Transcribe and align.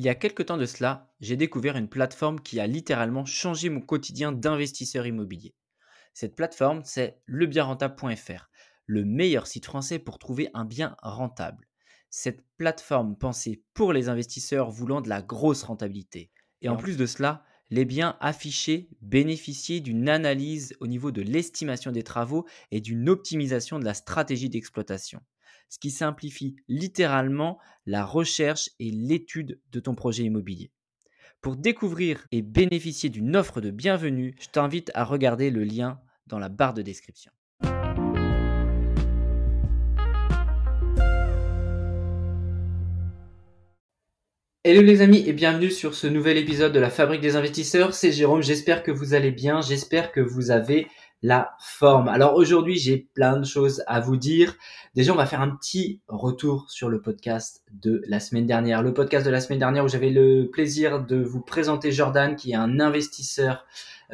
Il 0.00 0.04
y 0.04 0.08
a 0.08 0.14
quelques 0.14 0.46
temps 0.46 0.56
de 0.56 0.64
cela, 0.64 1.12
j'ai 1.20 1.36
découvert 1.36 1.76
une 1.76 1.90
plateforme 1.90 2.40
qui 2.40 2.58
a 2.58 2.66
littéralement 2.66 3.26
changé 3.26 3.68
mon 3.68 3.82
quotidien 3.82 4.32
d'investisseur 4.32 5.06
immobilier. 5.06 5.54
Cette 6.14 6.34
plateforme, 6.34 6.80
c'est 6.84 7.20
lebienrentable.fr, 7.26 8.48
le 8.86 9.04
meilleur 9.04 9.46
site 9.46 9.66
français 9.66 9.98
pour 9.98 10.18
trouver 10.18 10.48
un 10.54 10.64
bien 10.64 10.96
rentable. 11.02 11.66
Cette 12.08 12.42
plateforme 12.56 13.14
pensée 13.14 13.62
pour 13.74 13.92
les 13.92 14.08
investisseurs 14.08 14.70
voulant 14.70 15.02
de 15.02 15.10
la 15.10 15.20
grosse 15.20 15.64
rentabilité. 15.64 16.30
Et 16.62 16.70
en 16.70 16.76
plus 16.76 16.96
de 16.96 17.04
cela, 17.04 17.44
les 17.70 17.84
biens 17.84 18.16
affichés 18.20 18.88
bénéficiaient 19.00 19.80
d'une 19.80 20.08
analyse 20.08 20.76
au 20.80 20.86
niveau 20.86 21.10
de 21.10 21.22
l'estimation 21.22 21.92
des 21.92 22.02
travaux 22.02 22.46
et 22.70 22.80
d'une 22.80 23.08
optimisation 23.08 23.78
de 23.78 23.84
la 23.84 23.94
stratégie 23.94 24.48
d'exploitation 24.48 25.20
ce 25.70 25.78
qui 25.78 25.90
simplifie 25.90 26.56
littéralement 26.68 27.58
la 27.86 28.04
recherche 28.04 28.70
et 28.78 28.90
l'étude 28.90 29.60
de 29.70 29.80
ton 29.80 29.94
projet 29.94 30.24
immobilier. 30.24 30.72
Pour 31.40 31.56
découvrir 31.56 32.26
et 32.32 32.42
bénéficier 32.42 33.08
d'une 33.08 33.34
offre 33.36 33.62
de 33.62 33.70
bienvenue, 33.70 34.34
je 34.40 34.48
t'invite 34.48 34.90
à 34.94 35.04
regarder 35.04 35.50
le 35.50 35.64
lien 35.64 36.00
dans 36.26 36.38
la 36.38 36.50
barre 36.50 36.74
de 36.74 36.82
description. 36.82 37.32
Hello 44.62 44.82
les 44.82 45.00
amis 45.00 45.24
et 45.26 45.32
bienvenue 45.32 45.70
sur 45.70 45.94
ce 45.94 46.06
nouvel 46.06 46.36
épisode 46.36 46.74
de 46.74 46.78
la 46.78 46.90
Fabrique 46.90 47.22
des 47.22 47.34
investisseurs. 47.34 47.94
C'est 47.94 48.12
Jérôme, 48.12 48.42
j'espère 48.42 48.82
que 48.82 48.90
vous 48.90 49.14
allez 49.14 49.30
bien, 49.30 49.62
j'espère 49.62 50.12
que 50.12 50.20
vous 50.20 50.50
avez 50.50 50.86
la 51.22 51.52
forme. 51.60 52.08
Alors 52.08 52.34
aujourd'hui, 52.34 52.76
j'ai 52.76 53.08
plein 53.14 53.38
de 53.38 53.46
choses 53.46 53.82
à 53.86 54.00
vous 54.00 54.18
dire. 54.18 54.56
Déjà, 54.94 55.14
on 55.14 55.16
va 55.16 55.24
faire 55.24 55.40
un 55.40 55.48
petit 55.48 56.02
retour 56.08 56.66
sur 56.68 56.90
le 56.90 57.00
podcast 57.00 57.62
de 57.72 58.02
la 58.06 58.20
semaine 58.20 58.44
dernière. 58.44 58.82
Le 58.82 58.92
podcast 58.92 59.24
de 59.24 59.30
la 59.30 59.40
semaine 59.40 59.60
dernière 59.60 59.82
où 59.82 59.88
j'avais 59.88 60.10
le 60.10 60.50
plaisir 60.52 61.06
de 61.06 61.16
vous 61.16 61.40
présenter 61.40 61.90
Jordan, 61.90 62.36
qui 62.36 62.50
est 62.50 62.56
un 62.56 62.80
investisseur 62.80 63.64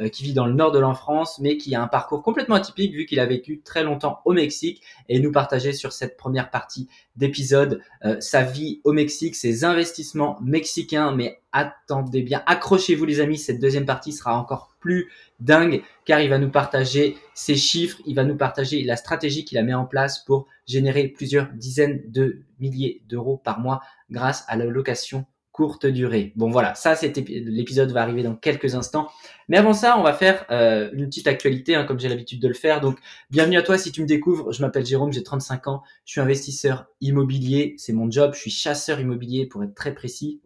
qui 0.09 0.23
vit 0.23 0.33
dans 0.33 0.45
le 0.45 0.53
nord 0.53 0.71
de 0.71 0.79
la 0.79 0.93
France, 0.93 1.39
mais 1.39 1.57
qui 1.57 1.75
a 1.75 1.81
un 1.81 1.87
parcours 1.87 2.23
complètement 2.23 2.55
atypique 2.55 2.93
vu 2.93 3.05
qu'il 3.05 3.19
a 3.19 3.25
vécu 3.25 3.61
très 3.61 3.83
longtemps 3.83 4.21
au 4.25 4.33
Mexique 4.33 4.81
et 5.09 5.19
nous 5.19 5.31
partager 5.31 5.73
sur 5.73 5.91
cette 5.93 6.17
première 6.17 6.49
partie 6.49 6.87
d'épisode 7.15 7.81
euh, 8.05 8.17
sa 8.19 8.43
vie 8.43 8.81
au 8.83 8.93
Mexique, 8.93 9.35
ses 9.35 9.63
investissements 9.63 10.37
mexicains. 10.41 11.11
Mais 11.13 11.41
attendez 11.51 12.21
bien, 12.21 12.43
accrochez-vous 12.45 13.05
les 13.05 13.19
amis, 13.19 13.37
cette 13.37 13.59
deuxième 13.59 13.85
partie 13.85 14.13
sera 14.13 14.37
encore 14.39 14.75
plus 14.79 15.11
dingue 15.39 15.81
car 16.05 16.21
il 16.21 16.29
va 16.29 16.37
nous 16.37 16.51
partager 16.51 17.17
ses 17.33 17.55
chiffres, 17.55 17.99
il 18.05 18.15
va 18.15 18.23
nous 18.23 18.37
partager 18.37 18.83
la 18.83 18.95
stratégie 18.95 19.45
qu'il 19.45 19.57
a 19.57 19.63
mis 19.63 19.73
en 19.73 19.85
place 19.85 20.19
pour 20.19 20.47
générer 20.65 21.07
plusieurs 21.07 21.47
dizaines 21.53 22.01
de 22.07 22.41
milliers 22.59 23.01
d'euros 23.09 23.37
par 23.37 23.59
mois 23.59 23.81
grâce 24.09 24.45
à 24.47 24.55
la 24.55 24.65
location 24.65 25.25
courte 25.57 25.87
durée. 25.87 26.33
Bon 26.35 26.51
voilà, 26.51 26.75
ça 26.75 26.95
c'était 26.95 27.25
l'épisode 27.27 27.91
va 27.91 28.03
arriver 28.03 28.21
dans 28.21 28.35
quelques 28.35 28.75
instants. 28.75 29.09
Mais 29.49 29.57
avant 29.57 29.73
ça, 29.73 29.97
on 29.97 30.03
va 30.03 30.13
faire 30.13 30.45
euh, 30.51 30.91
une 30.93 31.07
petite 31.07 31.25
actualité, 31.25 31.73
hein, 31.73 31.83
comme 31.83 31.99
j'ai 31.99 32.09
l'habitude 32.09 32.39
de 32.39 32.47
le 32.47 32.53
faire. 32.53 32.79
Donc, 32.79 32.99
bienvenue 33.31 33.57
à 33.57 33.63
toi 33.63 33.79
si 33.79 33.91
tu 33.91 34.03
me 34.03 34.05
découvres. 34.05 34.53
Je 34.53 34.61
m'appelle 34.61 34.85
Jérôme, 34.85 35.11
j'ai 35.11 35.23
35 35.23 35.67
ans. 35.67 35.81
Je 36.05 36.11
suis 36.11 36.21
investisseur 36.21 36.85
immobilier, 37.01 37.73
c'est 37.79 37.91
mon 37.91 38.11
job. 38.11 38.35
Je 38.35 38.39
suis 38.39 38.51
chasseur 38.51 38.99
immobilier 38.99 39.47
pour 39.47 39.63
être 39.63 39.73
très 39.73 39.95
précis. 39.95 40.41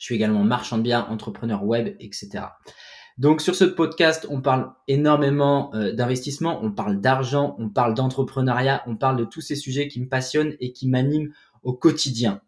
Je 0.00 0.04
suis 0.04 0.16
également 0.16 0.42
marchand 0.42 0.78
de 0.78 0.82
biens, 0.82 1.06
entrepreneur 1.08 1.64
web, 1.64 1.94
etc. 2.00 2.46
Donc 3.16 3.40
sur 3.40 3.54
ce 3.54 3.62
podcast, 3.62 4.26
on 4.30 4.40
parle 4.40 4.72
énormément 4.88 5.72
euh, 5.76 5.92
d'investissement, 5.92 6.58
on 6.64 6.72
parle 6.72 7.00
d'argent, 7.00 7.54
on 7.60 7.68
parle 7.68 7.94
d'entrepreneuriat, 7.94 8.82
on 8.88 8.96
parle 8.96 9.16
de 9.16 9.24
tous 9.24 9.42
ces 9.42 9.54
sujets 9.54 9.86
qui 9.86 10.00
me 10.00 10.08
passionnent 10.08 10.56
et 10.58 10.72
qui 10.72 10.88
m'animent 10.88 11.32
au 11.62 11.72
quotidien. 11.72 12.40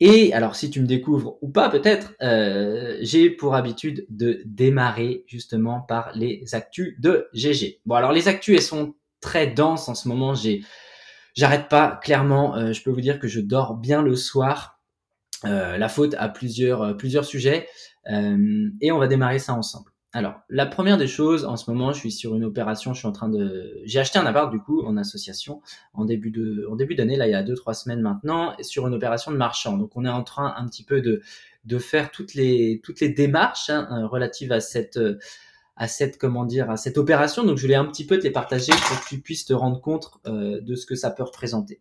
Et 0.00 0.32
alors, 0.32 0.54
si 0.54 0.70
tu 0.70 0.80
me 0.80 0.86
découvres 0.86 1.38
ou 1.42 1.48
pas, 1.48 1.68
peut-être, 1.68 2.14
euh, 2.22 2.96
j'ai 3.00 3.30
pour 3.30 3.56
habitude 3.56 4.06
de 4.08 4.42
démarrer 4.44 5.24
justement 5.26 5.80
par 5.80 6.12
les 6.14 6.44
actus 6.54 6.94
de 7.00 7.28
GG. 7.32 7.80
Bon, 7.84 7.96
alors 7.96 8.12
les 8.12 8.28
actus, 8.28 8.56
elles 8.56 8.62
sont 8.62 8.94
très 9.20 9.48
denses 9.48 9.88
en 9.88 9.96
ce 9.96 10.06
moment. 10.06 10.34
J'ai, 10.34 10.62
j'arrête 11.34 11.68
pas. 11.68 11.98
Clairement, 12.02 12.56
euh, 12.56 12.72
je 12.72 12.82
peux 12.82 12.90
vous 12.90 13.00
dire 13.00 13.18
que 13.18 13.26
je 13.26 13.40
dors 13.40 13.74
bien 13.74 14.02
le 14.02 14.14
soir. 14.14 14.80
Euh, 15.44 15.76
la 15.78 15.88
faute 15.88 16.14
à 16.18 16.28
plusieurs, 16.28 16.96
plusieurs 16.96 17.24
sujets. 17.24 17.68
et 18.08 18.92
on 18.92 18.98
va 18.98 19.08
démarrer 19.08 19.38
ça 19.38 19.54
ensemble. 19.54 19.90
Alors, 20.14 20.40
la 20.48 20.64
première 20.64 20.96
des 20.96 21.06
choses, 21.06 21.44
en 21.44 21.58
ce 21.58 21.70
moment, 21.70 21.92
je 21.92 21.98
suis 21.98 22.10
sur 22.10 22.34
une 22.34 22.44
opération, 22.44 22.94
je 22.94 23.00
suis 23.00 23.08
en 23.08 23.12
train 23.12 23.28
de, 23.28 23.78
j'ai 23.84 23.98
acheté 23.98 24.18
un 24.18 24.24
appart 24.24 24.50
du 24.50 24.58
coup 24.58 24.82
en 24.82 24.96
association 24.96 25.60
en 25.92 26.06
début 26.06 26.30
de, 26.30 26.66
en 26.70 26.76
d'année, 26.76 27.16
là 27.16 27.26
il 27.26 27.32
y 27.32 27.34
a 27.34 27.42
deux 27.42 27.54
trois 27.54 27.74
semaines 27.74 28.00
maintenant, 28.00 28.54
sur 28.62 28.86
une 28.86 28.94
opération 28.94 29.30
de 29.32 29.36
marchand. 29.36 29.76
Donc 29.76 29.96
on 29.96 30.06
est 30.06 30.10
en 30.10 30.24
train 30.24 30.54
un 30.56 30.66
petit 30.66 30.82
peu 30.82 31.02
de 31.02 31.20
de 31.66 31.78
faire 31.78 32.10
toutes 32.10 32.32
les 32.32 32.80
toutes 32.82 33.00
les 33.00 33.10
démarches 33.10 33.68
hein, 33.68 34.06
relatives 34.06 34.52
à 34.52 34.60
cette 34.60 34.98
à 35.78 35.88
cette 35.88 36.18
comment 36.18 36.44
dire 36.44 36.70
à 36.70 36.76
cette 36.76 36.98
opération. 36.98 37.44
Donc 37.44 37.56
je 37.56 37.62
voulais 37.62 37.74
un 37.74 37.86
petit 37.86 38.06
peu 38.06 38.18
te 38.18 38.24
les 38.24 38.30
partager 38.30 38.72
pour 38.72 39.00
que 39.00 39.08
tu 39.08 39.20
puisses 39.20 39.46
te 39.46 39.54
rendre 39.54 39.80
compte 39.80 40.10
euh, 40.26 40.60
de 40.60 40.74
ce 40.74 40.84
que 40.84 40.94
ça 40.94 41.10
peut 41.10 41.22
représenter. 41.22 41.80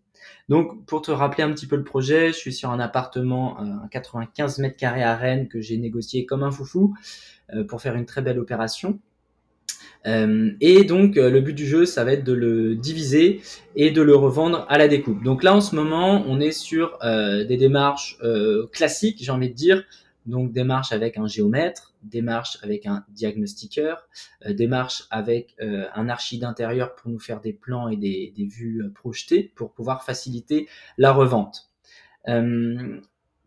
Donc 0.50 0.86
pour 0.86 1.02
te 1.02 1.12
rappeler 1.12 1.44
un 1.44 1.52
petit 1.52 1.68
peu 1.68 1.76
le 1.76 1.84
projet, 1.84 2.30
je 2.30 2.38
suis 2.38 2.54
sur 2.54 2.70
un 2.72 2.80
appartement 2.80 3.62
euh, 3.62 3.86
à 3.86 3.88
95 3.90 4.60
mètres 4.60 4.78
carrés 4.78 5.04
à 5.04 5.16
Rennes 5.16 5.48
que 5.48 5.60
j'ai 5.62 5.78
négocié 5.78 6.26
comme 6.26 6.44
un 6.44 6.52
foufou. 6.52 6.94
Euh, 7.56 7.64
pour 7.64 7.82
faire 7.82 7.96
une 7.96 8.06
très 8.06 8.22
belle 8.22 8.40
opération. 8.40 9.00
Euh, 10.06 10.52
et 10.60 10.84
donc 10.84 11.16
euh, 11.16 11.30
le 11.30 11.40
but 11.40 11.54
du 11.54 11.66
jeu, 11.66 11.86
ça 11.86 12.04
va 12.04 12.12
être 12.12 12.26
de 12.26 12.34
le 12.34 12.76
diviser 12.76 13.42
et 13.78 13.90
de 13.90 14.02
le 14.02 14.16
revendre 14.16 14.66
à 14.68 14.78
la 14.78 14.90
découpe. 14.90 15.24
Donc 15.24 15.44
là 15.44 15.56
en 15.56 15.62
ce 15.62 15.74
moment, 15.74 16.26
on 16.28 16.42
est 16.42 16.52
sur 16.52 17.00
des 17.02 17.58
démarches 17.58 18.18
classiques, 18.74 19.20
j'ai 19.22 19.32
envie 19.32 19.50
de 19.50 19.56
dire. 19.56 19.84
Donc 20.26 20.52
démarche 20.52 20.92
avec 20.92 21.18
un 21.18 21.26
géomètre, 21.26 21.94
démarche 22.08 22.58
avec 22.64 22.86
un 22.86 23.06
diagnostiqueur, 23.10 24.08
démarche 24.50 25.04
avec 25.12 25.56
un 25.60 26.10
archi 26.10 26.40
d'intérieur 26.40 26.96
pour 26.96 27.12
nous 27.12 27.20
faire 27.20 27.42
des 27.42 27.54
plans 27.54 27.88
et 27.88 27.98
des, 27.98 28.34
des 28.36 28.46
vues 28.46 28.84
projetées 28.94 29.52
pour 29.56 29.74
pouvoir 29.74 30.04
faciliter 30.04 30.68
la 30.98 31.12
revente. 31.12 31.72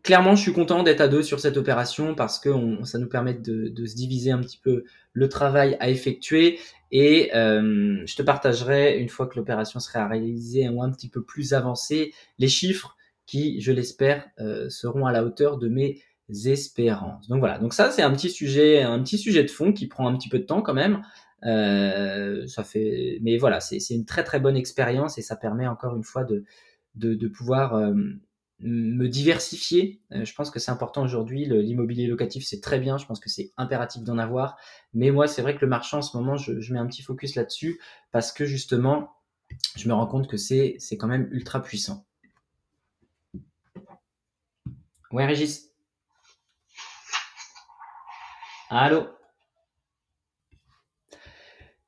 Clairement, 0.03 0.35
je 0.35 0.41
suis 0.41 0.53
content 0.53 0.81
d'être 0.81 1.01
à 1.01 1.07
deux 1.07 1.21
sur 1.21 1.39
cette 1.39 1.57
opération 1.57 2.15
parce 2.15 2.39
que 2.39 2.49
ça 2.85 2.97
nous 2.97 3.07
permet 3.07 3.35
de, 3.35 3.85
se 3.85 3.95
diviser 3.95 4.31
un 4.31 4.39
petit 4.39 4.57
peu 4.57 4.83
le 5.13 5.29
travail 5.29 5.77
à 5.79 5.91
effectuer 5.91 6.59
et 6.91 7.29
euh, 7.35 8.01
je 8.05 8.15
te 8.15 8.23
partagerai 8.23 8.97
une 8.97 9.09
fois 9.09 9.27
que 9.27 9.35
l'opération 9.37 9.79
sera 9.79 10.07
réalisée 10.07 10.67
ou 10.69 10.81
un 10.81 10.91
petit 10.91 11.07
peu 11.07 11.23
plus 11.23 11.53
avancée 11.53 12.13
les 12.39 12.47
chiffres 12.47 12.97
qui, 13.27 13.61
je 13.61 13.71
l'espère, 13.71 14.27
euh, 14.39 14.69
seront 14.69 15.05
à 15.05 15.11
la 15.11 15.23
hauteur 15.23 15.59
de 15.59 15.69
mes 15.69 16.01
espérances. 16.45 17.27
Donc 17.27 17.39
voilà. 17.39 17.57
Donc 17.59 17.73
ça, 17.73 17.91
c'est 17.91 18.01
un 18.01 18.11
petit 18.11 18.29
sujet, 18.29 18.81
un 18.81 19.01
petit 19.01 19.17
sujet 19.17 19.43
de 19.43 19.49
fond 19.49 19.73
qui 19.73 19.87
prend 19.87 20.07
un 20.07 20.17
petit 20.17 20.29
peu 20.29 20.39
de 20.39 20.45
temps 20.45 20.61
quand 20.61 20.73
même. 20.73 21.03
Euh, 21.43 22.45
ça 22.47 22.63
fait, 22.63 23.17
mais 23.21 23.37
voilà, 23.37 23.59
c'est 23.59 23.79
une 23.89 24.05
très 24.05 24.23
très 24.23 24.39
bonne 24.39 24.55
expérience 24.55 25.17
et 25.17 25.21
ça 25.21 25.35
permet 25.35 25.67
encore 25.67 25.95
une 25.95 26.03
fois 26.03 26.23
de 26.23 26.43
de, 26.95 27.27
pouvoir 27.27 27.73
me 28.63 29.07
diversifier. 29.07 30.01
Euh, 30.11 30.25
je 30.25 30.33
pense 30.33 30.51
que 30.51 30.59
c'est 30.59 30.71
important 30.71 31.03
aujourd'hui. 31.03 31.45
L'immobilier 31.45 32.07
locatif, 32.07 32.45
c'est 32.45 32.61
très 32.61 32.79
bien. 32.79 32.97
Je 32.97 33.05
pense 33.05 33.19
que 33.19 33.29
c'est 33.29 33.51
impératif 33.57 34.03
d'en 34.03 34.17
avoir. 34.17 34.57
Mais 34.93 35.11
moi, 35.11 35.27
c'est 35.27 35.41
vrai 35.41 35.55
que 35.55 35.61
le 35.61 35.67
marchand, 35.67 35.99
en 35.99 36.01
ce 36.01 36.15
moment, 36.15 36.37
je, 36.37 36.73
mets 36.73 36.79
un 36.79 36.87
petit 36.87 37.01
focus 37.01 37.35
là-dessus 37.35 37.79
parce 38.11 38.31
que 38.31 38.45
justement, 38.45 39.11
je 39.75 39.87
me 39.87 39.93
rends 39.93 40.07
compte 40.07 40.29
que 40.29 40.37
c'est 40.37 40.77
quand 40.97 41.07
même 41.07 41.27
ultra 41.31 41.61
puissant. 41.61 42.05
Ouais, 45.11 45.25
Régis. 45.25 45.70
Allô 48.71 49.05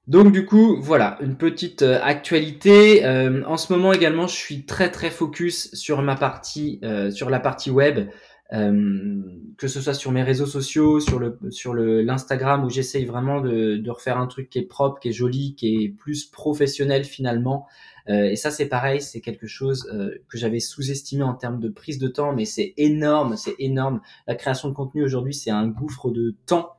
donc 0.06 0.34
du 0.34 0.46
coup, 0.46 0.82
voilà, 0.82 1.18
une 1.22 1.38
petite 1.38 1.82
euh, 1.82 1.98
actualité. 2.04 3.06
Euh, 3.06 3.42
en 3.46 3.56
ce 3.56 3.72
moment 3.72 3.94
également, 3.94 4.28
je 4.28 4.36
suis 4.36 4.66
très 4.66 4.92
très 4.92 5.10
focus 5.10 5.74
sur 5.74 6.02
ma 6.02 6.18
partie, 6.18 6.82
euh, 6.84 7.10
sur 7.10 7.30
la 7.30 7.40
partie 7.40 7.72
web, 7.72 8.10
que 8.54 9.68
ce 9.68 9.82
soit 9.82 9.96
sur 9.96 10.12
mes 10.12 10.22
réseaux 10.22 10.46
sociaux, 10.46 11.00
sur 11.00 11.18
le 11.18 11.40
sur 11.50 11.74
le 11.74 12.02
l'Instagram 12.04 12.64
où 12.64 12.70
j'essaye 12.70 13.06
vraiment 13.06 13.42
de, 13.42 13.78
de 13.78 13.92
refaire 13.92 14.18
un 14.18 14.28
truc 14.28 14.50
qui 14.50 14.60
est 14.60 14.68
propre, 14.68 15.00
qui 15.00 15.10
est 15.10 15.14
joli, 15.14 15.56
qui 15.56 15.84
est 15.84 15.90
plus 15.90 16.26
professionnel 16.26 17.04
finalement. 17.04 17.68
et 18.08 18.36
ça 18.36 18.52
c'est 18.52 18.68
pareil, 18.68 19.02
c'est 19.02 19.22
quelque 19.22 19.48
chose 19.48 19.92
que 20.30 20.38
j'avais 20.38 20.60
sous-estimé 20.60 21.24
en 21.24 21.34
termes 21.34 21.60
de 21.60 21.70
prise 21.70 21.98
de 21.98 22.08
temps, 22.08 22.34
mais 22.34 22.46
c'est 22.46 22.74
énorme, 22.78 23.38
c'est 23.38 23.56
énorme. 23.58 24.02
La 24.28 24.36
création 24.36 24.70
de 24.70 24.74
contenu 24.74 25.04
aujourd'hui, 25.04 25.34
c'est 25.34 25.52
un 25.52 25.68
gouffre 25.68 26.12
de 26.12 26.36
temps. 26.46 26.78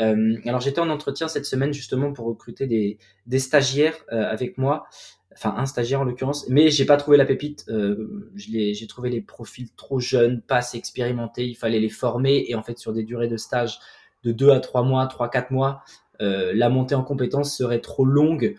Euh, 0.00 0.36
alors 0.46 0.60
j'étais 0.60 0.80
en 0.80 0.88
entretien 0.88 1.28
cette 1.28 1.44
semaine 1.44 1.72
justement 1.72 2.12
pour 2.12 2.26
recruter 2.26 2.66
des, 2.66 2.98
des 3.26 3.38
stagiaires 3.38 3.96
euh, 4.12 4.24
avec 4.30 4.56
moi, 4.58 4.86
enfin 5.34 5.54
un 5.56 5.66
stagiaire 5.66 6.00
en 6.00 6.04
l'occurrence, 6.04 6.48
mais 6.48 6.70
j'ai 6.70 6.84
pas 6.84 6.96
trouvé 6.96 7.16
la 7.16 7.24
pépite. 7.24 7.64
Euh, 7.68 8.30
j'ai 8.34 8.86
trouvé 8.86 9.10
les 9.10 9.20
profils 9.20 9.70
trop 9.76 10.00
jeunes, 10.00 10.40
pas 10.40 10.56
assez 10.56 10.78
expérimentés. 10.78 11.46
Il 11.46 11.54
fallait 11.54 11.80
les 11.80 11.88
former 11.88 12.44
et 12.48 12.54
en 12.54 12.62
fait 12.62 12.78
sur 12.78 12.92
des 12.92 13.02
durées 13.02 13.28
de 13.28 13.36
stage 13.36 13.78
de 14.24 14.32
2 14.32 14.50
à 14.50 14.60
3 14.60 14.82
mois, 14.82 15.06
3-4 15.06 15.52
mois, 15.52 15.82
euh, 16.20 16.52
la 16.54 16.68
montée 16.68 16.94
en 16.94 17.02
compétences 17.02 17.56
serait 17.56 17.80
trop 17.80 18.04
longue 18.04 18.56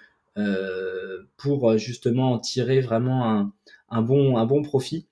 pour 1.37 1.77
justement 1.77 2.31
en 2.31 2.39
tirer 2.39 2.81
vraiment 2.81 3.29
un, 3.29 3.53
un 3.89 4.01
bon 4.01 4.37
un 4.37 4.45
bon 4.45 4.63
profit. 4.63 5.07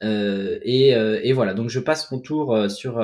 Et, 0.00 0.88
et, 0.88 1.32
voilà, 1.34 1.52
donc 1.52 1.68
je 1.68 1.78
passe 1.78 2.10
mon 2.10 2.18
tour 2.18 2.70
sur 2.70 3.02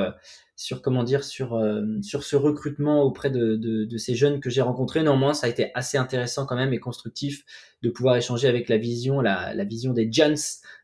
sur 0.57 0.83
comment 0.83 1.03
dire 1.03 1.25
sur 1.25 1.61
sur 2.03 2.23
ce 2.23 2.37
recrutement 2.37 3.03
auprès 3.03 3.31
de, 3.31 3.57
de, 3.57 3.85
de 3.85 3.99
ces 3.99 4.15
jeunes 4.15 4.41
que 4.41 4.51
j'ai 4.51 4.63
rencontrés. 4.63 5.03
Néanmoins, 5.03 5.35
ça 5.35 5.47
a 5.47 5.51
été 5.51 5.71
assez 5.75 5.99
intéressant 5.99 6.47
quand 6.47 6.57
même 6.57 6.73
et 6.73 6.79
constructif 6.79 7.45
de 7.83 7.91
pouvoir 7.91 8.17
échanger 8.17 8.49
avec 8.49 8.69
la 8.69 8.79
vision 8.79 9.21
la, 9.21 9.53
la 9.55 9.65
vision 9.65 9.93
des 9.93 10.11
jeunes 10.11 10.37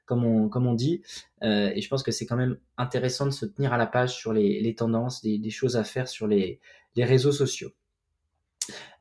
comme 0.06 0.24
on 0.24 0.48
comme 0.48 0.66
on 0.66 0.74
dit. 0.74 1.02
Euh, 1.42 1.70
et 1.74 1.80
je 1.80 1.88
pense 1.88 2.02
que 2.02 2.10
c'est 2.10 2.26
quand 2.26 2.36
même 2.36 2.56
intéressant 2.76 3.26
de 3.26 3.30
se 3.30 3.46
tenir 3.46 3.72
à 3.72 3.78
la 3.78 3.86
page 3.86 4.14
sur 4.14 4.32
les, 4.32 4.60
les 4.60 4.74
tendances, 4.74 5.22
des, 5.22 5.38
des, 5.38 5.50
choses 5.50 5.76
à 5.76 5.84
faire 5.84 6.08
sur 6.08 6.26
les 6.26 6.60
les 6.96 7.04
réseaux 7.04 7.32
sociaux. 7.32 7.70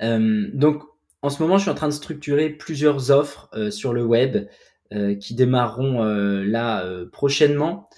Euh, 0.02 0.50
donc 0.54 0.84
en 1.22 1.30
ce 1.30 1.42
moment, 1.42 1.58
je 1.58 1.64
suis 1.64 1.72
en 1.72 1.76
train 1.76 1.88
de 1.88 1.94
structurer 1.94 2.50
plusieurs 2.50 3.12
offres 3.12 3.50
euh, 3.54 3.72
sur 3.72 3.94
le 3.94 4.04
web 4.04 4.48
euh, 4.94 5.16
qui 5.16 5.36
démarreront 5.36 6.04
euh, 6.04 6.44
là 6.44 6.86
prochainement. 7.12 7.90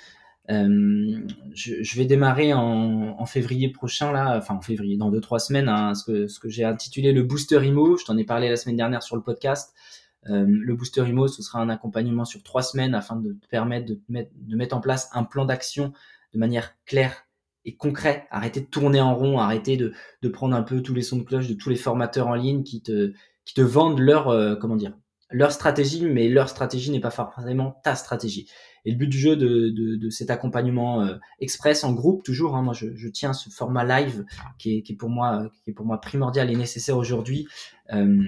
Euh, 0.50 1.20
je, 1.54 1.96
vais 1.96 2.06
démarrer 2.06 2.54
en, 2.54 3.26
février 3.26 3.70
prochain 3.70 4.12
là, 4.12 4.38
enfin 4.38 4.56
en 4.56 4.62
février, 4.62 4.98
dans 4.98 5.12
deux 5.12 5.22
trois 5.22 5.40
semaines, 5.40 5.70
hein, 5.70 5.94
ce 5.94 6.40
que 6.40 6.50
j'ai 6.50 6.64
intitulé 6.64 7.14
le 7.14 7.24
booster 7.24 7.66
IMO. 7.66 7.98
Je 7.98 8.06
t'en 8.06 8.18
ai 8.18 8.24
parlé 8.24 8.50
la 8.50 8.58
semaine 8.58 8.78
dernière 8.78 9.04
sur 9.04 9.16
le 9.16 9.22
podcast. 9.22 9.74
Euh, 10.30 10.46
le 10.48 10.76
booster 10.76 11.08
IMO, 11.08 11.28
ce 11.28 11.42
sera 11.42 11.60
un 11.60 11.70
accompagnement 11.70 12.26
sur 12.26 12.44
trois 12.44 12.62
semaines 12.62 12.94
afin 12.94 13.16
de 13.16 13.34
te 13.34 13.48
permettre 13.48 13.88
de 13.88 14.00
mettre, 14.10 14.76
en 14.76 14.82
place 14.82 15.10
un 15.14 15.24
plan 15.24 15.46
d'action 15.46 15.94
de 16.34 16.40
manière 16.40 16.76
claire 16.86 17.26
et 17.66 17.76
concrète. 17.76 18.24
Arrêter 18.30 18.62
de 18.62 18.66
tourner 18.66 19.02
en 19.02 19.16
rond, 19.16 19.40
arrêter 19.40 19.78
de, 19.78 19.94
prendre 20.30 20.56
un 20.56 20.64
peu 20.64 20.82
tous 20.82 20.94
les 20.94 21.02
sons 21.02 21.18
de 21.18 21.24
cloche 21.24 21.48
de 21.48 21.54
tous 21.54 21.70
les 21.70 21.76
formateurs 21.76 22.28
en 22.28 22.36
ligne 22.36 22.64
qui 22.64 22.82
te 22.82 23.14
qui 23.46 23.56
te 23.56 23.62
vendent 23.62 24.00
leur 24.00 24.30
euh, 24.30 24.56
comment 24.56 24.76
dire 24.76 24.94
leur 25.32 25.52
stratégie, 25.52 26.06
mais 26.06 26.28
leur 26.28 26.50
stratégie 26.50 26.92
n'est 26.92 27.00
pas 27.00 27.10
forcément 27.10 27.80
ta 27.84 27.96
stratégie. 27.96 28.50
Et 28.86 28.92
le 28.92 28.98
but 28.98 29.08
du 29.08 29.18
jeu 29.18 29.36
de, 29.36 29.70
de, 29.70 29.96
de 29.96 30.10
cet 30.10 30.30
accompagnement 30.30 31.02
euh, 31.02 31.18
express 31.40 31.84
en 31.84 31.94
groupe, 31.94 32.24
toujours, 32.24 32.56
hein, 32.56 32.62
moi 32.62 32.74
je, 32.74 32.96
je, 32.96 33.08
tiens 33.08 33.34
ce 33.34 33.50
format 33.50 33.84
live 33.84 34.26
qui 34.58 34.78
est, 34.78 34.82
qui 34.82 34.94
est, 34.94 34.96
pour 34.96 35.10
moi 35.10 35.52
qui 35.64 35.72
est 35.72 35.74
pour 35.74 35.86
moi 35.86 36.02
primordial 36.02 36.50
et 36.50 36.56
nécessaire 36.56 36.98
aujourd'hui. 36.98 37.48
Euh, 37.94 38.24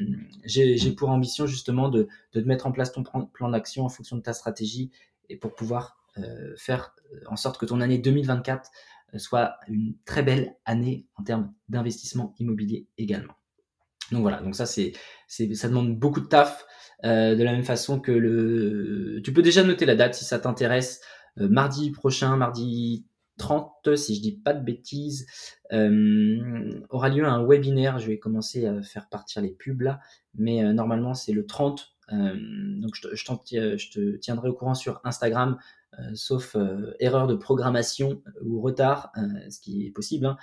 J'ai 0.46 0.92
pour 0.92 1.10
ambition 1.10 1.48
justement 1.48 1.90
de, 1.90 2.08
de 2.34 2.42
te 2.42 2.48
mettre 2.48 2.68
en 2.68 2.72
place 2.72 2.92
ton 2.92 3.04
plan 3.04 3.50
d'action 3.50 3.86
en 3.86 3.90
fonction 3.90 4.18
de 4.18 4.22
ta 4.22 4.34
stratégie 4.34 4.92
et 5.30 5.38
pour 5.38 5.56
pouvoir 5.56 5.98
euh, 6.18 6.54
faire 6.58 6.96
en 7.28 7.36
sorte 7.36 7.58
que 7.58 7.66
ton 7.66 7.82
année 7.82 7.98
2024 7.98 8.70
euh, 9.14 9.18
soit 9.18 9.58
une 9.68 9.96
très 10.06 10.24
belle 10.24 10.56
année 10.66 11.08
en 11.16 11.24
termes 11.24 11.54
d'investissement 11.70 12.36
immobilier 12.40 12.88
également. 12.98 13.34
Donc 14.12 14.22
voilà, 14.22 14.42
donc 14.42 14.56
ça 14.56 14.66
c'est, 14.66 14.94
ça 15.28 15.68
demande 15.68 15.98
beaucoup 15.98 16.22
de 16.22 16.28
taf. 16.28 16.66
Euh, 17.06 17.36
de 17.36 17.44
la 17.44 17.52
même 17.52 17.64
façon 17.64 18.00
que 18.00 18.14
le, 18.14 19.20
tu 19.26 19.34
peux 19.34 19.42
déjà 19.42 19.62
noter 19.64 19.86
la 19.86 19.96
date 19.96 20.14
si 20.14 20.24
ça 20.24 20.40
t'intéresse. 20.40 21.02
Euh, 21.40 21.50
mardi 21.50 21.92
prochain, 21.92 22.38
mardi 22.38 23.06
30, 23.38 23.96
si 23.98 24.16
je 24.16 24.22
dis 24.22 24.38
pas 24.38 24.54
de 24.54 24.64
bêtises, 24.64 25.26
euh, 25.74 26.82
aura 26.90 27.10
lieu 27.10 27.26
un 27.26 27.46
webinaire. 27.46 28.00
Je 28.00 28.08
vais 28.08 28.20
commencer 28.20 28.66
à 28.68 28.82
faire 28.84 29.10
partir 29.10 29.42
les 29.42 29.52
pubs 29.52 29.82
là, 29.82 30.00
mais 30.36 30.64
normalement 30.74 31.14
c'est 31.14 31.34
le 31.34 31.46
30. 31.46 31.94
Euh, 32.12 32.36
donc 32.80 32.96
je, 32.96 33.90
te 33.92 34.16
tiendrai 34.18 34.50
au 34.50 34.54
courant 34.54 34.74
sur 34.74 35.00
Instagram 35.04 35.58
sauf 36.13 36.56
euh, 36.56 36.94
erreur 37.00 37.28
de 37.28 37.36
programmation 37.36 38.22
ou 38.44 38.62
retard, 38.62 39.12
euh, 39.18 39.50
ce 39.50 39.60
qui 39.60 39.86
est 39.86 39.92
possible, 39.92 40.25
hein, 40.25 40.38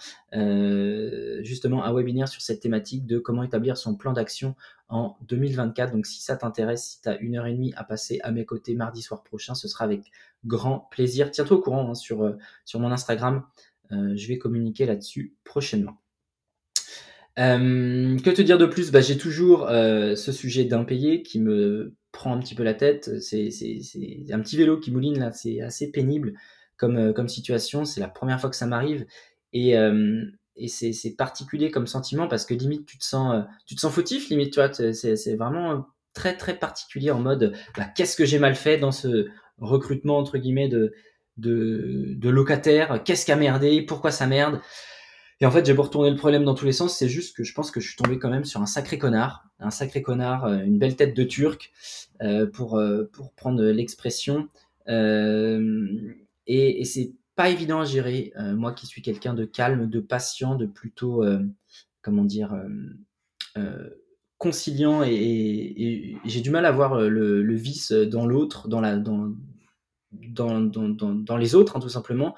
justement 1.42 1.84
un 1.84 1.92
webinaire 1.92 2.28
sur 2.28 2.42
cette 2.42 2.60
thématique 2.60 3.06
de 3.06 3.18
comment 3.18 3.42
établir 3.42 3.76
son 3.76 3.94
plan 3.96 4.12
d'action 4.12 4.54
en 4.88 5.16
2024. 5.28 5.92
Donc 5.92 6.06
si 6.06 6.20
ça 6.20 6.36
t'intéresse, 6.36 6.84
si 6.84 7.00
tu 7.02 7.24
une 7.24 7.36
heure 7.36 7.46
et 7.46 7.54
demie 7.54 7.72
à 7.76 7.84
passer 7.84 8.20
à 8.22 8.30
mes 8.30 8.44
côtés 8.44 8.74
mardi 8.74 9.02
soir 9.02 9.22
prochain, 9.22 9.54
ce 9.54 9.68
sera 9.68 9.84
avec 9.84 10.10
grand 10.44 10.88
plaisir. 10.90 11.30
Tiens-toi 11.30 11.58
au 11.58 11.60
courant 11.60 11.90
hein, 11.90 11.94
sur, 11.94 12.36
sur 12.64 12.80
mon 12.80 12.90
Instagram. 12.90 13.44
je 13.90 14.28
vais 14.28 14.38
communiquer 14.38 14.86
là-dessus 14.86 15.34
prochainement. 15.44 15.98
Euh, 17.38 18.18
que 18.18 18.30
te 18.30 18.42
dire 18.42 18.58
de 18.58 18.66
plus? 18.66 18.90
Bah, 18.90 19.00
J'ai 19.00 19.16
toujours 19.16 19.68
euh, 19.68 20.14
ce 20.14 20.32
sujet 20.32 20.64
d'impayé 20.64 21.22
qui 21.22 21.40
me 21.40 21.94
prend 22.12 22.34
un 22.34 22.38
petit 22.38 22.54
peu 22.54 22.62
la 22.62 22.74
tête. 22.74 23.20
C'est 23.20 23.48
un 24.30 24.40
petit 24.40 24.56
vélo 24.56 24.78
qui 24.78 24.90
mouline 24.90 25.18
là, 25.18 25.32
c'est 25.32 25.60
assez 25.60 25.90
pénible 25.90 26.34
comme, 26.76 26.96
euh, 26.96 27.12
comme 27.12 27.28
situation. 27.28 27.84
C'est 27.84 28.00
la 28.00 28.08
première 28.08 28.40
fois 28.40 28.50
que 28.50 28.56
ça 28.56 28.66
m'arrive 28.66 29.06
et, 29.52 29.76
euh, 29.76 30.24
et 30.56 30.68
c'est 30.68 31.14
particulier 31.16 31.70
comme 31.70 31.86
sentiment 31.86 32.28
parce 32.28 32.44
que 32.44 32.54
limite 32.54 32.86
tu 32.86 32.98
te 32.98 33.04
sens, 33.04 33.34
euh, 33.34 33.42
tu 33.66 33.74
te 33.74 33.80
sens 33.80 33.92
fautif, 33.92 34.28
limite 34.28 34.52
tu 34.52 34.60
vois. 34.60 34.72
C'est 34.72 35.36
vraiment 35.36 35.86
très 36.12 36.36
très 36.36 36.58
particulier 36.58 37.10
en 37.10 37.20
mode 37.20 37.54
bah, 37.76 37.86
qu'est-ce 37.96 38.16
que 38.16 38.24
j'ai 38.24 38.38
mal 38.38 38.54
fait 38.56 38.78
dans 38.78 38.92
ce 38.92 39.28
recrutement 39.58 40.18
entre 40.18 40.38
guillemets 40.38 40.68
de, 40.68 40.92
de, 41.36 42.14
de 42.16 42.28
locataires 42.28 43.02
Qu'est-ce 43.04 43.24
qui 43.24 43.32
a 43.32 43.36
merdé 43.36 43.82
Pourquoi 43.82 44.10
ça 44.10 44.26
merde 44.26 44.60
et 45.40 45.46
en 45.46 45.50
fait, 45.50 45.64
j'ai 45.64 45.72
beau 45.72 45.82
retourner 45.82 46.10
le 46.10 46.16
problème 46.16 46.44
dans 46.44 46.54
tous 46.54 46.66
les 46.66 46.72
sens, 46.72 46.98
c'est 46.98 47.08
juste 47.08 47.34
que 47.34 47.44
je 47.44 47.54
pense 47.54 47.70
que 47.70 47.80
je 47.80 47.88
suis 47.88 47.96
tombé 47.96 48.18
quand 48.18 48.28
même 48.28 48.44
sur 48.44 48.60
un 48.60 48.66
sacré 48.66 48.98
connard, 48.98 49.48
un 49.58 49.70
sacré 49.70 50.02
connard, 50.02 50.44
euh, 50.44 50.58
une 50.58 50.78
belle 50.78 50.96
tête 50.96 51.16
de 51.16 51.24
turc, 51.24 51.72
euh, 52.20 52.46
pour, 52.46 52.78
euh, 52.78 53.08
pour 53.10 53.32
prendre 53.32 53.62
l'expression. 53.64 54.48
Et, 54.86 56.84
c'est 56.84 57.12
pas 57.36 57.48
évident 57.48 57.80
à 57.80 57.84
gérer, 57.86 58.34
moi 58.36 58.72
qui 58.72 58.86
suis 58.86 59.00
quelqu'un 59.00 59.32
de 59.32 59.46
calme, 59.46 59.88
de 59.88 60.00
patient, 60.00 60.56
de 60.56 60.66
plutôt, 60.66 61.24
comment 62.02 62.24
dire, 62.24 62.54
conciliant, 64.36 65.02
et, 65.04 66.16
j'ai 66.24 66.40
du 66.42 66.50
mal 66.50 66.66
à 66.66 66.72
voir 66.72 66.96
le, 67.00 67.54
vice 67.54 67.92
dans 67.92 68.26
l'autre, 68.26 68.68
dans, 68.68 68.80
la, 68.80 68.96
dans, 68.96 69.32
dans, 70.12 70.60
dans, 70.60 71.14
dans, 71.14 71.36
les 71.36 71.54
autres, 71.54 71.76
hein, 71.76 71.80
tout 71.80 71.88
simplement. 71.88 72.34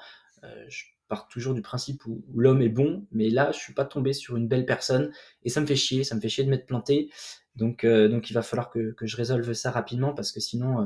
Toujours 1.29 1.53
du 1.53 1.61
principe 1.61 2.05
où, 2.05 2.23
l'homme 2.35 2.61
est 2.61 2.69
bon, 2.69 3.05
mais 3.11 3.29
là, 3.29 3.51
je 3.51 3.59
suis 3.59 3.73
pas 3.73 3.85
tombé 3.85 4.13
sur 4.13 4.35
une 4.37 4.47
belle 4.47 4.65
personne 4.65 5.11
et 5.43 5.49
ça 5.49 5.61
me 5.61 5.65
fait 5.65 5.75
chier, 5.75 6.03
ça 6.03 6.15
me 6.15 6.21
fait 6.21 6.29
chier 6.29 6.43
de 6.43 6.49
m'être 6.49 6.65
planté. 6.65 7.09
Donc, 7.55 7.83
euh, 7.83 8.07
donc 8.09 8.29
il 8.29 8.33
va 8.33 8.41
falloir 8.41 8.69
que, 8.69 8.95
je 9.01 9.17
résolve 9.17 9.53
ça 9.53 9.71
rapidement 9.71 10.13
parce 10.13 10.31
que 10.31 10.39
sinon, 10.39 10.81
euh, 10.81 10.85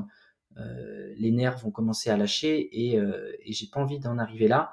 euh 0.58 1.14
les 1.18 1.32
nerfs 1.32 1.58
vont 1.60 1.72
commencer 1.72 2.10
à 2.10 2.18
lâcher 2.18 2.70
et, 2.72 3.00
j'ai 3.46 3.68
pas 3.68 3.80
envie 3.80 4.00
d'en 4.00 4.18
arriver 4.18 4.48
là. 4.48 4.72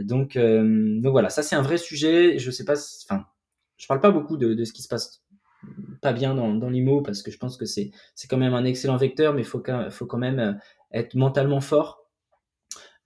Donc, 0.00 0.36
donc 0.36 1.12
voilà, 1.12 1.30
ça 1.30 1.42
c'est 1.42 1.56
un 1.56 1.62
vrai 1.62 1.78
sujet. 1.78 2.38
Je 2.38 2.50
sais 2.50 2.64
pas, 2.64 2.74
enfin, 3.04 3.26
je 3.76 3.86
parle 3.86 4.00
pas 4.00 4.10
beaucoup 4.10 4.36
de, 4.36 4.64
ce 4.64 4.72
qui 4.72 4.82
se 4.82 4.88
passe 4.88 5.22
pas 6.02 6.12
bien 6.12 6.34
dans, 6.34 6.70
l'IMO 6.70 7.02
parce 7.02 7.22
que 7.22 7.30
je 7.30 7.38
pense 7.38 7.56
que 7.56 7.66
c'est 7.66 7.90
quand 8.28 8.36
même 8.36 8.54
un 8.54 8.64
excellent 8.64 8.96
vecteur, 8.96 9.34
mais 9.34 9.44
faut, 9.44 9.62
faut 9.90 10.06
quand 10.06 10.18
même 10.18 10.58
être 10.92 11.14
mentalement 11.14 11.60
fort 11.60 12.07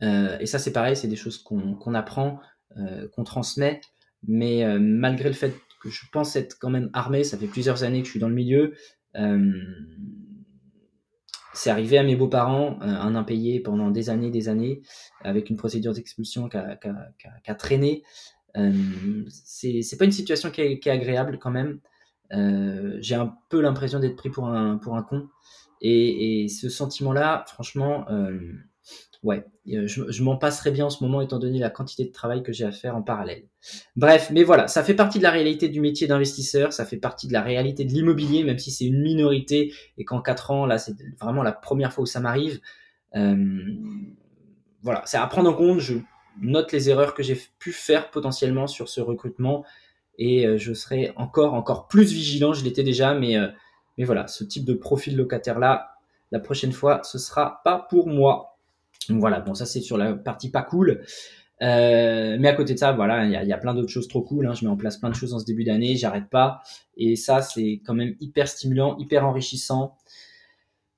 et 0.03 0.47
ça, 0.47 0.59
c'est 0.59 0.73
pareil, 0.73 0.97
c'est 0.97 1.09
des 1.09 1.17
choses 1.17 1.39
qu'on 1.39 1.75
qu'on 1.75 1.95
apprend, 1.95 2.41
euh, 2.77 3.09
qu'on 3.09 3.25
transmet. 3.25 3.81
Mais 4.27 4.65
euh, 4.65 4.79
malgré 4.81 5.29
le 5.29 5.35
fait 5.35 5.55
que 5.83 5.91
je 5.91 6.07
pense 6.13 6.37
être 6.37 6.59
quand 6.61 6.71
même 6.71 6.91
armé, 6.93 7.25
ça 7.25 7.37
fait 7.37 7.47
plusieurs 7.47 7.83
années 7.85 8.01
que 8.01 8.07
je 8.07 8.13
suis 8.13 8.21
dans 8.21 8.29
le 8.29 8.35
milieu. 8.35 8.75
c'est 11.55 11.71
arrivé 11.71 11.99
à 11.99 12.03
mes 12.03 12.17
beaux-parents, 12.17 12.79
un 12.81 13.15
impayé 13.15 13.61
pendant 13.61 13.91
des 13.91 14.09
années, 14.09 14.31
des 14.31 14.49
années, 14.49 14.81
avec 15.21 15.51
une 15.51 15.57
procédure 15.57 15.93
d'expulsion 15.93 16.49
qui 16.49 16.57
a, 16.57 16.77
qui, 16.77 17.51
a, 17.51 17.55
traîné. 17.55 18.05
c'est 19.29 19.97
pas 19.99 20.05
une 20.05 20.13
situation 20.13 20.51
qui 20.51 20.63
est, 20.63 20.87
agréable 20.87 21.39
quand 21.39 21.51
même. 21.51 21.81
Euh, 22.33 22.97
j'ai 23.01 23.15
un 23.15 23.37
peu 23.51 23.61
l'impression 23.61 23.99
d'être 23.99 24.17
pris 24.17 24.31
pour 24.31 24.49
un, 24.49 24.79
pour 24.79 24.97
un 24.97 25.03
con. 25.03 25.29
Et, 25.81 26.45
et 26.45 26.49
ce 26.49 26.69
sentiment-là, 26.69 27.45
franchement, 27.49 28.09
euh, 28.09 28.39
ouais, 29.23 29.45
euh, 29.69 29.87
je, 29.87 30.11
je 30.11 30.23
m'en 30.23 30.37
passerais 30.37 30.71
bien 30.71 30.87
en 30.87 30.91
ce 30.91 31.03
moment 31.05 31.21
étant 31.21 31.39
donné 31.39 31.59
la 31.59 31.71
quantité 31.71 32.05
de 32.05 32.11
travail 32.11 32.43
que 32.43 32.53
j'ai 32.53 32.65
à 32.65 32.73
faire 32.73 32.97
en 32.97 33.03
parallèle. 33.03 33.45
Bref, 33.97 34.31
mais 34.33 34.43
voilà, 34.43 34.69
ça 34.69 34.83
fait 34.83 34.95
partie 34.95 35.19
de 35.19 35.23
la 35.23 35.31
réalité 35.31 35.69
du 35.69 35.81
métier 35.81 36.07
d'investisseur, 36.07 36.73
ça 36.73 36.85
fait 36.85 36.97
partie 36.97 37.29
de 37.29 37.33
la 37.33 37.43
réalité 37.43 37.85
de 37.85 37.93
l'immobilier, 37.93 38.45
même 38.45 38.59
si 38.59 38.71
c'est 38.71 38.85
une 38.85 39.01
minorité 39.01 39.73
et 39.99 40.05
qu'en 40.05 40.21
quatre 40.21 40.51
ans, 40.51 40.67
là, 40.67 40.79
c'est 40.79 40.95
vraiment 41.21 41.43
la 41.43 41.53
première 41.53 41.93
fois 41.93 42.03
où 42.03 42.07
ça 42.07 42.21
m'arrive. 42.21 42.61
Euh, 43.15 43.37
voilà, 44.83 45.03
c'est 45.07 45.19
à 45.19 45.27
prendre 45.27 45.51
en 45.51 45.55
compte. 45.55 45.79
Je 45.79 45.95
note 46.41 46.73
les 46.73 46.91
erreurs 46.91 47.15
que 47.15 47.23
j'ai 47.23 47.41
pu 47.59 47.73
faire 47.73 48.11
potentiellement 48.11 48.67
sur 48.67 48.89
ce 48.89 49.01
recrutement 49.01 49.65
et 50.19 50.47
euh, 50.47 50.59
je 50.59 50.73
serai 50.73 51.13
encore 51.17 51.55
encore 51.55 51.89
plus 51.89 52.13
vigilant. 52.13 52.53
Je 52.53 52.65
l'étais 52.65 52.83
déjà, 52.83 53.15
mais 53.15 53.37
euh, 53.37 53.49
mais 53.99 54.05
voilà, 54.05 54.27
ce 54.27 54.45
type 54.45 54.65
de 54.65 54.75
profil 54.75 55.17
locataire 55.17 55.59
là, 55.59 55.97
la 56.31 56.41
prochaine 56.41 56.73
fois, 56.73 57.03
ce 57.05 57.19
sera 57.19 57.61
pas 57.65 57.87
pour 57.91 58.09
moi. 58.09 58.52
Donc 59.09 59.21
voilà, 59.21 59.41
bon 59.41 59.55
ça 59.55 59.67
c'est 59.67 59.81
sur 59.81 59.97
la 59.97 60.15
partie 60.15 60.51
pas 60.51 60.63
cool. 60.63 61.03
Euh, 61.63 62.37
mais 62.41 62.49
à 62.49 62.55
côté 62.55 62.75
de 62.75 62.79
ça, 62.79 62.93
voilà, 62.93 63.25
il 63.25 63.49
y 63.49 63.53
a, 63.53 63.59
plein 63.59 63.75
d'autres 63.75 63.91
choses 63.91 64.09
trop 64.09 64.23
cool. 64.23 64.47
Hein. 64.47 64.55
Je 64.55 64.65
mets 64.65 64.71
en 64.71 64.77
place 64.77 64.99
plein 64.99 65.11
de 65.11 65.15
choses 65.15 65.33
en 65.33 65.39
ce 65.39 65.45
début 65.45 65.65
d'année, 65.65 65.97
j'arrête 65.97 66.29
pas. 66.29 66.61
Et 66.97 67.15
ça, 67.15 67.41
c'est 67.41 67.81
quand 67.87 67.95
même 67.95 68.15
hyper 68.21 68.49
stimulant, 68.49 68.97
hyper 68.99 69.27
enrichissant. 69.27 69.97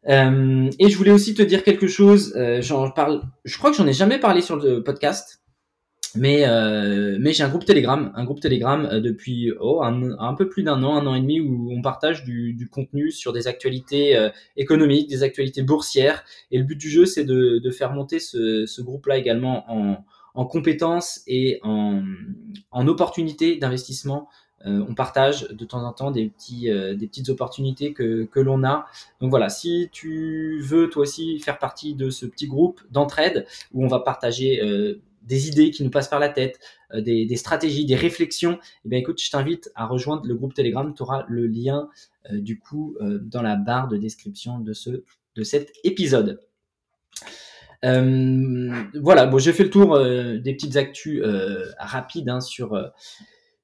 Euh, 0.09 0.71
et 0.79 0.89
je 0.89 0.97
voulais 0.97 1.11
aussi 1.11 1.35
te 1.35 1.43
dire 1.43 1.65
quelque 1.65 1.87
chose. 1.87 2.35
Euh, 2.37 2.63
parle. 2.95 3.23
Je 3.45 3.59
crois 3.59 3.71
que 3.71 3.77
j'en 3.77 3.87
ai 3.87 3.93
jamais 3.93 4.19
parlé 4.19 4.41
sur 4.41 4.57
le 4.57 4.83
podcast. 4.83 5.44
Mais, 6.17 6.47
euh, 6.47 7.17
mais 7.21 7.33
j'ai 7.33 7.43
un 7.43 7.49
groupe 7.49 7.65
Telegram, 7.65 8.13
un 8.15 8.25
groupe 8.25 8.41
Telegram 8.41 8.87
euh, 8.87 9.01
depuis 9.01 9.51
oh, 9.61 9.83
un, 9.83 10.35
peu 10.35 10.49
plus 10.49 10.63
d'un 10.63 10.83
an, 10.85 10.97
un 10.97 11.07
an 11.07 11.15
et 11.15 11.21
demi, 11.21 11.41
où 11.41 11.73
on 11.73 11.83
partage 11.83 12.25
du, 12.25 12.53
du 12.53 12.69
contenu 12.69 13.11
sur 13.11 13.33
des 13.33 13.49
actualités 13.49 14.17
euh, 14.17 14.31
économiques, 14.57 15.09
des 15.09 15.25
actualités 15.25 15.63
boursières. 15.63 16.25
Et 16.53 16.59
le 16.59 16.65
but 16.65 16.77
du 16.77 16.89
jeu, 16.89 17.05
c'est 17.05 17.25
de, 17.25 17.59
de 17.59 17.71
faire 17.71 17.93
monter 17.93 18.21
ce, 18.21 18.65
ce 18.67 18.81
groupe-là 18.81 19.19
également 19.19 19.65
en, 19.69 20.05
en 20.35 20.47
compétences 20.47 21.23
et 21.27 21.59
en, 21.63 22.03
en 22.71 22.87
opportunités 22.87 23.57
d'investissement. 23.57 24.29
Euh, 24.67 24.85
on 24.89 24.95
partage 24.95 25.49
de 25.51 25.65
temps 25.65 25.85
en 25.85 25.93
temps 25.93 26.11
des, 26.11 26.29
petits, 26.29 26.71
des 26.71 27.07
petites 27.07 27.29
opportunités 27.29 27.93
que, 27.93 28.25
que 28.25 28.41
l'on 28.41 28.63
a. 28.65 28.87
Donc 29.21 29.31
voilà, 29.31 29.49
si 29.49 29.89
tu 29.93 30.61
veux 30.63 30.89
toi 30.89 31.03
aussi 31.03 31.41
faire 31.41 31.59
partie 31.59 31.95
de 31.95 32.09
ce 32.09 32.25
petit 32.25 32.47
groupe 32.47 32.81
d'entraide 32.91 33.47
où 33.75 33.85
on 33.85 33.89
va 33.89 33.99
partager 33.99 34.63
des 35.25 35.49
idées 35.49 35.71
qui 35.71 35.83
nous 35.83 35.91
passent 35.91 36.09
par 36.09 36.21
la 36.21 36.29
tête, 36.29 36.61
euh, 36.93 37.01
des, 37.01 37.37
stratégies, 37.37 37.87
des 37.87 37.97
réflexions, 37.97 38.59
eh 38.85 38.89
bien 38.89 38.99
écoute, 38.99 39.21
je 39.21 39.31
t'invite 39.31 39.71
à 39.75 39.87
rejoindre 39.87 40.25
le 40.27 40.35
groupe 40.35 40.55
Telegram. 40.55 40.93
Tu 40.95 41.03
auras 41.03 41.25
le 41.29 41.47
lien 41.47 41.89
euh, 42.31 42.41
du 42.41 42.59
coup 42.59 42.97
euh, 43.01 43.19
dans 43.21 43.43
la 43.43 43.57
barre 43.57 43.89
de 43.89 43.97
description 43.97 44.59
de, 44.59 44.73
ce, 44.73 45.03
de 45.35 45.43
cet 45.43 45.73
épisode. 45.85 46.41
voilà, 47.83 49.27
bon, 49.27 49.39
j'ai 49.39 49.53
fait 49.53 49.65
le 49.65 49.71
tour 49.71 49.99
des 49.99 50.55
petites 50.55 50.77
actus 50.77 51.23
rapides 51.79 52.31
hein, 52.31 52.41
sur 52.41 52.79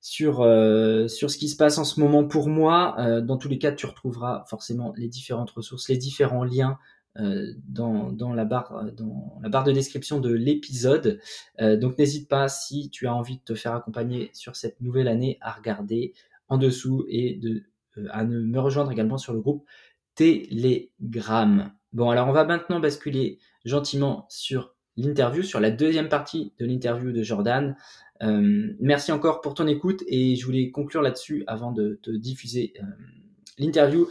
ce 0.02 1.38
qui 1.38 1.48
se 1.48 1.56
passe 1.56 1.78
en 1.78 1.84
ce 1.84 2.00
moment 2.00 2.24
pour 2.24 2.48
moi. 2.48 3.22
dans 3.22 3.38
tous 3.38 3.48
les 3.48 3.58
cas, 3.58 3.72
tu 3.72 3.86
retrouveras 3.86 4.44
forcément 4.46 4.92
les 4.98 5.08
différentes 5.08 5.50
ressources, 5.52 5.88
les 5.88 5.96
différents 5.96 6.44
liens 6.44 6.78
dans, 7.16 8.12
dans, 8.12 8.32
la 8.32 8.44
barre, 8.44 8.76
euh, 8.76 8.90
dans 8.92 9.38
la 9.42 9.48
barre 9.48 9.64
de 9.64 9.72
description 9.72 10.20
de 10.20 10.32
l'épisode. 10.32 11.20
Euh, 11.60 11.76
donc 11.76 11.98
n'hésite 11.98 12.28
pas, 12.28 12.48
si 12.48 12.90
tu 12.90 13.06
as 13.06 13.14
envie 13.14 13.38
de 13.38 13.42
te 13.42 13.54
faire 13.54 13.74
accompagner 13.74 14.30
sur 14.32 14.56
cette 14.56 14.80
nouvelle 14.80 15.08
année, 15.08 15.38
à 15.40 15.52
regarder 15.52 16.14
en 16.48 16.58
dessous 16.58 17.04
et 17.08 17.40
à 18.10 18.24
me 18.24 18.58
rejoindre 18.58 18.92
également 18.92 19.18
sur 19.18 19.32
le 19.32 19.40
groupe 19.40 19.64
Telegram. 20.14 21.72
Bon, 21.92 22.10
alors 22.10 22.28
on 22.28 22.32
va 22.32 22.44
maintenant 22.44 22.80
basculer 22.80 23.38
gentiment 23.64 24.26
sur 24.28 24.74
l'interview, 24.96 25.42
sur 25.42 25.60
la 25.60 25.70
deuxième 25.70 26.08
partie 26.08 26.52
de 26.58 26.66
l'interview 26.66 27.12
de 27.12 27.22
Jordan. 27.22 27.76
Euh, 28.22 28.74
merci 28.80 29.12
encore 29.12 29.40
pour 29.40 29.54
ton 29.54 29.66
écoute 29.66 30.02
et 30.06 30.36
je 30.36 30.44
voulais 30.44 30.70
conclure 30.70 31.02
là-dessus 31.02 31.44
avant 31.46 31.72
de 31.72 31.98
te 32.02 32.10
diffuser 32.10 32.74
euh, 32.80 32.84
l'interview 33.58 34.08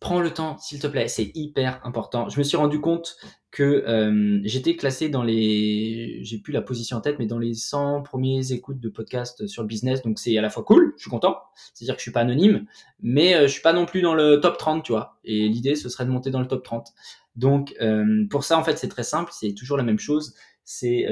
prends 0.00 0.20
le 0.20 0.30
temps, 0.30 0.58
s'il 0.58 0.78
te 0.80 0.86
plaît, 0.86 1.08
c'est 1.08 1.30
hyper 1.34 1.80
important. 1.84 2.28
Je 2.28 2.38
me 2.38 2.44
suis 2.44 2.56
rendu 2.56 2.80
compte 2.80 3.16
que 3.50 3.62
euh, 3.62 4.40
j'étais 4.44 4.76
classé 4.76 5.08
dans 5.08 5.22
les, 5.22 6.20
j'ai 6.22 6.38
plus 6.38 6.52
la 6.52 6.62
position 6.62 6.98
en 6.98 7.00
tête, 7.00 7.18
mais 7.18 7.26
dans 7.26 7.38
les 7.38 7.54
100 7.54 8.02
premiers 8.02 8.52
écoutes 8.52 8.78
de 8.78 8.88
podcast 8.88 9.46
sur 9.46 9.62
le 9.62 9.68
business. 9.68 10.02
Donc 10.02 10.18
c'est 10.18 10.36
à 10.36 10.42
la 10.42 10.50
fois 10.50 10.62
cool, 10.64 10.94
je 10.96 11.02
suis 11.02 11.10
content, 11.10 11.38
c'est-à-dire 11.74 11.94
que 11.94 12.00
je 12.00 12.02
suis 12.02 12.12
pas 12.12 12.20
anonyme, 12.20 12.66
mais 13.00 13.34
euh, 13.34 13.42
je 13.42 13.52
suis 13.52 13.62
pas 13.62 13.72
non 13.72 13.86
plus 13.86 14.02
dans 14.02 14.14
le 14.14 14.40
top 14.40 14.58
30, 14.58 14.84
tu 14.84 14.92
vois. 14.92 15.18
Et 15.24 15.48
l'idée, 15.48 15.74
ce 15.74 15.88
serait 15.88 16.04
de 16.04 16.10
monter 16.10 16.30
dans 16.30 16.40
le 16.40 16.46
top 16.46 16.62
30. 16.62 16.92
Donc 17.36 17.74
euh, 17.80 18.26
pour 18.30 18.44
ça, 18.44 18.58
en 18.58 18.64
fait, 18.64 18.78
c'est 18.78 18.88
très 18.88 19.04
simple, 19.04 19.30
c'est 19.32 19.54
toujours 19.54 19.76
la 19.76 19.84
même 19.84 19.98
chose. 19.98 20.34
C'est 20.70 21.06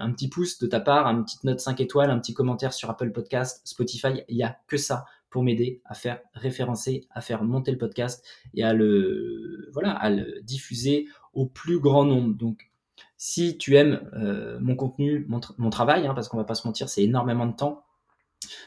un 0.00 0.10
petit 0.10 0.28
pouce 0.28 0.58
de 0.58 0.66
ta 0.66 0.80
part, 0.80 1.06
une 1.06 1.22
petite 1.24 1.44
note 1.44 1.60
5 1.60 1.80
étoiles, 1.80 2.10
un 2.10 2.18
petit 2.18 2.34
commentaire 2.34 2.72
sur 2.72 2.90
Apple 2.90 3.12
Podcast, 3.12 3.60
Spotify. 3.64 4.24
Il 4.28 4.36
y 4.36 4.42
a 4.42 4.56
que 4.66 4.76
ça 4.76 5.04
pour 5.30 5.42
m'aider 5.42 5.80
à 5.84 5.94
faire 5.94 6.20
référencer, 6.34 7.06
à 7.10 7.20
faire 7.20 7.44
monter 7.44 7.70
le 7.70 7.78
podcast 7.78 8.24
et 8.54 8.64
à 8.64 8.72
le, 8.72 9.70
voilà, 9.72 9.92
à 9.92 10.10
le 10.10 10.40
diffuser 10.42 11.06
au 11.32 11.46
plus 11.46 11.78
grand 11.78 12.04
nombre. 12.04 12.34
Donc, 12.34 12.70
si 13.16 13.58
tu 13.58 13.76
aimes 13.76 14.00
euh, 14.14 14.58
mon 14.60 14.76
contenu, 14.76 15.26
mon, 15.28 15.70
travail, 15.70 16.06
hein, 16.06 16.14
parce 16.14 16.28
qu'on 16.28 16.36
va 16.36 16.44
pas 16.44 16.54
se 16.54 16.66
mentir, 16.66 16.88
c'est 16.88 17.02
énormément 17.02 17.46
de 17.46 17.54
temps, 17.54 17.84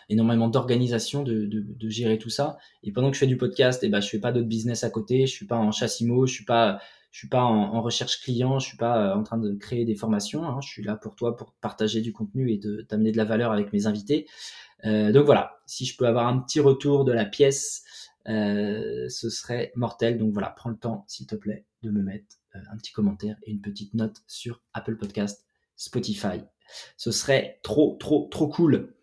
énormément 0.10 0.48
d'organisation 0.48 1.24
de, 1.24 1.66
gérer 1.90 2.18
tout 2.18 2.30
ça. 2.30 2.58
Et 2.84 2.92
pendant 2.92 3.10
que 3.10 3.16
je 3.16 3.20
fais 3.20 3.28
du 3.28 3.38
podcast, 3.38 3.84
et 3.84 3.88
eh 3.88 3.90
ben, 3.90 4.02
fais 4.02 4.20
pas 4.20 4.32
d'autres 4.32 4.48
business 4.48 4.84
à 4.84 4.90
côté, 4.90 5.26
je 5.26 5.32
suis 5.34 5.46
pas 5.46 5.58
en 5.58 5.72
chassimo, 5.72 6.26
je 6.26 6.34
suis 6.34 6.46
suis 7.12 7.28
pas 7.28 7.44
en, 7.44 7.82
recherche 7.82 8.22
client, 8.22 8.60
je 8.60 8.68
suis 8.68 8.78
pas 8.78 9.12
euh, 9.12 9.16
en 9.16 9.24
train 9.24 9.38
de 9.38 9.54
créer 9.54 9.86
des 9.86 9.96
formations. 9.96 10.44
Hein, 10.46 10.60
je 10.62 10.68
suis 10.68 10.84
là 10.84 10.96
pour 10.96 11.16
toi, 11.16 11.36
pour 11.36 11.54
partager 11.54 12.02
du 12.02 12.14
contenu 12.14 12.52
et 12.52 12.58
de 12.58 12.82
t'amener 12.82 13.12
de 13.12 13.18
la 13.18 13.26
valeur 13.26 13.52
avec 13.52 13.72
mes 13.74 13.86
invités. 13.88 14.28
Euh, 14.86 15.12
donc 15.12 15.26
voilà, 15.26 15.60
si 15.66 15.86
je 15.86 15.96
peux 15.96 16.08
avoir 16.08 16.28
un 16.28 16.40
petit 16.40 16.60
retour 16.60 17.06
de 17.06 17.12
la 17.12 17.26
pièce, 17.26 17.84
euh, 18.28 19.08
ce 19.10 19.30
serait 19.30 19.72
mortel. 19.76 20.18
Donc 20.18 20.34
voilà, 20.34 20.50
prends 20.50 20.70
le 20.70 20.78
temps, 20.78 21.06
s'il 21.08 21.28
te 21.28 21.36
plaît, 21.36 21.66
de 21.82 21.92
me 21.92 22.02
mettre 22.02 22.26
euh, 22.56 22.60
un 22.72 22.78
petit 22.78 22.92
commentaire 22.92 23.38
et 23.44 23.52
une 23.52 23.62
petite 23.62 23.94
note 23.94 24.18
sur 24.28 24.62
Apple 24.74 24.98
Podcast, 24.98 25.46
Spotify. 25.76 26.42
Ce 26.98 27.12
serait 27.12 27.60
trop, 27.64 27.98
trop, 28.00 28.28
trop 28.32 28.48
cool. 28.48 28.96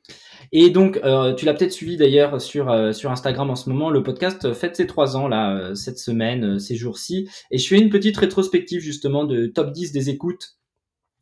Et 0.51 0.71
donc, 0.71 0.95
tu 1.37 1.45
l'as 1.45 1.55
peut-être 1.55 1.73
suivi 1.73 1.97
d'ailleurs 1.97 2.41
sur 2.41 2.75
sur 2.93 3.13
Instagram 3.13 3.51
en 3.51 3.55
ce 3.55 3.69
moment. 3.69 3.91
Le 3.91 4.03
podcast 4.03 4.55
fête 4.55 4.75
ses 4.75 4.89
trois 4.89 5.17
ans 5.17 5.29
là 5.29 5.77
cette 5.77 5.99
semaine, 5.99 6.59
ces 6.59 6.75
jours-ci, 6.75 7.29
et 7.53 7.59
je 7.59 7.69
fais 7.69 7.79
une 7.79 7.91
petite 7.91 8.17
rétrospective 8.17 8.81
justement 8.81 9.25
de 9.25 9.47
top 9.47 9.71
10 9.71 9.93
des 9.93 10.09
écoutes. 10.09 10.57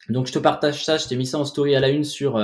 Donc, 0.09 0.27
je 0.27 0.33
te 0.33 0.39
partage 0.39 0.87
ça. 0.87 0.97
Je 0.97 1.07
t'ai 1.07 1.17
mis 1.17 1.27
ça 1.27 1.39
en 1.39 1.45
story 1.45 1.75
à 1.75 1.81
la 1.81 1.91
une 1.91 2.05
sur 2.05 2.39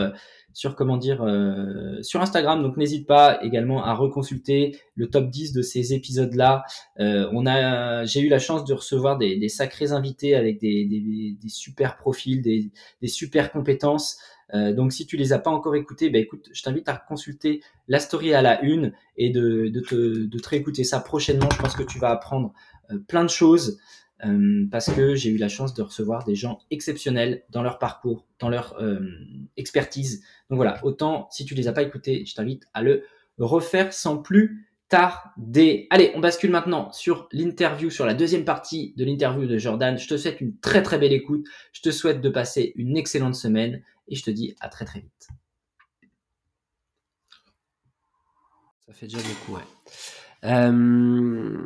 sur 0.55 0.77
comment 0.77 0.97
dire 0.97 1.23
euh, 1.23 2.01
sur 2.03 2.23
Instagram. 2.23 2.63
Donc 2.63 2.79
n'hésite 2.79 3.07
pas 3.07 3.43
également 3.43 3.85
à 3.85 3.93
reconsulter 3.93 4.79
le 4.95 5.11
top 5.11 5.29
10 5.29 5.53
de 5.53 5.61
ces 5.61 5.93
épisodes-là. 5.93 6.65
Euh, 7.01 7.29
on 7.33 7.45
a, 7.45 8.05
j'ai 8.05 8.21
eu 8.21 8.29
la 8.29 8.39
chance 8.39 8.65
de 8.65 8.73
recevoir 8.73 9.19
des, 9.19 9.49
sacrés 9.49 9.93
invités 9.93 10.35
avec 10.35 10.61
des, 10.61 10.87
des, 10.87 11.49
super 11.49 11.97
profils, 11.97 12.41
des, 12.41 12.71
super 13.09 13.53
compétences. 13.53 14.19
Euh, 14.55 14.73
donc 14.73 14.93
si 14.93 15.07
tu 15.07 15.17
les 15.17 15.33
as 15.33 15.39
pas 15.39 15.51
encore 15.51 15.75
écoutés, 15.75 16.09
ben 16.09 16.23
écoute, 16.23 16.49
je 16.53 16.63
t'invite 16.63 16.89
à 16.89 16.97
consulter 16.97 17.61
la 17.89 17.99
story 17.99 18.33
à 18.33 18.41
la 18.41 18.63
une 18.63 18.93
et 19.17 19.31
de, 19.31 19.69
de, 19.69 19.81
te, 19.81 20.27
de 20.27 20.39
te 20.39 20.49
réécouter 20.49 20.85
ça 20.85 21.01
prochainement. 21.01 21.49
Je 21.53 21.59
pense 21.59 21.75
que 21.75 21.83
tu 21.83 21.99
vas 21.99 22.11
apprendre 22.11 22.53
plein 23.09 23.25
de 23.25 23.31
choses. 23.31 23.79
Euh, 24.25 24.67
parce 24.71 24.91
que 24.93 25.15
j'ai 25.15 25.31
eu 25.31 25.37
la 25.37 25.49
chance 25.49 25.75
de 25.75 25.83
recevoir 25.83 26.25
des 26.25 26.37
gens 26.37 26.61
exceptionnels 26.71 27.43
dans 27.51 27.63
leur 27.63 27.79
parcours, 27.79 28.25
dans 28.39 28.49
leur 28.49 28.81
euh, 28.81 29.01
expertise. 29.57 30.25
Donc 30.49 30.57
voilà, 30.57 30.79
autant 30.85 31.29
si 31.31 31.45
tu 31.45 31.55
les 31.55 31.67
as 31.69 31.73
pas 31.73 31.83
écoutés, 31.83 32.25
je 32.25 32.35
t'invite 32.35 32.65
à 32.75 32.83
le 32.83 33.05
refaire 33.39 33.93
sans 33.93 34.19
plus 34.19 34.69
tarder. 34.89 35.89
Allez, 35.91 36.13
on 36.15 36.21
bascule 36.21 36.51
maintenant 36.51 36.93
sur 36.93 37.29
l'interview, 37.33 37.91
sur 37.91 38.07
la 38.07 38.15
deuxième 38.15 38.45
partie 38.45 38.95
de 38.97 39.05
l'interview 39.05 39.47
de 39.47 39.59
Jordan. 39.59 39.99
Je 39.99 40.07
te 40.07 40.17
souhaite 40.17 40.41
une 40.41 40.57
très 40.59 40.83
très 40.83 40.99
belle 40.99 41.13
écoute. 41.13 41.45
Je 41.73 41.81
te 41.81 41.91
souhaite 41.91 42.21
de 42.21 42.29
passer 42.29 42.73
une 42.77 42.97
excellente 42.97 43.35
semaine 43.35 43.83
et 44.09 44.15
je 44.15 44.23
te 44.23 44.31
dis 44.31 44.55
à 44.61 44.69
très 44.69 44.85
très 44.85 45.01
vite. 45.01 45.29
Ça 48.87 48.93
fait 48.93 49.07
déjà 49.07 49.19
beaucoup, 49.19 49.55
ouais. 49.57 49.65
Euh, 50.45 51.57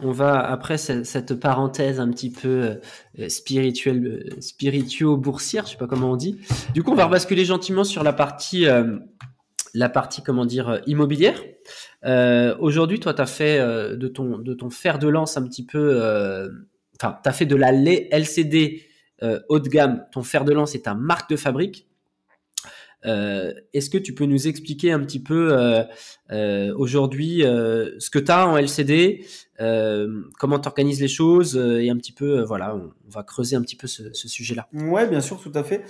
on 0.00 0.10
va 0.12 0.38
après 0.38 0.78
cette, 0.78 1.34
parenthèse 1.34 1.98
un 1.98 2.10
petit 2.10 2.30
peu 2.30 2.78
euh, 3.18 3.28
spirituelle, 3.28 4.06
euh, 4.06 4.40
spirituo-boursière, 4.40 5.66
je 5.66 5.72
sais 5.72 5.76
pas 5.76 5.86
comment 5.86 6.12
on 6.12 6.16
dit. 6.16 6.38
Du 6.74 6.82
coup, 6.82 6.92
on 6.92 6.96
va 6.96 7.08
basculer 7.08 7.44
gentiment 7.44 7.84
sur 7.84 8.04
la 8.04 8.12
partie, 8.12 8.66
la 9.74 9.88
partie 9.88 10.22
comment 10.22 10.46
dire 10.46 10.80
immobilière. 10.86 11.42
Aujourd'hui, 12.60 13.00
toi, 13.00 13.14
tu 13.14 13.22
as 13.22 13.26
fait 13.26 13.58
de 13.58 14.08
ton 14.08 14.38
de 14.38 14.54
ton 14.54 14.70
fer 14.70 14.98
de 14.98 15.08
lance 15.08 15.36
un 15.36 15.42
petit 15.42 15.64
peu, 15.64 16.00
enfin, 17.00 17.18
tu 17.22 17.28
as 17.28 17.32
fait 17.32 17.46
de 17.46 17.56
la 17.56 17.72
LCD 17.72 18.82
haut 19.48 19.58
de 19.58 19.68
gamme. 19.68 20.04
Ton 20.12 20.22
fer 20.22 20.44
de 20.44 20.52
lance 20.52 20.74
est 20.74 20.84
ta 20.84 20.94
marque 20.94 21.30
de 21.30 21.36
fabrique. 21.36 21.88
Euh, 23.06 23.52
est-ce 23.72 23.90
que 23.90 23.98
tu 23.98 24.12
peux 24.14 24.24
nous 24.24 24.48
expliquer 24.48 24.90
un 24.90 25.00
petit 25.00 25.22
peu 25.22 25.52
euh, 25.52 25.84
euh, 26.32 26.74
aujourd'hui 26.76 27.42
ce 27.42 28.10
que 28.10 28.18
tu 28.18 28.30
as 28.30 28.46
en 28.48 28.56
LCD, 28.56 29.24
comment 29.58 30.58
tu 30.58 30.68
organises 30.68 31.00
les 31.00 31.08
choses 31.08 31.56
et 31.56 31.90
un 31.90 31.96
petit 31.96 32.12
peu, 32.12 32.42
voilà, 32.42 32.74
on, 32.74 32.90
va 33.10 33.22
creuser 33.22 33.56
un 33.56 33.62
petit 33.62 33.76
peu 33.76 33.86
ce, 33.86 34.12
sujet-là. 34.12 34.68
Ouais, 34.72 35.06
bien 35.08 35.20
sûr, 35.20 35.40
tout 35.40 35.52
à 35.54 35.62
fait. 35.62 35.82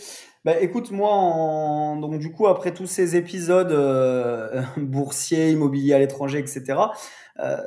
Bah, 0.45 0.61
écoute, 0.61 0.91
moi, 0.91 1.97
donc 2.01 2.19
du 2.19 2.31
coup, 2.31 2.47
après 2.47 2.73
tous 2.73 2.87
ces 2.87 3.17
épisodes 3.17 3.75
boursiers, 4.77 5.51
immobilier 5.51 5.95
à 5.95 5.99
l'étranger, 5.99 6.39
etc., 6.39 6.79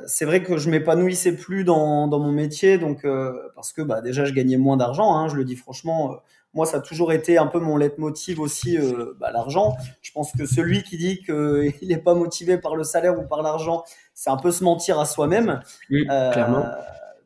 c'est 0.06 0.26
vrai 0.26 0.42
que 0.42 0.58
je 0.58 0.68
m'épanouissais 0.70 1.34
plus 1.34 1.64
dans, 1.64 2.06
dans, 2.06 2.18
mon 2.18 2.32
métier, 2.32 2.78
donc 2.78 3.06
parce 3.54 3.72
que 3.72 3.82
bah, 3.82 4.00
déjà 4.02 4.24
je 4.24 4.32
gagnais 4.32 4.58
moins 4.58 4.76
d'argent, 4.76 5.14
hein, 5.14 5.28
je 5.28 5.36
le 5.36 5.44
dis 5.44 5.56
franchement 5.56 6.20
moi, 6.54 6.66
ça 6.66 6.78
a 6.78 6.80
toujours 6.80 7.12
été 7.12 7.38
un 7.38 7.46
peu 7.46 7.58
mon 7.58 7.76
leitmotiv 7.76 8.40
aussi, 8.40 8.76
euh, 8.76 9.14
bah, 9.18 9.30
l'argent. 9.32 9.74
Je 10.02 10.12
pense 10.12 10.32
que 10.32 10.44
celui 10.44 10.82
qui 10.82 10.98
dit 10.98 11.22
qu'il 11.22 11.72
n'est 11.88 11.98
pas 11.98 12.14
motivé 12.14 12.58
par 12.58 12.76
le 12.76 12.84
salaire 12.84 13.18
ou 13.18 13.26
par 13.26 13.42
l'argent, 13.42 13.84
c'est 14.14 14.30
un 14.30 14.36
peu 14.36 14.50
se 14.50 14.62
mentir 14.62 15.00
à 15.00 15.06
soi-même. 15.06 15.60
Oui, 15.90 16.06
euh, 16.10 16.32
clairement. 16.32 16.66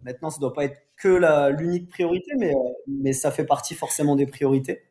Maintenant, 0.02 0.30
ça 0.30 0.36
ne 0.36 0.42
doit 0.42 0.52
pas 0.52 0.64
être 0.64 0.80
que 0.96 1.50
l'unique 1.50 1.88
priorité, 1.88 2.32
mais, 2.38 2.54
euh, 2.54 2.58
mais 2.86 3.12
ça 3.12 3.30
fait 3.30 3.44
partie 3.44 3.74
forcément 3.74 4.14
des 4.14 4.26
priorités. 4.26 4.82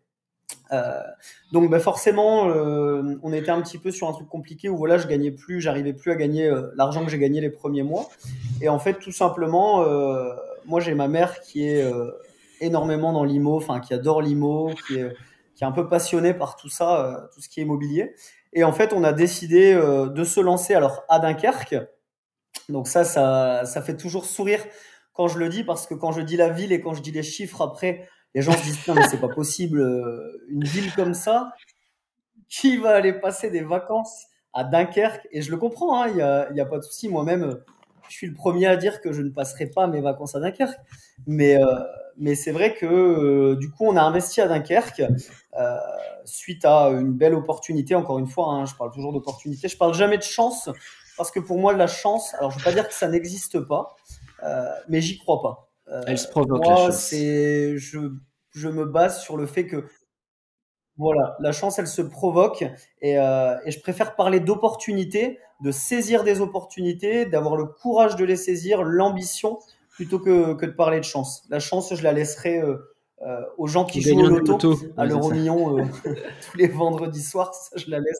donc 1.53 1.69
bah, 1.69 1.79
forcément, 1.79 2.41
on 2.43 3.33
était 3.33 3.51
un 3.51 3.61
petit 3.61 3.77
peu 3.77 3.91
sur 3.91 4.09
un 4.09 4.11
truc 4.11 4.27
compliqué 4.27 4.67
où 4.67 4.75
voilà, 4.75 4.97
je 4.97 5.07
gagnais 5.07 5.31
plus, 5.31 5.61
j'arrivais 5.61 5.93
plus 5.93 6.11
à 6.11 6.15
gagner 6.15 6.51
l'argent 6.75 7.05
que 7.05 7.09
j'ai 7.09 7.17
gagné 7.17 7.39
les 7.39 7.49
premiers 7.49 7.83
mois. 7.83 8.09
Et 8.61 8.67
en 8.67 8.79
fait, 8.79 8.95
tout 8.95 9.13
simplement, 9.13 9.85
moi 10.65 10.81
j'ai 10.81 10.93
ma 10.93 11.07
mère 11.07 11.39
qui 11.39 11.65
est 11.65 11.81
énormément 12.61 13.13
dans 13.13 13.23
l'IMO, 13.23 13.57
enfin 13.57 13.79
qui 13.79 13.93
adore 13.93 14.21
l'IMO, 14.21 14.71
qui 14.87 14.97
est, 14.97 15.13
qui 15.55 15.63
est 15.63 15.67
un 15.67 15.71
peu 15.71 15.87
passionné 15.87 16.33
par 16.33 16.55
tout 16.55 16.69
ça, 16.69 17.29
tout 17.33 17.41
ce 17.41 17.49
qui 17.49 17.59
est 17.59 17.63
immobilier. 17.63 18.15
Et 18.53 18.63
en 18.63 18.71
fait, 18.71 18.93
on 18.93 19.03
a 19.03 19.13
décidé 19.13 19.73
de 19.75 20.23
se 20.23 20.39
lancer 20.39 20.73
alors 20.73 21.03
à 21.09 21.19
Dunkerque. 21.19 21.75
Donc 22.69 22.87
ça, 22.87 23.03
ça, 23.03 23.65
ça 23.65 23.81
fait 23.81 23.97
toujours 23.97 24.25
sourire 24.25 24.63
quand 25.13 25.27
je 25.27 25.37
le 25.39 25.49
dis 25.49 25.63
parce 25.63 25.87
que 25.87 25.93
quand 25.93 26.11
je 26.11 26.21
dis 26.21 26.37
la 26.37 26.49
ville 26.49 26.71
et 26.71 26.81
quand 26.81 26.93
je 26.93 27.01
dis 27.01 27.11
les 27.11 27.23
chiffres 27.23 27.61
après, 27.61 28.07
les 28.33 28.41
gens 28.41 28.51
se 28.51 28.63
disent 28.63 28.79
mais 28.87 29.07
c'est 29.07 29.19
pas 29.19 29.29
possible, 29.29 29.81
une 30.49 30.63
ville 30.63 30.93
comme 30.93 31.13
ça, 31.13 31.53
qui 32.49 32.77
va 32.77 32.91
aller 32.91 33.13
passer 33.13 33.49
des 33.49 33.61
vacances 33.61 34.25
à 34.53 34.63
Dunkerque? 34.63 35.27
Et 35.31 35.41
je 35.41 35.51
le 35.51 35.57
comprends, 35.57 36.01
hein, 36.01 36.07
il 36.09 36.15
n'y 36.15 36.21
a, 36.21 36.51
y 36.53 36.59
a, 36.59 36.65
pas 36.65 36.77
de 36.77 36.83
souci. 36.83 37.09
Moi-même, 37.09 37.59
je 38.09 38.13
suis 38.13 38.27
le 38.27 38.33
premier 38.33 38.67
à 38.67 38.75
dire 38.75 39.01
que 39.01 39.11
je 39.11 39.21
ne 39.21 39.29
passerai 39.29 39.67
pas 39.67 39.87
mes 39.87 40.01
vacances 40.01 40.35
à 40.35 40.39
Dunkerque. 40.39 40.77
Mais, 41.27 41.55
euh, 41.55 41.79
mais 42.17 42.35
c'est 42.35 42.51
vrai 42.51 42.73
que 42.73 42.85
euh, 42.85 43.55
du 43.55 43.69
coup, 43.71 43.85
on 43.85 43.95
a 43.95 44.01
investi 44.01 44.41
à 44.41 44.47
Dunkerque 44.47 45.03
euh, 45.59 45.77
suite 46.25 46.65
à 46.65 46.87
une 46.89 47.13
belle 47.13 47.33
opportunité. 47.33 47.95
Encore 47.95 48.19
une 48.19 48.27
fois, 48.27 48.51
hein, 48.53 48.65
je 48.65 48.75
parle 48.75 48.91
toujours 48.91 49.13
d'opportunité. 49.13 49.67
Je 49.67 49.77
parle 49.77 49.93
jamais 49.93 50.17
de 50.17 50.23
chance 50.23 50.69
parce 51.17 51.31
que 51.31 51.39
pour 51.39 51.57
moi, 51.57 51.73
la 51.73 51.87
chance, 51.87 52.33
alors 52.35 52.51
je 52.51 52.57
ne 52.57 52.59
veux 52.59 52.65
pas 52.65 52.73
dire 52.73 52.87
que 52.87 52.93
ça 52.93 53.07
n'existe 53.07 53.59
pas, 53.59 53.95
mais 54.89 55.01
j'y 55.01 55.17
crois 55.17 55.41
pas. 55.41 55.69
Elle 56.07 56.17
se 56.17 56.27
provoque 56.27 56.63
moi, 56.63 56.75
chance. 56.75 57.09
Je, 57.11 58.11
je 58.51 58.67
me 58.67 58.85
base 58.85 59.21
sur 59.21 59.37
le 59.37 59.45
fait 59.45 59.65
que 59.65 59.85
voilà, 60.97 61.35
la 61.41 61.51
chance, 61.51 61.77
elle 61.77 61.87
se 61.87 62.01
provoque 62.01 62.63
et, 63.01 63.19
euh, 63.19 63.57
et 63.65 63.71
je 63.71 63.81
préfère 63.81 64.15
parler 64.15 64.39
d'opportunités, 64.39 65.39
de 65.61 65.71
saisir 65.71 66.23
des 66.23 66.39
opportunités, 66.39 67.25
d'avoir 67.25 67.57
le 67.57 67.65
courage 67.65 68.15
de 68.15 68.23
les 68.23 68.37
saisir, 68.37 68.81
l'ambition, 68.83 69.59
plutôt 69.95 70.19
que, 70.19 70.53
que 70.53 70.65
de 70.65 70.71
parler 70.71 70.99
de 70.99 71.05
chance. 71.05 71.43
La 71.49 71.59
chance, 71.59 71.95
je 71.95 72.03
la 72.03 72.11
laisserai 72.11 72.61
euh, 72.61 72.77
euh, 73.21 73.41
aux 73.57 73.67
gens 73.67 73.85
qui 73.85 74.01
jouent 74.01 74.19
au 74.19 74.27
loto, 74.27 74.75
à 74.97 75.05
l'euro 75.05 75.31
million 75.31 75.79
euh, 75.79 75.85
tous 76.51 76.57
les 76.57 76.67
vendredis 76.67 77.23
soirs. 77.23 77.53
Ça, 77.53 77.77
je 77.77 77.89
la 77.89 77.99
laisse. 77.99 78.19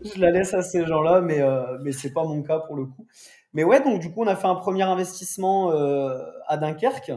Je 0.00 0.18
la 0.18 0.30
laisse 0.30 0.54
à 0.54 0.62
ces 0.62 0.86
gens-là, 0.86 1.20
mais 1.20 1.40
euh, 1.40 1.78
mais 1.82 1.92
c'est 1.92 2.12
pas 2.12 2.24
mon 2.24 2.42
cas 2.42 2.58
pour 2.58 2.74
le 2.74 2.86
coup. 2.86 3.06
Mais 3.52 3.62
ouais, 3.62 3.82
donc 3.82 4.00
du 4.00 4.10
coup, 4.10 4.22
on 4.22 4.26
a 4.26 4.34
fait 4.34 4.48
un 4.48 4.54
premier 4.54 4.82
investissement 4.82 5.70
à 6.48 6.56
Dunkerque. 6.56 7.12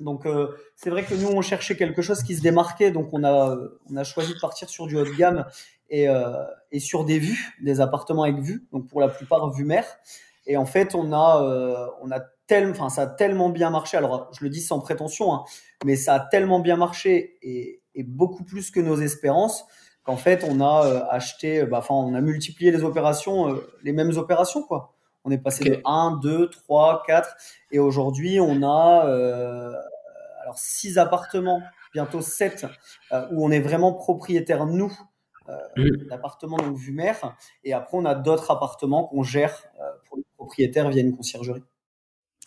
Donc 0.00 0.26
euh, 0.26 0.48
c'est 0.74 0.90
vrai 0.90 1.04
que 1.04 1.14
nous 1.14 1.28
on 1.28 1.40
cherchait 1.40 1.76
quelque 1.76 2.02
chose 2.02 2.22
qui 2.24 2.34
se 2.34 2.42
démarquait, 2.42 2.90
donc 2.90 3.10
on 3.12 3.22
a 3.22 3.56
on 3.90 3.96
a 3.96 4.04
choisi 4.04 4.34
de 4.34 4.40
partir 4.40 4.68
sur 4.68 4.86
du 4.86 4.96
haut 4.96 5.04
de 5.04 5.14
gamme 5.14 5.46
et, 5.88 6.06
et 6.72 6.80
sur 6.80 7.04
des 7.04 7.20
vues, 7.20 7.56
des 7.62 7.80
appartements 7.80 8.24
avec 8.24 8.40
vue, 8.40 8.66
donc 8.72 8.88
pour 8.88 9.00
la 9.00 9.08
plupart 9.08 9.52
vue 9.52 9.64
mer. 9.64 9.84
Et 10.46 10.56
en 10.56 10.66
fait 10.66 10.94
on 10.94 11.12
a 11.12 11.42
euh, 11.42 11.86
on 12.02 12.10
a 12.10 12.20
enfin 12.70 12.90
ça 12.90 13.02
a 13.02 13.06
tellement 13.06 13.48
bien 13.48 13.70
marché. 13.70 13.96
Alors 13.96 14.30
je 14.38 14.44
le 14.44 14.50
dis 14.50 14.60
sans 14.60 14.80
prétention, 14.80 15.32
hein, 15.32 15.44
mais 15.84 15.96
ça 15.96 16.14
a 16.14 16.20
tellement 16.20 16.60
bien 16.60 16.76
marché 16.76 17.38
et, 17.42 17.80
et 17.94 18.02
beaucoup 18.02 18.44
plus 18.44 18.70
que 18.70 18.80
nos 18.80 18.96
espérances 18.96 19.64
qu'en 20.02 20.16
fait 20.16 20.44
on 20.46 20.60
a 20.60 21.06
acheté, 21.10 21.64
bah, 21.64 21.78
enfin 21.78 21.94
on 21.94 22.14
a 22.14 22.20
multiplié 22.20 22.70
les 22.70 22.84
opérations, 22.84 23.58
les 23.82 23.92
mêmes 23.92 24.16
opérations 24.16 24.62
quoi. 24.62 24.94
On 25.24 25.30
est 25.30 25.38
passé 25.38 25.64
de 25.64 25.80
1, 25.86 26.18
2, 26.22 26.50
3, 26.50 27.02
4 27.06 27.36
et 27.70 27.78
aujourd'hui 27.78 28.40
on 28.40 28.62
a 28.62 29.06
euh, 29.06 29.72
alors 30.42 30.58
6 30.58 30.98
appartements, 30.98 31.62
bientôt 31.94 32.20
7 32.20 32.66
euh, 33.12 33.26
où 33.32 33.44
on 33.44 33.50
est 33.50 33.60
vraiment 33.60 33.94
propriétaire 33.94 34.66
nous 34.66 34.92
euh, 35.48 35.56
mm. 35.76 36.08
d'appartements 36.08 36.58
donc 36.58 36.76
vue 36.76 36.92
mer 36.92 37.36
et 37.64 37.72
après 37.72 37.96
on 37.96 38.04
a 38.04 38.14
d'autres 38.14 38.50
appartements 38.50 39.06
qu'on 39.06 39.22
gère 39.22 39.62
euh, 39.80 39.90
pour 40.06 40.18
les 40.18 40.24
propriétaires 40.44 40.90
via 40.90 41.02
une 41.02 41.16
conciergerie. 41.16 41.62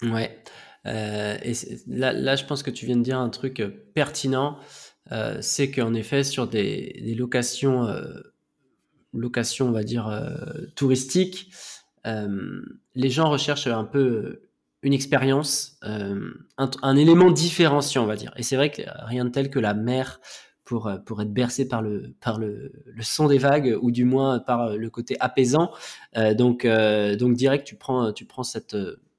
Ouais. 0.04 0.38
et 0.86 1.54
là, 1.88 2.13
là, 2.13 2.36
je 2.36 2.46
pense 2.46 2.63
que 2.63 2.72
tu 2.72 2.86
viens 2.86 2.98
de 2.98 3.04
dire 3.04 3.20
un 3.20 3.30
truc 3.30 3.63
pertinent, 3.94 4.58
c'est 5.42 5.72
qu'en 5.72 5.94
effet 5.94 6.24
sur 6.24 6.48
des, 6.48 7.01
des 7.04 7.16
locations, 7.16 7.88
locations 9.13 9.68
on 9.68 9.72
va 9.72 9.84
dire 9.84 10.08
touristiques, 10.75 11.51
euh, 12.08 12.62
les 12.96 13.10
gens 13.10 13.30
recherchent 13.30 13.68
un 13.68 13.84
peu 13.84 14.42
une 14.84 14.94
expérience, 14.94 15.77
euh, 15.84 16.32
un, 16.58 16.96
élément 16.96 17.32
différenciant, 17.32 18.03
on 18.03 18.07
va 18.07 18.16
dire. 18.16 18.31
Et 18.38 18.44
c'est 18.44 18.55
vrai 18.55 18.72
que 18.72 18.83
rien 19.05 19.25
de 19.25 19.29
tel 19.29 19.50
que 19.50 19.60
la 19.60 19.74
mer 19.74 20.22
pour, 20.68 20.88
euh, 20.88 20.98
pour 20.98 21.22
être 21.22 21.34
bercé 21.34 21.68
par 21.68 21.82
le, 21.82 22.14
par 22.22 22.38
le, 22.38 22.72
le 22.86 23.03
son 23.03 23.27
des 23.27 23.40
vagues 23.40 23.75
ou 23.82 23.90
du 23.90 24.06
moins 24.06 24.40
par 24.40 24.75
le 24.75 24.90
côté 24.92 25.18
apaisant. 25.20 25.72
donc, 26.36 26.68
donc 26.68 27.34
direct, 27.36 27.66
tu 27.66 27.75
prends, 27.75 28.12
tu 28.12 28.25
prends 28.25 28.44
cette, 28.44 28.75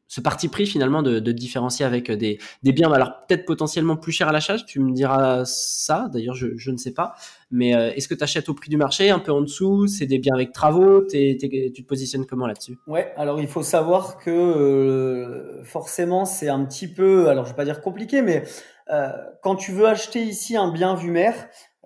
ce 0.08 0.22
parti 0.22 0.48
pris 0.48 0.66
finalement 0.66 1.02
de, 1.02 1.20
de 1.20 1.32
différencier 1.32 1.84
avec 1.84 2.10
des, 2.10 2.38
des 2.62 2.72
biens, 2.72 2.90
alors 2.90 3.26
peut-être 3.26 3.44
potentiellement 3.44 3.96
plus 3.96 4.10
chers 4.10 4.28
à 4.28 4.32
l'achat, 4.32 4.56
tu 4.58 4.80
me 4.80 4.92
diras 4.92 5.44
ça, 5.44 6.08
d'ailleurs 6.10 6.34
je, 6.34 6.56
je, 6.56 6.70
ne 6.70 6.78
sais 6.78 6.92
pas, 6.92 7.14
mais 7.50 7.76
euh, 7.76 7.92
est-ce 7.94 8.08
que 8.08 8.14
tu 8.14 8.24
achètes 8.24 8.48
au 8.48 8.54
prix 8.54 8.70
du 8.70 8.78
marché, 8.78 9.10
un 9.10 9.18
peu 9.18 9.32
en 9.32 9.42
dessous, 9.42 9.86
c'est 9.86 10.06
des 10.06 10.18
biens 10.18 10.34
avec 10.34 10.52
travaux, 10.52 11.02
tu 11.02 11.36
te 11.36 11.82
positionnes 11.82 12.24
comment 12.24 12.46
là-dessus? 12.46 12.78
Ouais, 12.86 13.12
alors 13.16 13.38
il 13.38 13.48
faut 13.48 13.62
savoir 13.62 14.16
que 14.16 14.30
euh, 14.30 15.62
forcément 15.64 16.24
c'est 16.24 16.48
un 16.48 16.64
petit 16.64 16.88
peu, 16.88 17.28
alors 17.28 17.44
je 17.44 17.50
vais 17.50 17.56
pas 17.56 17.66
dire 17.66 17.82
compliqué, 17.82 18.22
mais 18.22 18.44
euh, 18.90 19.12
quand 19.42 19.56
tu 19.56 19.72
veux 19.72 19.86
acheter 19.86 20.22
ici 20.22 20.56
un 20.56 20.72
bien 20.72 20.94
vu 20.94 21.10
mer, 21.10 21.34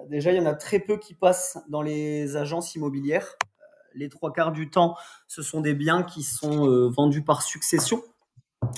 déjà 0.08 0.30
il 0.30 0.36
y 0.36 0.40
en 0.40 0.46
a 0.46 0.54
très 0.54 0.78
peu 0.78 0.96
qui 0.96 1.14
passent 1.14 1.58
dans 1.68 1.82
les 1.82 2.36
agences 2.36 2.74
immobilières 2.76 3.36
les 3.94 4.08
trois 4.08 4.32
quarts 4.32 4.52
du 4.52 4.70
temps, 4.70 4.96
ce 5.28 5.42
sont 5.42 5.60
des 5.60 5.74
biens 5.74 6.02
qui 6.02 6.22
sont 6.22 6.88
vendus 6.88 7.22
par 7.22 7.42
succession. 7.42 8.02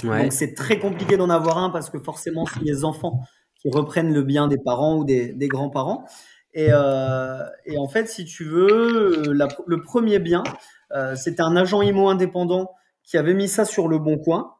Donc 0.02 0.32
c'est 0.32 0.54
très 0.54 0.78
compliqué 0.78 1.16
d'en 1.16 1.30
avoir 1.30 1.58
un 1.58 1.70
parce 1.70 1.90
que 1.90 1.98
forcément 1.98 2.46
c'est 2.46 2.62
les 2.62 2.84
enfants 2.84 3.20
qui 3.56 3.70
reprennent 3.70 4.12
le 4.12 4.22
bien 4.22 4.48
des 4.48 4.58
parents 4.58 4.96
ou 4.98 5.04
des, 5.04 5.32
des 5.32 5.48
grands-parents. 5.48 6.04
Et, 6.52 6.68
euh, 6.70 7.42
et, 7.66 7.78
en 7.78 7.88
fait, 7.88 8.08
si 8.08 8.24
tu 8.24 8.44
veux, 8.44 9.32
la, 9.32 9.48
le 9.66 9.82
premier 9.82 10.20
bien, 10.20 10.44
euh, 10.92 11.16
c'était 11.16 11.42
un 11.42 11.56
agent 11.56 11.82
IMO 11.82 12.08
indépendant 12.08 12.70
qui 13.02 13.18
avait 13.18 13.34
mis 13.34 13.48
ça 13.48 13.64
sur 13.64 13.88
le 13.88 13.98
bon 13.98 14.18
coin. 14.18 14.54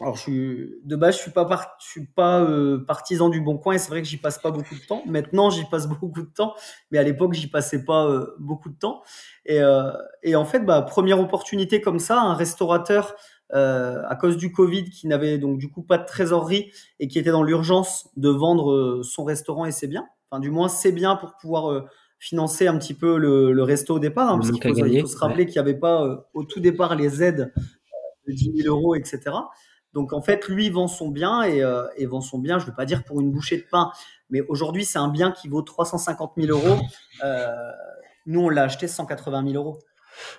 Alors, 0.00 0.18
de 0.26 0.96
base, 0.96 1.16
je 1.16 1.20
suis 1.22 1.30
pas, 1.30 1.46
je 1.78 1.86
suis 1.86 2.06
pas 2.06 2.40
euh, 2.40 2.84
partisan 2.84 3.28
du 3.28 3.40
bon 3.40 3.58
coin 3.58 3.74
et 3.74 3.78
c'est 3.78 3.90
vrai 3.90 4.02
que 4.02 4.08
j'y 4.08 4.16
passe 4.16 4.38
pas 4.38 4.50
beaucoup 4.50 4.74
de 4.74 4.80
temps. 4.80 5.02
Maintenant, 5.06 5.50
j'y 5.50 5.64
passe 5.66 5.86
beaucoup 6.00 6.22
de 6.22 6.30
temps, 6.34 6.54
mais 6.90 6.98
à 6.98 7.04
l'époque, 7.04 7.34
j'y 7.34 7.46
passais 7.46 7.84
pas 7.84 8.06
euh, 8.06 8.34
beaucoup 8.38 8.70
de 8.70 8.76
temps. 8.76 9.02
Et, 9.46 9.60
euh, 9.60 9.92
et 10.22 10.34
en 10.34 10.44
fait, 10.44 10.60
bah, 10.60 10.82
première 10.82 11.20
opportunité 11.20 11.80
comme 11.80 12.00
ça, 12.00 12.20
un 12.20 12.34
restaurateur 12.34 13.14
euh, 13.52 14.02
à 14.08 14.16
cause 14.16 14.36
du 14.36 14.52
Covid, 14.52 14.90
qui 14.90 15.06
n'avait 15.06 15.38
donc 15.38 15.58
du 15.58 15.70
coup 15.70 15.82
pas 15.82 15.98
de 15.98 16.06
trésorerie 16.06 16.72
et 16.98 17.08
qui 17.08 17.18
était 17.18 17.30
dans 17.30 17.42
l'urgence 17.42 18.08
de 18.16 18.28
vendre 18.28 18.72
euh, 18.72 19.02
son 19.02 19.24
restaurant 19.24 19.66
et 19.66 19.72
ses 19.72 19.86
biens. 19.86 20.06
Enfin, 20.30 20.40
du 20.40 20.50
moins, 20.50 20.68
c'est 20.68 20.92
bien 20.92 21.16
pour 21.16 21.36
pouvoir 21.36 21.70
euh, 21.70 21.84
financer 22.18 22.66
un 22.66 22.78
petit 22.78 22.94
peu 22.94 23.18
le, 23.18 23.52
le 23.52 23.62
resto 23.62 23.96
au 23.96 23.98
départ. 23.98 24.30
Hein, 24.30 24.38
parce 24.38 24.50
qu'il 24.50 25.00
faut, 25.00 25.06
se 25.06 25.18
rappeler 25.18 25.46
qu'il 25.46 25.60
n'y 25.60 25.68
avait 25.68 25.78
pas 25.78 26.26
au 26.32 26.44
tout 26.44 26.60
départ 26.60 26.94
les 26.96 27.22
aides 27.22 27.52
de 28.26 28.32
10 28.32 28.62
000 28.62 28.74
euros, 28.74 28.94
etc. 28.94 29.20
Donc 29.94 30.12
en 30.12 30.20
fait, 30.20 30.48
lui 30.48 30.68
vend 30.70 30.88
son 30.88 31.08
bien 31.08 31.42
et, 31.42 31.62
euh, 31.62 31.84
et 31.96 32.06
vend 32.06 32.20
son 32.20 32.38
bien, 32.38 32.58
je 32.58 32.64
ne 32.64 32.70
veux 32.70 32.76
pas 32.76 32.84
dire 32.84 33.04
pour 33.04 33.20
une 33.20 33.30
bouchée 33.30 33.56
de 33.58 33.64
pain, 33.70 33.92
mais 34.28 34.40
aujourd'hui 34.48 34.84
c'est 34.84 34.98
un 34.98 35.08
bien 35.08 35.30
qui 35.30 35.48
vaut 35.48 35.62
350 35.62 36.32
000 36.36 36.58
euros. 36.58 36.80
Euh, 37.22 37.46
nous, 38.26 38.40
on 38.40 38.48
l'a 38.48 38.64
acheté 38.64 38.88
180 38.88 39.44
000 39.52 39.54
euros. 39.54 39.78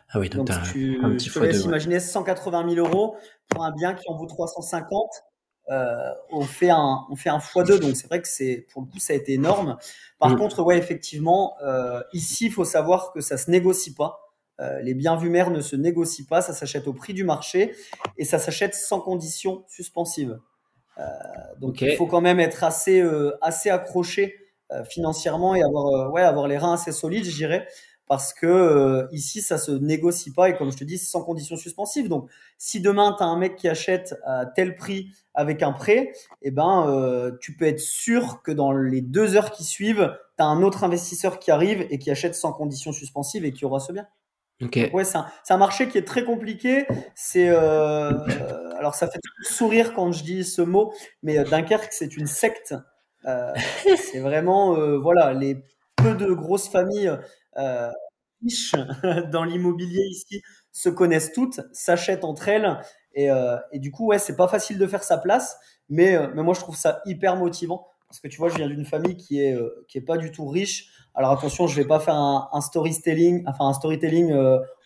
Ah 0.09 0.19
oui, 0.19 0.29
donc, 0.29 0.47
donc 0.47 0.63
tu, 0.71 0.99
un 1.03 1.11
petit 1.11 1.29
te 1.29 1.39
laisse 1.39 1.63
imaginer 1.63 1.99
180 1.99 2.75
000 2.75 2.87
euros 2.87 3.15
pour 3.49 3.63
un 3.63 3.71
bien 3.71 3.93
qui 3.93 4.09
en 4.09 4.15
vaut 4.15 4.25
350. 4.25 5.23
Euh, 5.71 6.13
on 6.31 6.41
fait 6.41 6.69
un 6.69 7.07
on 7.09 7.15
fait 7.15 7.29
un 7.29 7.39
x2 7.39 7.79
donc 7.79 7.95
c'est 7.95 8.05
vrai 8.05 8.21
que 8.21 8.27
c'est 8.27 8.67
pour 8.71 8.83
le 8.83 8.87
coup 8.87 8.99
ça 8.99 9.13
a 9.13 9.15
été 9.15 9.33
énorme 9.33 9.77
par 10.19 10.29
mm. 10.29 10.37
contre 10.37 10.61
ouais 10.61 10.77
effectivement 10.77 11.55
euh, 11.63 12.03
ici 12.13 12.45
il 12.45 12.51
faut 12.51 12.65
savoir 12.65 13.11
que 13.11 13.19
ça 13.19 13.35
se 13.35 13.49
négocie 13.49 13.95
pas 13.95 14.31
euh, 14.59 14.79
les 14.81 14.93
biens 14.93 15.15
vus 15.15 15.31
mères 15.31 15.49
ne 15.49 15.61
se 15.61 15.75
négocient 15.75 16.27
pas 16.29 16.43
ça 16.43 16.53
s'achète 16.53 16.87
au 16.87 16.93
prix 16.93 17.15
du 17.15 17.23
marché 17.23 17.73
et 18.19 18.25
ça 18.25 18.37
s'achète 18.37 18.75
sans 18.75 19.01
condition 19.01 19.63
suspensive 19.67 20.39
donc 21.59 21.71
okay. 21.71 21.93
il 21.93 21.97
faut 21.97 22.05
quand 22.05 22.21
même 22.21 22.39
être 22.39 22.63
assez 22.63 23.03
assez 23.41 23.71
accroché 23.71 24.35
financièrement 24.87 25.55
et 25.55 25.63
avoir 25.63 26.13
ouais 26.13 26.21
avoir 26.21 26.47
les 26.47 26.59
reins 26.59 26.73
assez 26.73 26.91
solides 26.91 27.25
je 27.25 27.35
dirais 27.35 27.67
parce 28.07 28.33
que 28.33 28.45
euh, 28.45 29.07
ici 29.11 29.41
ça 29.41 29.57
se 29.57 29.71
négocie 29.71 30.31
pas 30.31 30.49
et 30.49 30.55
comme 30.55 30.71
je 30.71 30.77
te 30.77 30.83
dis 30.83 30.97
c'est 30.97 31.09
sans 31.09 31.23
condition 31.23 31.55
suspensive 31.55 32.07
donc 32.07 32.29
si 32.57 32.79
demain 32.81 33.15
tu 33.17 33.23
as 33.23 33.27
un 33.27 33.37
mec 33.37 33.55
qui 33.55 33.67
achète 33.67 34.15
à 34.25 34.45
tel 34.45 34.75
prix 34.75 35.11
avec 35.33 35.63
un 35.63 35.71
prêt 35.71 36.13
eh 36.41 36.51
ben 36.51 36.87
euh, 36.87 37.31
tu 37.41 37.55
peux 37.55 37.65
être 37.65 37.79
sûr 37.79 38.41
que 38.43 38.51
dans 38.51 38.71
les 38.71 39.01
deux 39.01 39.35
heures 39.35 39.51
qui 39.51 39.63
suivent 39.63 40.15
tu 40.37 40.43
as 40.43 40.47
un 40.47 40.61
autre 40.61 40.83
investisseur 40.83 41.39
qui 41.39 41.51
arrive 41.51 41.85
et 41.89 41.99
qui 41.99 42.11
achète 42.11 42.35
sans 42.35 42.53
condition 42.53 42.91
suspensive 42.91 43.45
et 43.45 43.51
qui 43.51 43.65
aura 43.65 43.79
ce 43.79 43.91
bien 43.91 44.07
Okay. 44.61 44.89
Ouais, 44.93 45.03
c'est 45.03 45.17
un, 45.17 45.27
un, 45.49 45.57
marché 45.57 45.89
qui 45.89 45.97
est 45.97 46.07
très 46.07 46.23
compliqué. 46.23 46.85
C'est 47.13 47.49
euh, 47.49 48.11
alors 48.77 48.95
ça 48.95 49.07
fait 49.07 49.19
sourire 49.41 49.93
quand 49.93 50.11
je 50.13 50.23
dis 50.23 50.43
ce 50.45 50.61
mot, 50.61 50.93
mais 51.23 51.43
Dunkerque 51.43 51.91
c'est 51.91 52.15
une 52.15 52.27
secte. 52.27 52.73
Euh, 53.25 53.53
c'est 53.97 54.19
vraiment 54.19 54.77
euh, 54.77 54.97
voilà 54.97 55.33
les 55.33 55.61
peu 55.97 56.13
de 56.13 56.31
grosses 56.31 56.69
familles 56.69 57.11
euh, 57.57 57.91
dans 59.31 59.43
l'immobilier 59.43 60.03
ici 60.03 60.41
se 60.71 60.89
connaissent 60.89 61.31
toutes, 61.33 61.61
s'achètent 61.71 62.23
entre 62.23 62.47
elles 62.49 62.77
et, 63.13 63.31
euh, 63.31 63.57
et, 63.71 63.79
du 63.79 63.91
coup 63.91 64.07
ouais 64.07 64.19
c'est 64.19 64.35
pas 64.35 64.47
facile 64.47 64.77
de 64.77 64.85
faire 64.85 65.03
sa 65.03 65.17
place, 65.17 65.57
mais, 65.89 66.15
euh, 66.15 66.27
mais 66.35 66.43
moi 66.43 66.53
je 66.53 66.59
trouve 66.59 66.75
ça 66.75 67.01
hyper 67.05 67.37
motivant 67.37 67.87
Parce 68.09 68.19
que 68.19 68.27
tu 68.27 68.37
vois, 68.37 68.49
je 68.49 68.55
viens 68.55 68.67
d'une 68.67 68.85
famille 68.85 69.15
qui 69.15 69.39
est, 69.39 69.57
qui 69.87 69.97
est 69.97 70.01
pas 70.01 70.17
du 70.17 70.31
tout 70.31 70.47
riche. 70.47 70.91
Alors 71.15 71.31
attention, 71.31 71.65
je 71.65 71.75
vais 71.75 71.87
pas 71.87 71.99
faire 71.99 72.15
un, 72.15 72.61
storytelling, 72.61 73.43
enfin 73.47 73.67
un 73.67 73.73
storytelling 73.73 74.35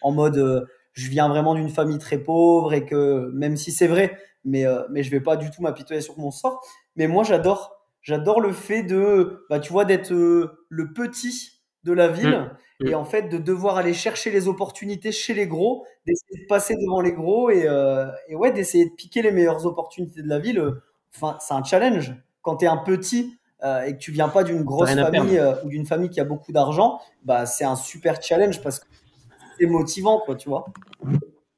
en 0.02 0.12
mode 0.12 0.68
je 0.94 1.10
viens 1.10 1.28
vraiment 1.28 1.56
d'une 1.56 1.70
famille 1.70 1.98
très 1.98 2.20
pauvre 2.20 2.74
et 2.74 2.86
que 2.86 3.32
même 3.34 3.58
si 3.58 3.72
c'est 3.72 3.88
vrai, 3.88 4.18
mais 4.46 4.66
mais 4.90 5.04
je 5.04 5.12
vais 5.12 5.22
pas 5.22 5.38
du 5.38 5.50
tout 5.50 5.62
m'apitoyer 5.62 6.02
sur 6.02 6.18
mon 6.20 6.32
sort. 6.32 6.62
Mais 6.96 7.08
moi, 7.08 7.24
j'adore 7.24 7.80
j'adore 8.02 8.42
le 8.42 8.54
fait 8.54 8.84
de, 8.84 9.46
bah, 9.50 9.60
tu 9.60 9.72
vois, 9.74 9.86
d'être 9.86 10.12
le 10.12 10.94
petit 10.94 11.59
de 11.90 11.94
la 11.94 12.08
ville 12.08 12.50
mmh. 12.80 12.88
et 12.88 12.92
mmh. 12.92 12.96
en 12.96 13.06
fait 13.06 13.24
de 13.24 13.38
devoir 13.38 13.78
aller 13.78 13.94
chercher 13.94 14.32
les 14.32 14.48
opportunités 14.48 15.12
chez 15.12 15.34
les 15.34 15.48
gros, 15.48 15.86
d'essayer 16.06 16.44
de 16.44 16.48
passer 16.48 16.76
devant 16.76 17.02
les 17.02 17.14
gros 17.14 17.50
et, 17.50 17.68
et 18.28 18.36
ouais, 18.36 18.52
d'essayer 18.52 18.86
de 18.86 18.94
piquer 18.96 19.22
les 19.22 19.32
meilleures 19.32 19.66
opportunités 19.66 20.22
de 20.22 20.30
la 20.30 20.40
ville. 20.40 20.64
Enfin, 21.16 21.38
c'est 21.40 21.54
un 21.54 21.64
challenge. 21.64 22.14
Quand 22.42 22.58
tu 22.58 22.66
es 22.66 22.68
un 22.68 22.78
petit 22.78 23.40
euh, 23.64 23.84
et 23.84 23.94
que 23.94 23.98
tu 23.98 24.12
viens 24.12 24.30
pas 24.30 24.46
d'une 24.46 24.64
grosse 24.64 24.92
famille 24.92 25.38
euh, 25.38 25.54
ou 25.66 25.70
d'une 25.70 25.86
famille 25.86 26.10
qui 26.10 26.22
a 26.22 26.24
beaucoup 26.24 26.54
d'argent, 26.54 27.02
bah 27.26 27.46
c'est 27.46 27.66
un 27.66 27.76
super 27.76 28.22
challenge 28.22 28.62
parce 28.62 28.80
que 28.80 28.86
c'est 29.60 29.66
motivant, 29.66 30.22
quoi, 30.24 30.36
tu 30.36 30.48
vois. 30.48 30.66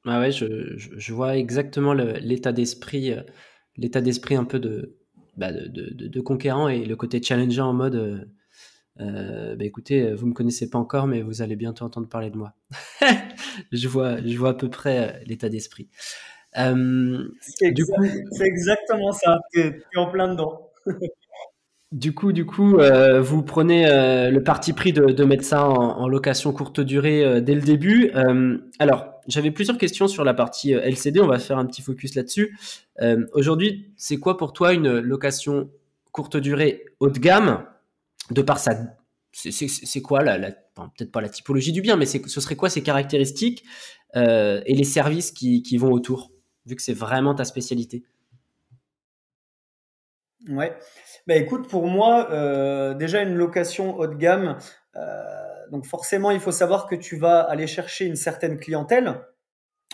Ah 0.06 0.20
ouais, 0.20 0.32
je, 0.32 0.74
je, 0.78 1.14
vois 1.14 1.38
exactement 1.38 1.94
l'état 1.94 2.54
d'esprit, 2.54 3.12
euh, 3.12 3.22
l'état 3.78 4.02
d'esprit 4.02 4.34
un 4.34 4.46
peu 4.46 4.60
de, 4.60 4.98
bah 5.38 5.52
de, 5.52 5.68
de, 5.68 6.08
de, 6.08 6.22
conquérant 6.22 6.70
et 6.70 6.86
le 6.86 6.96
côté 6.96 7.22
challenger 7.22 7.62
en 7.62 7.74
mode. 7.74 8.28
Euh, 9.02 9.56
bah 9.56 9.66
écoutez, 9.66 10.14
vous 10.14 10.28
me 10.28 10.34
connaissez 10.34 10.70
pas 10.70 10.78
encore, 10.78 11.08
mais 11.08 11.22
vous 11.22 11.42
allez 11.42 11.56
bientôt 11.56 11.86
entendre 11.86 12.08
parler 12.08 12.30
de 12.30 12.38
moi. 12.38 12.54
je 13.72 13.88
vois, 13.88 14.18
je 14.24 14.38
vois 14.38 14.50
à 14.50 14.54
peu 14.54 14.70
près 14.70 15.22
l'état 15.26 15.50
d'esprit. 15.50 15.90
Euh, 16.58 17.28
c'est 17.40 17.68
exactement 17.68 19.12
ça. 19.12 19.40
Tu 19.54 19.62
es, 19.62 19.82
en 19.96 20.10
plein 20.10 20.30
dedans. 20.30 20.70
Du 21.92 22.14
coup, 22.14 22.32
du 22.32 22.46
coup, 22.46 22.78
euh, 22.78 23.20
vous 23.22 23.44
prenez 23.44 23.86
euh, 23.86 24.32
le 24.32 24.42
parti 24.42 24.72
pris 24.72 24.94
de, 24.94 25.08
de 25.08 25.24
mettre 25.26 25.44
ça 25.44 25.68
en, 25.68 26.08
location 26.08 26.54
courte 26.54 26.80
durée 26.80 27.22
euh, 27.22 27.42
dès 27.42 27.54
le 27.54 27.60
début. 27.60 28.12
alors, 28.80 29.20
j'avais 29.28 29.52
plusieurs 29.52 29.78
questions 29.78 30.08
sur 30.08 30.24
la 30.24 30.34
partie 30.34 30.72
LCD. 30.72 31.20
On 31.20 31.28
va 31.28 31.38
faire 31.38 31.58
un 31.58 31.66
petit 31.66 31.82
focus 31.82 32.16
là-dessus. 32.16 32.58
Aujourd'hui, 33.34 33.92
c'est 33.98 34.18
quoi 34.18 34.38
pour 34.38 34.54
toi 34.54 34.74
une 34.74 35.00
location 35.00 35.70
courte 36.14 36.38
durée 36.38 36.86
haut 37.02 37.10
de 37.10 37.20
gamme? 37.20 37.66
De 38.32 38.42
par 38.42 38.60
sa, 38.60 38.76
c'est 39.32 40.02
quoi 40.02 40.24
la, 40.24 40.40
peut-être 40.40 41.12
pas 41.12 41.22
la 41.22 41.30
typologie 41.30 41.72
du 41.72 41.82
bien, 41.82 41.96
mais 41.96 42.06
ce 42.06 42.42
serait 42.42 42.56
quoi 42.56 42.70
ses 42.70 42.84
caractéristiques 42.84 43.64
et 44.16 44.74
les 44.74 44.84
services 44.84 45.32
qui, 45.32 45.64
qui 45.64 45.78
vont 45.78 45.92
autour, 45.92 46.32
vu 46.66 46.76
que 46.76 46.82
c'est 46.82 46.94
vraiment 46.94 47.36
ta 47.36 47.46
spécialité? 47.46 48.04
Ouais. 50.50 50.76
Bah 51.28 51.36
écoute, 51.36 51.68
pour 51.70 51.88
moi, 51.88 52.32
euh, 52.32 52.94
déjà 52.96 53.22
une 53.22 53.36
location 53.36 53.98
haut 53.98 54.08
de 54.08 54.16
gamme, 54.16 54.58
euh, 54.96 55.70
donc 55.72 55.86
forcément, 55.86 56.32
il 56.32 56.40
faut 56.40 56.52
savoir 56.52 56.88
que 56.88 56.96
tu 56.96 57.16
vas 57.16 57.42
aller 57.42 57.68
chercher 57.68 58.06
une 58.06 58.16
certaine 58.16 58.58
clientèle. 58.58 59.22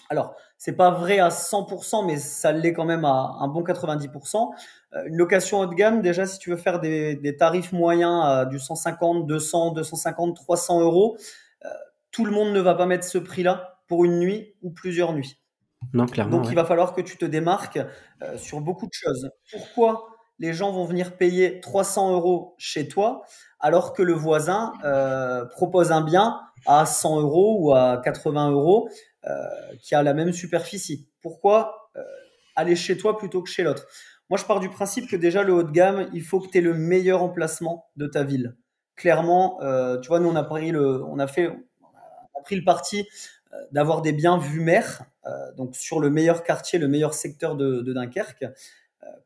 Alors, 0.10 0.36
c'est 0.58 0.76
pas 0.76 0.92
vrai 0.92 1.20
à 1.20 1.30
100%, 1.30 2.06
mais 2.06 2.18
ça 2.18 2.52
l'est 2.52 2.74
quand 2.74 2.86
même 2.86 3.06
à 3.06 3.36
un 3.40 3.48
bon 3.48 3.64
90%. 3.64 4.52
Euh, 4.94 5.04
une 5.06 5.18
location 5.18 5.60
haut 5.60 5.66
de 5.66 5.76
gamme, 5.76 6.02
déjà, 6.02 6.26
si 6.26 6.40
tu 6.40 6.50
veux 6.50 6.58
faire 6.58 6.80
des, 6.80 7.16
des 7.16 7.36
tarifs 7.36 7.72
moyens 7.72 8.24
à 8.26 8.46
du 8.46 8.60
150, 8.60 9.28
200, 9.28 9.72
250, 9.72 10.36
300 10.36 10.82
euros, 10.82 11.18
euh, 11.66 11.70
tout 12.12 12.26
le 12.26 12.32
monde 12.32 12.54
ne 12.54 12.60
va 12.60 12.76
pas 12.76 12.86
mettre 12.86 13.06
ce 13.06 13.18
prix-là 13.18 13.80
pour 13.88 14.06
une 14.06 14.20
nuit 14.20 14.56
ou 14.62 14.72
plusieurs 14.72 15.14
nuits. 15.14 15.40
Non, 15.94 16.06
clairement. 16.06 16.38
Donc, 16.38 16.48
il 16.50 16.56
va 16.56 16.66
falloir 16.66 16.94
que 16.94 17.02
tu 17.02 17.18
te 17.18 17.26
démarques 17.26 17.80
euh, 18.22 18.38
sur 18.38 18.62
beaucoup 18.62 18.88
de 18.88 18.94
choses. 18.94 19.30
Pourquoi 19.52 20.08
les 20.40 20.54
gens 20.54 20.72
vont 20.72 20.86
venir 20.86 21.18
payer 21.18 21.60
300 21.62 22.14
euros 22.14 22.56
chez 22.58 22.88
toi, 22.88 23.24
alors 23.60 23.94
que 23.94 24.04
le 24.04 24.14
voisin 24.14 24.74
euh, 24.84 25.46
propose 25.46 25.92
un 25.92 26.02
bien 26.02 26.40
à 26.66 26.86
100 26.86 27.22
euros 27.22 27.58
ou 27.60 27.74
à 27.74 28.02
80 28.04 28.52
euros 28.52 28.88
euh, 28.90 28.94
qui 29.82 29.96
a 29.96 30.04
la 30.04 30.14
même 30.14 30.34
superficie. 30.34 31.10
Pourquoi 31.22 31.92
euh, 31.96 32.02
aller 32.56 32.76
chez 32.76 32.98
toi 32.98 33.18
plutôt 33.18 33.42
que 33.42 33.50
chez 33.50 33.64
l'autre? 33.64 33.88
Moi, 34.30 34.38
je 34.38 34.46
pars 34.46 34.60
du 34.60 34.70
principe 34.70 35.10
que 35.10 35.16
déjà 35.16 35.44
le 35.44 35.54
haut 35.54 35.64
de 35.64 35.72
gamme, 35.72 36.10
il 36.14 36.22
faut 36.22 36.40
que 36.40 36.50
tu 36.50 36.58
aies 36.58 36.62
le 36.62 36.74
meilleur 36.74 37.24
emplacement 37.24 37.90
de 37.96 38.08
ta 38.08 38.24
ville. 38.24 38.58
Clairement, 38.96 39.60
tu 40.02 40.08
vois, 40.08 40.20
nous 40.20 40.28
on 40.28 40.36
a 40.36 40.44
pris 40.44 40.72
le, 40.72 41.04
on 41.04 41.20
a 41.20 41.28
fait, 41.28 41.48
on 41.48 42.40
a 42.40 42.44
pris 42.44 42.56
le 42.56 42.64
parti 42.64 43.08
d'avoir 43.72 44.02
des 44.02 44.12
biens 44.12 44.38
vus 44.38 44.60
mer, 44.60 45.04
donc 45.56 45.76
sur 45.76 46.00
le 46.00 46.10
meilleur 46.10 46.44
quartier, 46.44 46.80
le 46.80 46.88
meilleur 46.88 47.14
secteur 47.14 47.56
de, 47.56 47.82
Dunkerque 47.94 48.44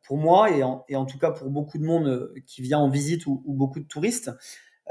pour 0.04 0.18
moi 0.18 0.50
et 0.50 0.64
en, 0.64 1.06
tout 1.06 1.18
cas 1.18 1.32
pour 1.32 1.50
beaucoup 1.50 1.78
de 1.78 1.86
monde 1.86 2.08
euh, 2.08 2.34
qui 2.46 2.62
vient 2.62 2.80
en 2.80 2.90
visite 2.90 3.26
ou, 3.26 3.42
beaucoup 3.46 3.80
de 3.80 3.86
touristes, 3.86 4.32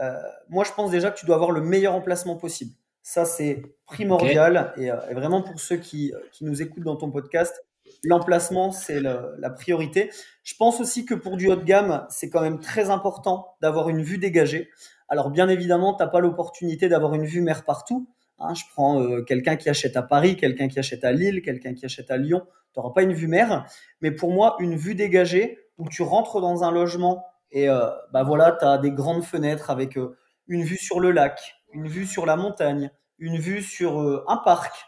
euh, 0.00 0.14
moi 0.48 0.64
je 0.64 0.72
pense 0.72 0.90
déjà 0.90 1.10
que 1.10 1.18
tu 1.18 1.26
dois 1.26 1.34
avoir 1.36 1.50
le 1.50 1.60
meilleur 1.60 1.94
emplacement 1.94 2.36
possible. 2.36 2.74
Ça 3.02 3.24
c'est 3.24 3.62
primordial 3.86 4.72
et, 4.76 4.90
euh, 4.90 4.96
et, 5.10 5.14
vraiment 5.14 5.42
pour 5.42 5.60
ceux 5.60 5.76
qui, 5.76 6.12
qui, 6.32 6.44
nous 6.44 6.62
écoutent 6.62 6.84
dans 6.84 6.96
ton 6.96 7.10
podcast, 7.10 7.64
l'emplacement 8.04 8.72
c'est 8.72 9.00
la 9.00 9.50
priorité. 9.50 10.10
Je 10.42 10.54
pense 10.56 10.80
aussi 10.80 11.04
que 11.04 11.14
pour 11.14 11.36
du 11.36 11.48
haut 11.48 11.56
de 11.56 11.64
gamme, 11.64 12.06
c'est 12.10 12.30
quand 12.30 12.42
même 12.42 12.60
très 12.60 12.90
important 12.90 13.54
d'avoir 13.62 13.88
une 13.88 14.02
vue 14.02 14.18
dégagée. 14.18 14.70
Alors 15.08 15.30
bien 15.30 15.48
évidemment, 15.48 15.94
tu 15.94 16.02
n'as 16.02 16.08
pas 16.08 16.20
l'opportunité 16.20 16.88
d'avoir 16.88 17.14
une 17.14 17.24
vue 17.24 17.42
mer 17.42 17.64
partout. 17.64 18.08
Hein, 18.38 18.54
je 18.54 18.62
prends 18.72 19.22
quelqu'un 19.24 19.56
qui 19.56 19.68
achète 19.68 19.96
à 19.96 20.02
Paris, 20.02 20.36
quelqu'un 20.36 20.68
qui 20.68 20.78
achète 20.78 21.04
à 21.04 21.12
Lille, 21.12 21.42
quelqu'un 21.42 21.74
qui 21.74 21.84
achète 21.84 22.10
à 22.10 22.16
Lyon 22.16 22.42
tu 22.72 22.78
n'auras 22.78 22.92
pas 22.92 23.02
une 23.02 23.12
vue 23.12 23.26
mer, 23.26 23.66
mais 24.00 24.10
pour 24.10 24.32
moi, 24.32 24.56
une 24.60 24.76
vue 24.76 24.94
dégagée 24.94 25.58
où 25.78 25.88
tu 25.88 26.02
rentres 26.02 26.40
dans 26.40 26.62
un 26.62 26.70
logement 26.70 27.24
et 27.52 27.68
euh, 27.68 27.88
bah 28.12 28.22
voilà, 28.22 28.56
tu 28.58 28.64
as 28.64 28.78
des 28.78 28.92
grandes 28.92 29.24
fenêtres 29.24 29.70
avec 29.70 29.98
euh, 29.98 30.16
une 30.46 30.62
vue 30.62 30.76
sur 30.76 31.00
le 31.00 31.10
lac, 31.10 31.56
une 31.72 31.88
vue 31.88 32.06
sur 32.06 32.26
la 32.26 32.36
montagne, 32.36 32.90
une 33.18 33.36
vue 33.36 33.62
sur 33.62 34.00
euh, 34.00 34.24
un 34.28 34.36
parc, 34.36 34.86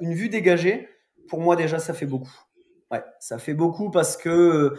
une 0.00 0.14
vue 0.14 0.28
dégagée. 0.28 0.88
Pour 1.28 1.40
moi, 1.40 1.54
déjà, 1.54 1.78
ça 1.78 1.94
fait 1.94 2.06
beaucoup. 2.06 2.36
Ouais, 2.90 3.02
ça 3.20 3.38
fait 3.38 3.54
beaucoup 3.54 3.90
parce 3.90 4.16
que 4.16 4.74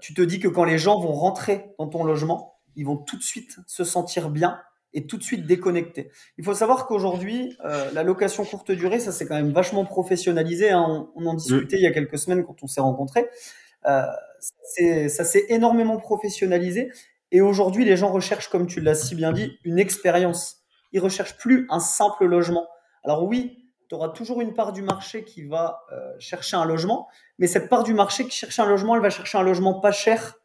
tu 0.00 0.14
te 0.14 0.22
dis 0.22 0.38
que 0.38 0.48
quand 0.48 0.64
les 0.64 0.78
gens 0.78 1.00
vont 1.00 1.12
rentrer 1.12 1.74
dans 1.78 1.88
ton 1.88 2.04
logement, 2.04 2.56
ils 2.76 2.86
vont 2.86 2.96
tout 2.96 3.16
de 3.16 3.22
suite 3.22 3.56
se 3.66 3.82
sentir 3.82 4.30
bien 4.30 4.60
et 4.96 5.06
tout 5.06 5.18
de 5.18 5.22
suite 5.22 5.46
déconnecté. 5.46 6.10
Il 6.38 6.44
faut 6.44 6.54
savoir 6.54 6.86
qu'aujourd'hui, 6.86 7.56
euh, 7.64 7.90
la 7.92 8.02
location 8.02 8.44
courte 8.44 8.70
durée, 8.70 8.98
ça 8.98 9.12
s'est 9.12 9.26
quand 9.26 9.34
même 9.34 9.52
vachement 9.52 9.84
professionnalisé. 9.84 10.70
Hein. 10.70 11.10
On, 11.14 11.26
en 11.26 11.34
discutait 11.34 11.76
il 11.76 11.82
y 11.82 11.86
a 11.86 11.92
quelques 11.92 12.18
semaines 12.18 12.44
quand 12.44 12.62
on 12.62 12.66
s'est 12.66 12.80
rencontrés. 12.80 13.28
Euh, 13.86 14.06
ça 15.08 15.24
s'est 15.24 15.46
énormément 15.50 15.98
professionnalisé. 15.98 16.90
Et 17.32 17.40
aujourd'hui, 17.40 17.84
les 17.84 17.96
gens 17.96 18.10
recherchent, 18.10 18.48
comme 18.48 18.66
tu 18.66 18.80
l'as 18.80 18.94
si 18.94 19.14
bien 19.14 19.32
dit, 19.32 19.58
une 19.64 19.78
expérience. 19.78 20.58
Ils 20.92 21.00
recherchent 21.00 21.36
plus 21.36 21.66
un 21.70 21.80
simple 21.80 22.24
logement. 22.26 22.66
Alors 23.04 23.24
oui, 23.24 23.64
tu 23.88 23.94
auras 23.94 24.08
toujours 24.08 24.40
une 24.40 24.54
part 24.54 24.72
du 24.72 24.82
marché 24.82 25.24
qui 25.24 25.44
va 25.44 25.80
euh, 25.92 26.12
chercher 26.18 26.56
un 26.56 26.64
logement, 26.64 27.08
mais 27.38 27.46
cette 27.46 27.68
part 27.68 27.84
du 27.84 27.94
marché 27.94 28.24
qui 28.24 28.36
cherche 28.36 28.58
un 28.58 28.66
logement, 28.66 28.94
elle 28.96 29.02
va 29.02 29.10
chercher 29.10 29.38
un 29.38 29.42
logement 29.42 29.80
pas 29.80 29.92
cher, 29.92 30.36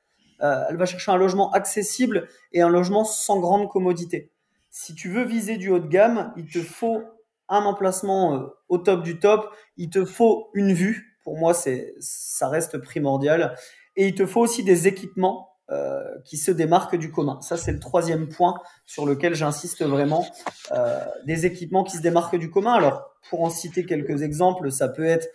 euh, 0.42 0.64
elle 0.70 0.78
va 0.78 0.86
chercher 0.86 1.12
un 1.12 1.18
logement 1.18 1.52
accessible 1.52 2.28
et 2.52 2.62
un 2.62 2.70
logement 2.70 3.04
sans 3.04 3.40
grande 3.40 3.70
commodité 3.70 4.32
si 4.72 4.96
tu 4.96 5.10
veux 5.10 5.26
viser 5.26 5.58
du 5.58 5.70
haut 5.70 5.80
de 5.80 5.88
gamme, 5.88 6.34
il 6.38 6.48
te 6.48 6.60
faut 6.62 7.04
un 7.50 7.64
emplacement 7.66 8.36
euh, 8.36 8.48
au 8.70 8.78
top 8.78 9.04
du 9.04 9.20
top, 9.20 9.54
il 9.78 9.90
te 9.90 10.06
faut 10.06 10.50
une 10.54 10.74
vue. 10.74 11.20
Pour 11.24 11.38
moi, 11.38 11.54
c'est 11.54 11.94
ça 12.00 12.48
reste 12.48 12.78
primordial. 12.80 13.56
Et 13.98 14.08
il 14.08 14.16
te 14.16 14.26
faut 14.26 14.40
aussi 14.40 14.64
des 14.64 14.88
équipements 14.88 15.51
euh, 15.72 16.04
qui 16.26 16.38
se 16.38 16.52
démarquent 16.52 16.98
du 16.98 17.12
commun. 17.12 17.40
Ça, 17.42 17.58
c'est 17.58 17.72
le 17.72 17.80
troisième 17.80 18.28
point 18.28 18.56
sur 18.86 19.06
lequel 19.06 19.36
j'insiste 19.36 19.84
vraiment. 19.84 20.26
Euh, 20.72 21.00
des 21.26 21.46
équipements 21.46 21.84
qui 21.84 21.98
se 21.98 22.02
démarquent 22.02 22.38
du 22.38 22.52
commun. 22.52 22.74
Alors, 22.74 23.16
pour 23.30 23.42
en 23.44 23.50
citer 23.50 23.86
quelques 23.86 24.22
exemples, 24.22 24.72
ça 24.72 24.88
peut 24.88 25.06
être 25.06 25.28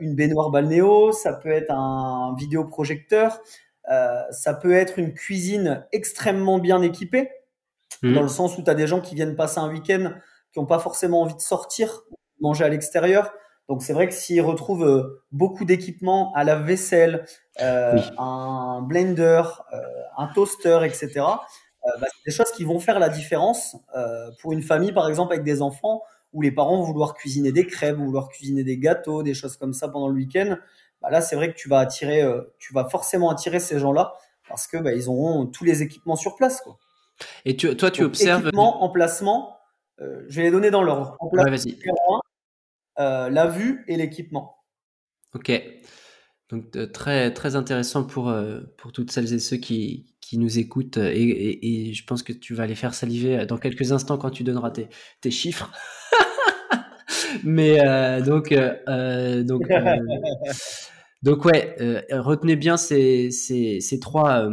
une 0.00 0.16
baignoire 0.16 0.50
balnéo, 0.50 1.12
ça 1.12 1.32
peut 1.32 1.52
être 1.52 1.70
un 1.70 2.34
vidéoprojecteur, 2.36 3.40
ça 4.32 4.52
peut 4.60 4.72
être 4.72 4.98
une 4.98 5.14
cuisine 5.14 5.86
extrêmement 5.92 6.58
bien 6.58 6.82
équipée. 6.82 7.30
Mmh. 8.02 8.14
dans 8.14 8.22
le 8.22 8.28
sens 8.28 8.56
où 8.56 8.62
tu 8.62 8.70
as 8.70 8.74
des 8.74 8.86
gens 8.86 9.00
qui 9.00 9.14
viennent 9.14 9.36
passer 9.36 9.58
un 9.58 9.68
week-end, 9.68 10.12
qui 10.52 10.58
n'ont 10.58 10.66
pas 10.66 10.78
forcément 10.78 11.22
envie 11.22 11.34
de 11.34 11.40
sortir, 11.40 12.02
manger 12.40 12.64
à 12.64 12.68
l'extérieur. 12.68 13.32
Donc 13.70 13.84
c'est 13.84 13.92
vrai 13.92 14.08
que 14.08 14.14
s'ils 14.14 14.42
retrouvent 14.42 14.84
euh, 14.84 15.22
beaucoup 15.30 15.64
d'équipements 15.64 16.32
à 16.34 16.42
la 16.42 16.56
vaisselle, 16.56 17.24
euh, 17.60 18.00
un 18.18 18.82
blender, 18.82 19.42
euh, 19.72 19.78
un 20.18 20.26
toaster, 20.26 20.80
etc., 20.84 21.08
bah, 21.18 22.06
c'est 22.12 22.30
des 22.30 22.36
choses 22.36 22.50
qui 22.50 22.64
vont 22.64 22.80
faire 22.80 22.98
la 22.98 23.08
différence 23.08 23.74
pour 24.42 24.52
une 24.52 24.62
famille, 24.62 24.92
par 24.92 25.08
exemple, 25.08 25.32
avec 25.32 25.44
des 25.44 25.62
enfants 25.62 26.02
où 26.34 26.42
les 26.42 26.50
parents 26.50 26.76
vont 26.76 26.82
vouloir 26.82 27.14
cuisiner 27.14 27.52
des 27.52 27.66
crêpes, 27.66 27.96
vont 27.96 28.04
vouloir 28.04 28.28
cuisiner 28.28 28.64
des 28.64 28.76
gâteaux, 28.76 29.22
des 29.22 29.32
choses 29.32 29.56
comme 29.56 29.72
ça 29.72 29.88
pendant 29.88 30.08
le 30.08 30.14
week-end. 30.14 30.58
Bah, 31.00 31.08
là, 31.10 31.22
c'est 31.22 31.36
vrai 31.36 31.50
que 31.50 31.56
tu 31.56 31.70
vas 31.70 31.78
attirer, 31.78 32.22
tu 32.58 32.74
vas 32.74 32.86
forcément 32.88 33.30
attirer 33.30 33.60
ces 33.60 33.78
gens-là 33.78 34.12
parce 34.48 34.66
que 34.66 34.76
bah, 34.76 34.92
ils 34.92 35.08
auront 35.08 35.46
tous 35.46 35.64
les 35.64 35.80
équipements 35.82 36.16
sur 36.16 36.36
place. 36.36 36.60
Quoi. 36.60 36.76
Et 37.46 37.56
tu, 37.56 37.74
toi, 37.76 37.90
tu 37.90 38.02
observes. 38.02 38.42
Équipement, 38.42 38.82
emplacement, 38.82 39.56
je 39.98 40.36
vais 40.36 40.42
les 40.42 40.50
donner 40.50 40.70
dans 40.70 40.82
l'ordre. 40.82 41.16
Ouais, 41.32 41.48
vas-y. 41.48 41.78
Euh, 41.86 42.18
la 42.96 43.46
vue 43.46 43.84
et 43.88 43.96
l'équipement. 43.96 44.56
Ok. 45.34 45.52
Donc 46.50 46.92
très 46.92 47.32
très 47.32 47.54
intéressant 47.54 48.04
pour 48.04 48.34
pour 48.76 48.92
toutes 48.92 49.12
celles 49.12 49.32
et 49.32 49.38
ceux 49.38 49.56
qui 49.56 50.06
qui 50.20 50.36
nous 50.36 50.58
écoutent 50.58 50.96
et, 50.98 51.88
et, 51.88 51.92
je 51.94 52.04
pense 52.04 52.22
que 52.22 52.32
tu 52.32 52.54
vas 52.54 52.66
les 52.66 52.74
faire 52.74 52.92
saliver 52.92 53.46
dans 53.46 53.56
quelques 53.56 53.92
instants 53.92 54.18
quand 54.18 54.30
tu 54.30 54.42
donneras 54.42 54.70
tes 54.70 54.88
tes 55.20 55.30
chiffres. 55.30 55.72
Mais 57.44 57.78
donc 58.22 58.52
donc 58.52 59.62
donc 61.22 61.44
ouais, 61.44 61.76
retenez 62.10 62.56
bien 62.56 62.76
ces 62.76 63.30
ces 63.30 63.80
ces 63.80 64.00
trois 64.00 64.50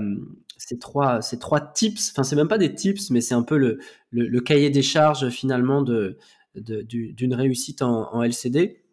ces 0.68 0.78
trois, 0.78 1.22
ces 1.22 1.40
trois 1.40 1.62
tips, 1.62 2.12
enfin 2.12 2.24
c'est 2.24 2.36
même 2.36 2.50
pas 2.50 2.58
des 2.58 2.74
tips, 2.74 3.10
mais 3.10 3.22
c'est 3.22 3.34
un 3.34 3.44
peu 3.44 3.58
le, 3.58 3.80
le, 4.12 4.42
cahier 4.42 4.70
des 4.70 4.82
charges 4.82 5.30
finalement 5.30 5.82
de, 5.82 6.18
d'une 6.58 7.34
réussite 7.34 7.82
en, 7.82 8.24
LCD. 8.24 8.84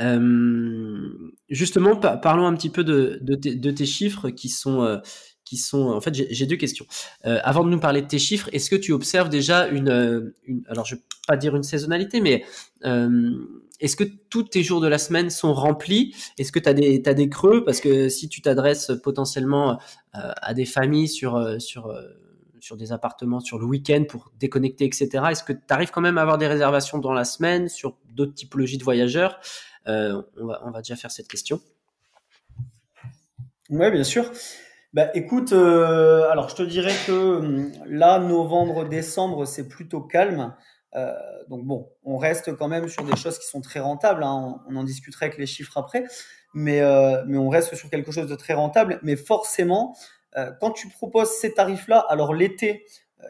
Euh, 0.00 1.32
justement, 1.48 1.96
parlons 1.96 2.46
un 2.46 2.54
petit 2.54 2.70
peu 2.70 2.84
de, 2.84 3.70
tes, 3.70 3.86
chiffres 3.86 4.30
qui 4.30 4.48
sont, 4.48 4.82
euh, 4.82 4.98
qui 5.44 5.56
sont. 5.56 5.90
En 5.90 6.00
fait, 6.00 6.14
j'ai 6.14 6.46
deux 6.46 6.56
questions. 6.56 6.86
Euh, 7.26 7.38
avant 7.42 7.64
de 7.64 7.70
nous 7.70 7.80
parler 7.80 8.02
de 8.02 8.06
tes 8.06 8.18
chiffres, 8.18 8.48
est-ce 8.52 8.70
que 8.70 8.76
tu 8.76 8.92
observes 8.92 9.28
déjà 9.28 9.68
une, 9.68 10.32
alors 10.68 10.86
je 10.86 10.94
vais 10.94 11.02
pas 11.26 11.36
dire 11.36 11.54
une 11.54 11.62
saisonnalité, 11.62 12.20
mais 12.20 12.44
est-ce 13.80 13.96
que 13.96 14.04
tous 14.04 14.44
tes 14.44 14.62
jours 14.62 14.80
de 14.80 14.88
la 14.88 14.98
semaine 14.98 15.30
sont 15.30 15.52
remplis? 15.52 16.14
Est-ce 16.38 16.52
que 16.52 16.58
tu 16.58 16.68
as 16.68 16.74
des, 16.74 17.02
as 17.06 17.14
des 17.14 17.28
creux? 17.28 17.64
Parce 17.64 17.80
que 17.80 18.08
si 18.08 18.28
tu 18.28 18.42
t'adresses 18.42 18.92
potentiellement 19.02 19.78
à 20.12 20.54
des 20.54 20.66
familles 20.66 21.08
sur, 21.08 21.60
sur, 21.60 21.92
sur 22.60 22.76
des 22.76 22.92
appartements 22.92 23.40
sur 23.40 23.58
le 23.58 23.64
week-end 23.66 24.04
pour 24.08 24.32
déconnecter, 24.38 24.84
etc., 24.84 25.08
est-ce 25.30 25.44
que 25.44 25.52
tu 25.52 25.60
arrives 25.70 25.90
quand 25.90 26.00
même 26.00 26.18
à 26.18 26.22
avoir 26.22 26.38
des 26.38 26.46
réservations 26.46 26.98
dans 26.98 27.12
la 27.12 27.24
semaine 27.24 27.68
sur 27.68 27.96
d'autres 28.14 28.34
typologies 28.34 28.78
de 28.78 28.84
voyageurs? 28.84 29.40
On, 29.86 30.22
va, 30.36 30.60
on 30.64 30.70
va 30.70 30.82
déjà 30.82 30.94
faire 30.94 31.10
cette 31.10 31.26
question. 31.26 31.60
Oui, 33.70 33.90
bien 33.90 34.04
sûr. 34.04 34.30
Bah, 34.92 35.10
écoute, 35.14 35.52
alors 35.52 36.48
je 36.48 36.54
te 36.54 36.62
dirais 36.62 36.94
que 37.06 37.12
hum, 37.12 37.72
là, 37.86 38.18
novembre, 38.18 38.88
décembre, 38.88 39.46
c'est 39.46 39.68
plutôt 39.68 40.00
calme. 40.00 40.54
Euh, 40.96 41.12
donc 41.48 41.64
bon, 41.64 41.88
on 42.04 42.16
reste 42.16 42.54
quand 42.56 42.68
même 42.68 42.88
sur 42.88 43.04
des 43.04 43.16
choses 43.16 43.38
qui 43.38 43.46
sont 43.46 43.60
très 43.60 43.80
rentables. 43.80 44.22
Hein. 44.22 44.60
On, 44.68 44.76
en 44.76 44.84
discuterait 44.84 45.26
avec 45.26 45.38
les 45.38 45.46
chiffres 45.46 45.76
après, 45.76 46.04
mais, 46.54 46.80
euh, 46.80 47.22
mais 47.26 47.38
on 47.38 47.48
reste 47.48 47.74
sur 47.74 47.90
quelque 47.90 48.12
chose 48.12 48.26
de 48.26 48.34
très 48.34 48.54
rentable. 48.54 48.98
Mais 49.02 49.16
forcément, 49.16 49.96
euh, 49.96 50.19
quand 50.60 50.70
tu 50.70 50.88
proposes 50.88 51.30
ces 51.30 51.54
tarifs-là, 51.54 51.98
alors 52.08 52.34
l'été, 52.34 52.86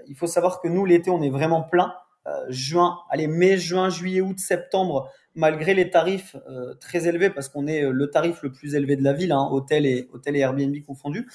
il 0.06 0.14
faut 0.14 0.26
savoir 0.26 0.60
que 0.60 0.68
nous, 0.68 0.84
l'été, 0.84 1.10
on 1.10 1.22
est 1.22 1.30
vraiment 1.30 1.62
plein. 1.62 1.94
juin, 2.48 2.98
allez, 3.10 3.26
mai, 3.26 3.56
juin, 3.56 3.88
juillet, 3.88 4.20
août, 4.20 4.38
septembre, 4.38 5.10
malgré 5.34 5.74
les 5.74 5.90
tarifs 5.90 6.36
très 6.78 7.08
élevés, 7.08 7.30
parce 7.30 7.48
qu'on 7.48 7.66
est 7.66 7.82
le 7.82 8.10
tarif 8.10 8.42
le 8.42 8.52
plus 8.52 8.74
élevé 8.74 8.96
de 8.96 9.02
la 9.02 9.14
ville, 9.14 9.32
hein, 9.32 9.48
hôtel, 9.50 9.86
et, 9.86 10.08
hôtel 10.12 10.36
et 10.36 10.40
Airbnb 10.40 10.76
confondus. 10.86 11.26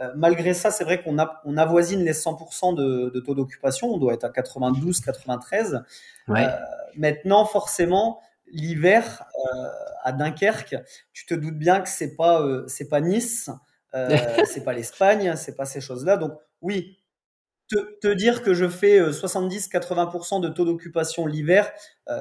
Euh, 0.00 0.10
malgré 0.16 0.54
ça, 0.54 0.70
c'est 0.70 0.84
vrai 0.84 1.02
qu'on 1.02 1.16
on 1.44 1.56
avoisine 1.56 2.04
les 2.04 2.12
100% 2.12 2.74
de, 2.74 3.20
taux 3.20 3.34
d'occupation. 3.34 3.88
On 3.92 3.98
doit 3.98 4.14
être 4.14 4.24
à 4.24 4.30
92, 4.30 5.00
93. 5.00 5.84
Euh, 6.30 6.46
maintenant, 6.96 7.44
forcément, 7.44 8.20
l'hiver 8.48 9.24
euh, 9.54 9.68
à 10.02 10.12
Dunkerque, 10.12 10.76
tu 11.12 11.26
te 11.26 11.34
doutes 11.34 11.58
bien 11.58 11.80
que 11.80 11.88
c'est 11.88 12.16
pas 12.16 12.44
c'est 12.66 12.88
pas 12.88 13.00
Nice, 13.00 13.50
c'est 14.46 14.64
pas 14.64 14.72
l'Espagne, 14.72 15.34
c'est 15.36 15.56
pas 15.56 15.66
ces 15.66 15.80
choses-là. 15.80 16.16
Donc 16.16 16.32
oui, 16.60 16.98
te, 17.68 18.12
dire 18.12 18.42
que 18.42 18.54
je 18.54 18.68
fais 18.68 19.00
70-80% 19.00 20.40
de 20.40 20.48
taux 20.48 20.64
d'occupation 20.64 21.26
l'hiver, 21.26 21.72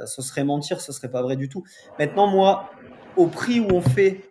ce 0.06 0.22
serait 0.22 0.44
mentir, 0.44 0.82
ce 0.82 0.92
serait 0.92 1.12
pas 1.12 1.22
vrai 1.22 1.36
du 1.36 1.50
tout. 1.50 1.64
Maintenant, 2.00 2.28
moi, 2.28 2.70
au 3.18 3.28
prix 3.28 3.60
où 3.60 3.68
on 3.72 3.82
fait, 3.82 4.22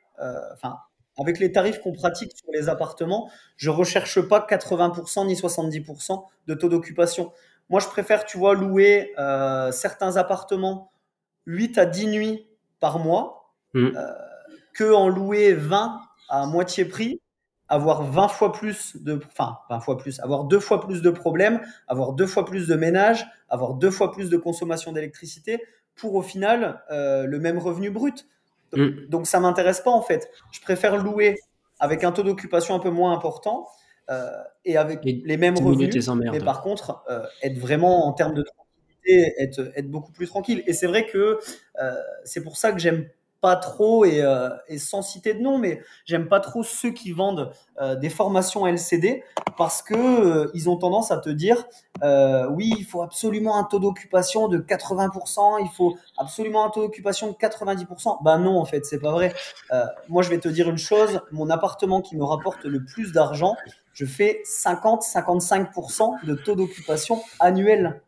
enfin 0.53 0.79
avec 1.19 1.39
les 1.39 1.53
tarifs 1.53 1.81
qu'on 1.81 1.93
pratique 1.93 2.33
sur 2.37 2.51
les 2.53 2.69
appartements, 2.69 3.31
je 3.57 3.71
recherche 3.71 4.21
pas 4.21 4.47
80% 4.49 5.27
ni 5.27 5.35
70% 5.35 6.25
de 6.47 6.55
taux 6.55 6.69
d'occupation. 6.69 7.33
Moi, 7.69 7.81
je 7.81 7.87
préfère, 7.87 8.25
tu 8.25 8.39
vois, 8.39 8.55
louer 8.55 9.13
euh, 9.19 9.71
certains 9.73 10.17
appartements 10.17 10.93
8 11.47 11.79
à 11.79 11.87
10 11.87 12.07
nuits 12.09 12.47
par 12.81 12.99
mois 12.99 13.53
mmh. 13.75 13.91
euh, 13.97 14.13
que 14.75 14.93
en 14.93 15.09
louer 15.09 15.53
20 15.53 16.01
à 16.29 16.47
moitié 16.47 16.85
prix, 16.85 17.21
avoir 17.73 18.03
20 18.03 18.29
fois 18.29 18.53
plus 18.53 19.03
de, 19.03 19.19
enfin, 19.29 19.57
20 19.71 19.81
fois 19.81 19.97
plus, 19.97 20.21
avoir 20.21 20.45
deux 20.45 20.61
fois 20.61 20.79
plus 20.79 21.01
de 21.01 21.09
problèmes, 21.09 21.63
avoir 21.89 22.13
deux 22.13 22.27
fois 22.27 22.45
plus 22.45 22.69
de 22.69 22.75
ménages, 22.75 23.27
avoir 23.49 23.73
deux 23.73 23.91
fois 23.91 24.13
plus 24.13 24.29
de 24.29 24.37
consommation 24.37 24.93
d'électricité 24.93 25.59
pour 25.95 26.15
au 26.15 26.21
final 26.21 26.83
euh, 26.91 27.25
le 27.25 27.39
même 27.41 27.57
revenu 27.57 27.91
brut. 27.91 28.29
Mm. 28.75 29.07
Donc, 29.09 29.27
ça 29.27 29.41
m'intéresse 29.41 29.81
pas 29.81 29.91
en 29.91 30.03
fait. 30.03 30.31
Je 30.53 30.61
préfère 30.61 30.99
louer 30.99 31.41
avec 31.81 32.05
un 32.05 32.13
taux 32.13 32.23
d'occupation 32.23 32.75
un 32.75 32.79
peu 32.79 32.91
moins 32.91 33.15
important 33.15 33.67
euh, 34.11 34.29
et 34.67 34.77
avec 34.77 35.01
les 35.03 35.37
mêmes 35.39 35.57
revenus. 35.57 36.07
Mais 36.31 36.41
par 36.41 36.61
contre, 36.61 37.03
euh, 37.09 37.25
être 37.43 37.57
vraiment 37.57 38.07
en 38.07 38.13
termes 38.13 38.35
de 38.35 38.43
tranquillité, 38.43 39.33
être, 39.39 39.73
être 39.75 39.91
beaucoup 39.91 40.13
plus 40.13 40.27
tranquille. 40.27 40.63
Et 40.67 40.75
c'est 40.75 40.87
vrai 40.87 41.07
que 41.07 41.39
c'est 42.25 42.43
pour 42.43 42.59
ça 42.59 42.71
que 42.71 42.79
j'aime 42.79 43.07
pas 43.43 43.57
trop, 43.57 44.05
et, 44.05 44.23
euh, 44.23 44.51
et, 44.69 44.79
sans 44.79 45.03
citer 45.03 45.35
de 45.35 45.41
nom, 45.41 45.59
mais 45.59 45.83
j'aime 46.07 46.29
pas 46.29 46.39
trop 46.39 46.63
ceux 46.63 46.93
qui 46.93 47.11
vendent 47.11 47.51
euh, 47.81 47.97
des 47.97 48.09
formations 48.09 48.69
LCD 48.69 49.25
parce 49.59 49.83
que 49.83 49.95
euh, 49.95 50.51
ils 50.55 50.71
ont 50.71 50.77
tendance 50.77 51.11
à 51.11 51.19
te 51.19 51.29
dire 51.29 51.67
oui, 52.51 52.73
il 52.79 52.85
faut 52.85 53.03
absolument 53.03 53.59
un 53.59 53.65
taux 53.65 53.79
d'occupation 53.79 54.49
de 54.49 54.59
80%, 54.59 55.61
il 55.61 55.69
faut 55.69 55.97
absolument 56.19 56.65
un 56.65 56.71
taux 56.71 56.83
d'occupation 56.83 57.29
de 57.29 57.35
90%. 57.35 58.23
Bah 58.23 58.39
non, 58.39 58.59
en 58.59 58.65
fait, 58.65 58.85
c'est 58.85 58.99
pas 58.99 59.13
vrai. 59.13 59.33
moi, 60.09 60.23
je 60.23 60.31
vais 60.31 60.39
te 60.39 60.49
dire 60.49 60.69
une 60.69 60.79
chose 60.79 61.21
mon 61.31 61.49
appartement 61.51 62.01
qui 62.01 62.17
me 62.17 62.25
rapporte 62.25 62.65
le 62.65 62.85
plus 62.85 63.13
d'argent, 63.13 63.57
je 63.93 64.05
fais 64.05 64.43
50-55% 64.47 66.27
de 66.27 66.35
taux 66.35 66.57
d'occupation 66.57 67.23
annuel. 67.39 68.01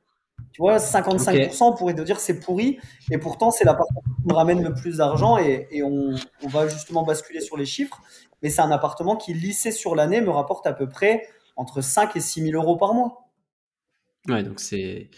Tu 0.54 0.62
vois, 0.62 0.76
55%, 0.76 1.64
on 1.64 1.72
pourrait 1.72 1.96
te 1.96 2.02
dire 2.02 2.20
c'est 2.20 2.38
pourri, 2.38 2.78
et 3.10 3.18
pourtant 3.18 3.50
c'est 3.50 3.64
la 3.64 3.74
partie 3.74 3.92
qui 3.92 4.28
me 4.28 4.34
ramène 4.34 4.62
le 4.62 4.72
plus 4.72 4.98
d'argent, 4.98 5.36
et, 5.36 5.82
on, 5.82 6.14
va 6.48 6.68
justement 6.68 7.02
basculer 7.02 7.40
sur 7.40 7.56
les 7.56 7.66
chiffres. 7.66 8.00
Mais 8.40 8.50
c'est 8.50 8.60
un 8.60 8.70
appartement 8.70 9.16
qui, 9.16 9.34
lissé 9.34 9.72
sur 9.72 9.96
l'année, 9.96 10.20
me 10.20 10.30
rapporte 10.30 10.64
à 10.68 10.72
peu 10.72 10.88
près 10.88 11.26
entre 11.56 11.80
5 11.80 12.14
et 12.14 12.20
6 12.20 12.50
000 12.50 12.62
euros 12.62 12.76
par 12.76 12.94
mois. 12.94 13.32
Ouais, 14.28 14.44
donc 14.44 14.60
c'est. 14.60 15.10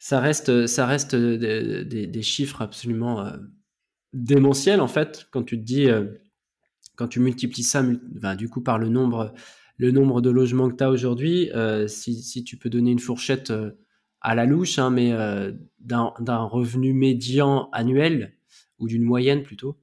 Ça 0.00 0.18
reste, 0.18 0.66
ça 0.66 0.86
reste 0.86 1.14
des, 1.14 2.22
chiffres 2.22 2.60
absolument 2.60 3.24
euh, 3.24 3.36
démentiels, 4.12 4.80
en 4.80 4.88
fait, 4.88 5.28
quand 5.30 5.44
tu 5.44 5.56
te 5.56 5.64
dis. 5.64 5.88
Euh, 5.88 6.20
quand 6.96 7.06
tu 7.06 7.20
multiplies 7.20 7.62
ça, 7.62 7.84
du 8.34 8.48
coup, 8.48 8.60
par 8.60 8.76
le 8.76 8.88
nombre, 8.88 9.32
le 9.76 9.92
nombre 9.92 10.20
de 10.20 10.30
logements 10.30 10.68
que 10.68 10.74
tu 10.74 10.82
as 10.82 10.90
aujourd'hui, 10.90 11.48
euh, 11.52 11.86
si, 11.86 12.20
si, 12.24 12.42
tu 12.42 12.56
peux 12.56 12.70
donner 12.70 12.90
une 12.90 12.98
fourchette 12.98 13.52
à 14.20 14.34
la 14.34 14.44
louche, 14.44 14.78
hein, 14.78 14.90
mais 14.90 15.12
euh, 15.12 15.52
d'un 15.80 16.44
revenu 16.44 16.92
médian 16.92 17.68
annuel, 17.72 18.34
ou 18.78 18.88
d'une 18.88 19.02
moyenne 19.02 19.42
plutôt, 19.42 19.78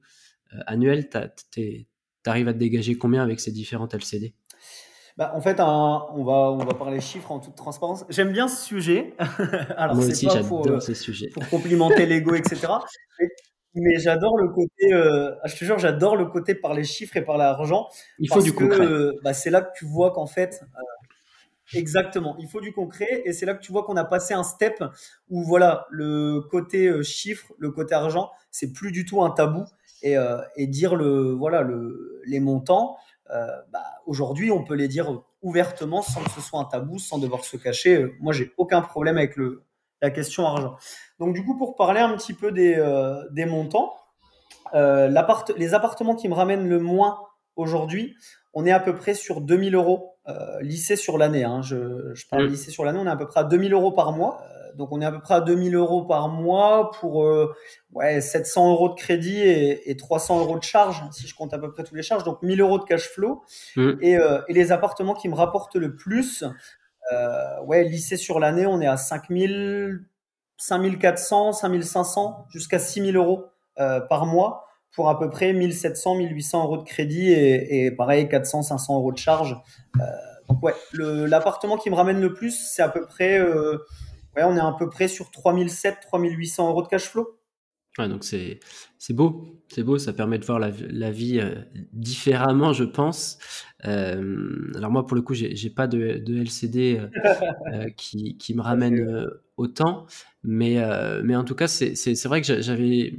euh, 0.54 0.58
annuelle, 0.66 1.08
tu 1.52 1.86
arrives 2.26 2.48
à 2.48 2.52
te 2.52 2.58
dégager 2.58 2.96
combien 2.96 3.22
avec 3.22 3.40
ces 3.40 3.52
différentes 3.52 3.94
LCD 3.94 4.34
bah, 5.16 5.32
en 5.34 5.40
fait, 5.40 5.60
on, 5.60 6.24
va, 6.24 6.52
on 6.52 6.58
va 6.58 6.74
parler 6.74 7.00
chiffres 7.00 7.32
en 7.32 7.38
toute 7.38 7.54
transparence. 7.54 8.04
J'aime 8.10 8.32
bien 8.32 8.48
ce 8.48 8.62
sujet. 8.62 9.14
Alors, 9.78 9.96
Moi 9.96 10.04
aussi, 10.04 10.28
j'adore 10.30 10.66
euh, 10.68 10.78
ce 10.78 10.92
sujet. 10.92 11.30
Pour 11.30 11.48
complimenter 11.48 12.04
l'ego, 12.04 12.34
etc. 12.34 12.66
Mais, 13.74 13.98
j'adore 13.98 14.36
le 14.36 14.48
côté, 14.48 14.90
je 14.90 15.56
te 15.56 15.64
jure, 15.64 15.78
j'adore 15.78 16.16
le 16.16 16.26
côté 16.26 16.54
par 16.54 16.74
les 16.74 16.84
chiffres 16.84 17.16
et 17.16 17.22
par 17.22 17.38
l'argent. 17.38 17.88
Il 18.18 18.28
faut 18.28 18.42
du 18.42 18.52
concret. 18.52 18.86
Bah, 19.22 19.32
c'est 19.32 19.50
là 19.50 19.62
que 19.62 19.70
tu 19.78 19.86
vois 19.86 20.12
qu'en 20.12 20.26
fait, 20.26 20.62
Exactement, 21.74 22.36
il 22.38 22.48
faut 22.48 22.60
du 22.60 22.72
concret 22.72 23.22
et 23.24 23.32
c'est 23.32 23.44
là 23.44 23.54
que 23.54 23.60
tu 23.60 23.72
vois 23.72 23.82
qu'on 23.82 23.96
a 23.96 24.04
passé 24.04 24.34
un 24.34 24.44
step 24.44 24.84
où 25.28 25.42
voilà 25.42 25.86
le 25.90 26.40
côté 26.40 26.86
euh, 26.86 27.02
chiffre, 27.02 27.52
le 27.58 27.72
côté 27.72 27.94
argent, 27.94 28.30
c'est 28.52 28.72
plus 28.72 28.92
du 28.92 29.04
tout 29.04 29.22
un 29.22 29.30
tabou 29.30 29.64
et, 30.02 30.16
euh, 30.16 30.38
dire 30.58 30.94
le 30.94 31.32
voilà 31.32 31.62
le, 31.62 32.22
les 32.24 32.38
montants. 32.38 32.96
Euh, 33.30 33.48
bah, 33.72 33.82
Aujourd'hui, 34.06 34.52
on 34.52 34.62
peut 34.62 34.74
les 34.74 34.86
dire 34.86 35.22
ouvertement 35.42 36.02
sans 36.02 36.22
que 36.22 36.30
ce 36.30 36.40
soit 36.40 36.60
un 36.60 36.64
tabou, 36.64 37.00
sans 37.00 37.18
devoir 37.18 37.44
se 37.44 37.56
cacher. 37.56 38.14
Moi, 38.20 38.32
j'ai 38.32 38.52
aucun 38.56 38.80
problème 38.80 39.18
avec 39.18 39.34
le, 39.34 39.64
la 40.00 40.10
question 40.10 40.46
argent. 40.46 40.76
Donc 41.18 41.34
du 41.34 41.44
coup, 41.44 41.58
pour 41.58 41.74
parler 41.74 41.98
un 41.98 42.16
petit 42.16 42.34
peu 42.34 42.52
des, 42.52 42.76
des 43.32 43.46
montants, 43.46 43.92
les 44.72 45.74
appartements 45.74 46.14
qui 46.14 46.28
me 46.28 46.34
ramènent 46.34 46.68
le 46.68 46.78
moins 46.78 47.18
aujourd'hui, 47.56 48.14
on 48.54 48.64
est 48.64 48.70
à 48.70 48.78
peu 48.78 48.94
près 48.94 49.14
sur 49.14 49.40
2000 49.40 49.74
euros 49.74 50.15
lycée 50.60 50.96
sur 50.96 51.18
l'année. 51.18 51.44
Hein. 51.44 51.62
Je, 51.62 52.14
je, 52.14 52.26
parle 52.28 52.44
mm. 52.44 52.50
lycée 52.50 52.70
sur 52.70 52.84
l'année, 52.84 52.98
on 52.98 53.06
est 53.06 53.10
à 53.10 53.16
peu 53.16 53.26
près 53.26 53.40
à 53.40 53.44
2000 53.44 53.72
euros 53.72 53.92
par 53.92 54.12
mois. 54.12 54.42
Euh, 54.42 54.74
donc 54.74 54.92
on 54.92 55.00
est 55.00 55.04
à 55.04 55.12
peu 55.12 55.20
près 55.20 55.34
à 55.34 55.40
2000 55.40 55.74
euros 55.74 56.04
par 56.04 56.28
mois 56.28 56.90
pour 56.92 57.24
euh, 57.24 57.54
ouais, 57.92 58.20
700 58.20 58.72
euros 58.72 58.88
de 58.90 58.94
crédit 58.94 59.38
et, 59.38 59.90
et, 59.90 59.96
300 59.96 60.40
euros 60.40 60.58
de 60.58 60.62
charge, 60.62 61.02
si 61.12 61.26
je 61.26 61.34
compte 61.34 61.54
à 61.54 61.58
peu 61.58 61.72
près 61.72 61.84
tous 61.84 61.94
les 61.94 62.02
charges. 62.02 62.24
Donc 62.24 62.42
1000 62.42 62.60
euros 62.60 62.78
de 62.78 62.84
cash 62.84 63.08
flow. 63.08 63.42
Mm. 63.76 63.92
Et, 64.00 64.18
euh, 64.18 64.40
et, 64.48 64.52
les 64.52 64.72
appartements 64.72 65.14
qui 65.14 65.28
me 65.28 65.34
rapportent 65.34 65.76
le 65.76 65.94
plus, 65.94 66.44
ouais, 67.64 67.84
lycée 67.84 68.16
sur 68.16 68.40
l'année, 68.40 68.66
on 68.66 68.80
est 68.80 68.86
à 68.86 68.96
5000, 68.96 70.04
5400, 70.56 71.52
5500 71.52 72.46
jusqu'à 72.50 72.78
6000 72.78 73.16
euros 73.16 73.46
par 73.76 74.26
mois 74.26 74.65
pour 74.96 75.10
à 75.10 75.18
peu 75.18 75.28
près 75.28 75.52
1700, 75.52 76.16
1800 76.16 76.64
euros 76.64 76.78
de 76.78 76.82
crédit 76.82 77.30
et, 77.30 77.90
pareil 77.90 78.28
400, 78.28 78.62
500 78.62 78.96
euros 78.96 79.12
de 79.12 79.18
charge. 79.18 79.54
Euh, 80.00 80.04
donc 80.48 80.62
ouais, 80.62 80.74
l'appartement 80.94 81.76
qui 81.76 81.90
me 81.90 81.94
ramène 81.94 82.18
le 82.18 82.32
plus, 82.32 82.52
c'est 82.52 82.82
à 82.82 82.88
peu 82.88 83.04
près, 83.04 83.38
euh, 83.38 83.76
ouais, 84.36 84.44
on 84.44 84.56
est 84.56 84.60
à 84.60 84.74
peu 84.76 84.88
près 84.88 85.06
sur 85.06 85.30
3700, 85.30 85.98
3800 86.00 86.70
euros 86.70 86.82
de 86.82 86.88
cash 86.88 87.10
flow. 87.10 87.38
Ouais, 87.98 88.08
donc 88.08 88.24
c'est 88.24 88.58
beau, 89.10 89.44
c'est 89.68 89.82
beau, 89.82 89.98
ça 89.98 90.14
permet 90.14 90.38
de 90.38 90.46
voir 90.46 90.58
la, 90.58 90.70
la 90.88 91.10
vie 91.10 91.40
euh, 91.40 91.54
différemment, 91.92 92.72
je 92.72 92.84
pense. 92.84 93.38
Alors 93.82 94.90
moi, 94.90 95.06
pour 95.06 95.14
le 95.14 95.22
coup, 95.22 95.34
j'ai 95.34 95.70
pas 95.70 95.86
de, 95.86 96.18
de 96.18 96.40
LCD 96.40 97.02
qui, 97.96 98.36
qui 98.38 98.54
me 98.54 98.62
ramène 98.62 99.28
autant, 99.58 100.06
mais 100.42 100.82
mais 101.22 101.36
en 101.36 101.44
tout 101.44 101.54
cas, 101.54 101.68
c'est 101.68 102.24
vrai 102.24 102.40
que 102.40 102.60
j'avais 102.62 103.14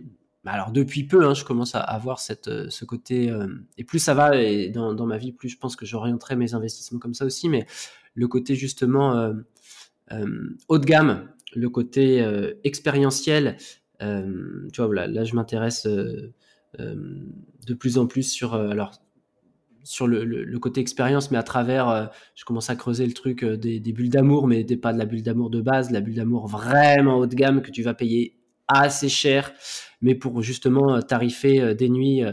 bah, 0.47 0.53
alors 0.53 0.71
depuis 0.71 1.03
peu, 1.03 1.25
hein, 1.25 1.33
je 1.33 1.43
commence 1.43 1.75
à 1.75 1.79
avoir 1.79 2.19
cette, 2.19 2.69
ce 2.69 2.85
côté, 2.85 3.31
et 3.77 3.83
plus 3.83 3.99
ça 3.99 4.13
va 4.13 4.41
et 4.41 4.69
dans, 4.69 5.05
ma 5.05 5.17
vie, 5.17 5.33
plus 5.33 5.49
je 5.49 5.57
pense 5.57 5.75
que 5.75 5.85
j'orienterai 5.85 6.35
mes 6.35 6.53
investissements 6.53 6.99
comme 6.99 7.13
ça 7.13 7.25
aussi, 7.25 7.49
mais 7.49 7.67
le 8.15 8.27
côté 8.27 8.55
justement 8.55 9.33
haut 10.69 10.79
de 10.79 10.85
gamme, 10.85 11.29
le 11.53 11.69
côté 11.69 12.25
expérientiel, 12.63 13.57
euh, 14.01 14.67
tu 14.73 14.81
vois, 14.81 15.07
là, 15.07 15.23
je 15.23 15.35
m'intéresse 15.35 15.85
euh, 15.85 16.33
euh, 16.79 16.95
de 17.65 17.73
plus 17.73 17.97
en 17.97 18.07
plus 18.07 18.23
sur, 18.23 18.57
le, 18.57 20.57
côté 20.59 20.81
expérience, 20.81 21.31
mais 21.31 21.37
à 21.37 21.43
travers, 21.43 22.11
je 22.35 22.45
commence 22.45 22.69
à 22.69 22.75
creuser 22.75 23.05
le 23.05 23.13
truc 23.13 23.43
des, 23.43 23.79
des 23.79 23.93
bulles 23.93 24.09
d'amour, 24.09 24.47
mais 24.47 24.63
pas 24.77 24.93
de 24.93 24.97
la 24.97 25.05
bulle 25.05 25.23
d'amour 25.23 25.49
de 25.49 25.61
base, 25.61 25.91
la 25.91 26.01
bulle 26.01 26.15
d'amour 26.15 26.47
vraiment 26.47 27.19
haut 27.19 27.27
de 27.27 27.35
gamme 27.35 27.61
que 27.61 27.71
tu 27.71 27.83
vas 27.83 27.93
payer 27.93 28.36
assez 28.67 29.09
cher, 29.09 29.53
mais 30.01 30.15
pour 30.15 30.41
justement 30.41 31.01
tarifer 31.01 31.75
des 31.75 31.89
nuits, 31.89 32.23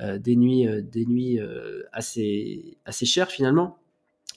des 0.00 0.36
nuits, 0.36 0.66
des 0.82 1.06
nuits 1.06 1.38
assez, 1.92 2.78
assez 2.84 3.06
chères 3.06 3.30
finalement. 3.30 3.78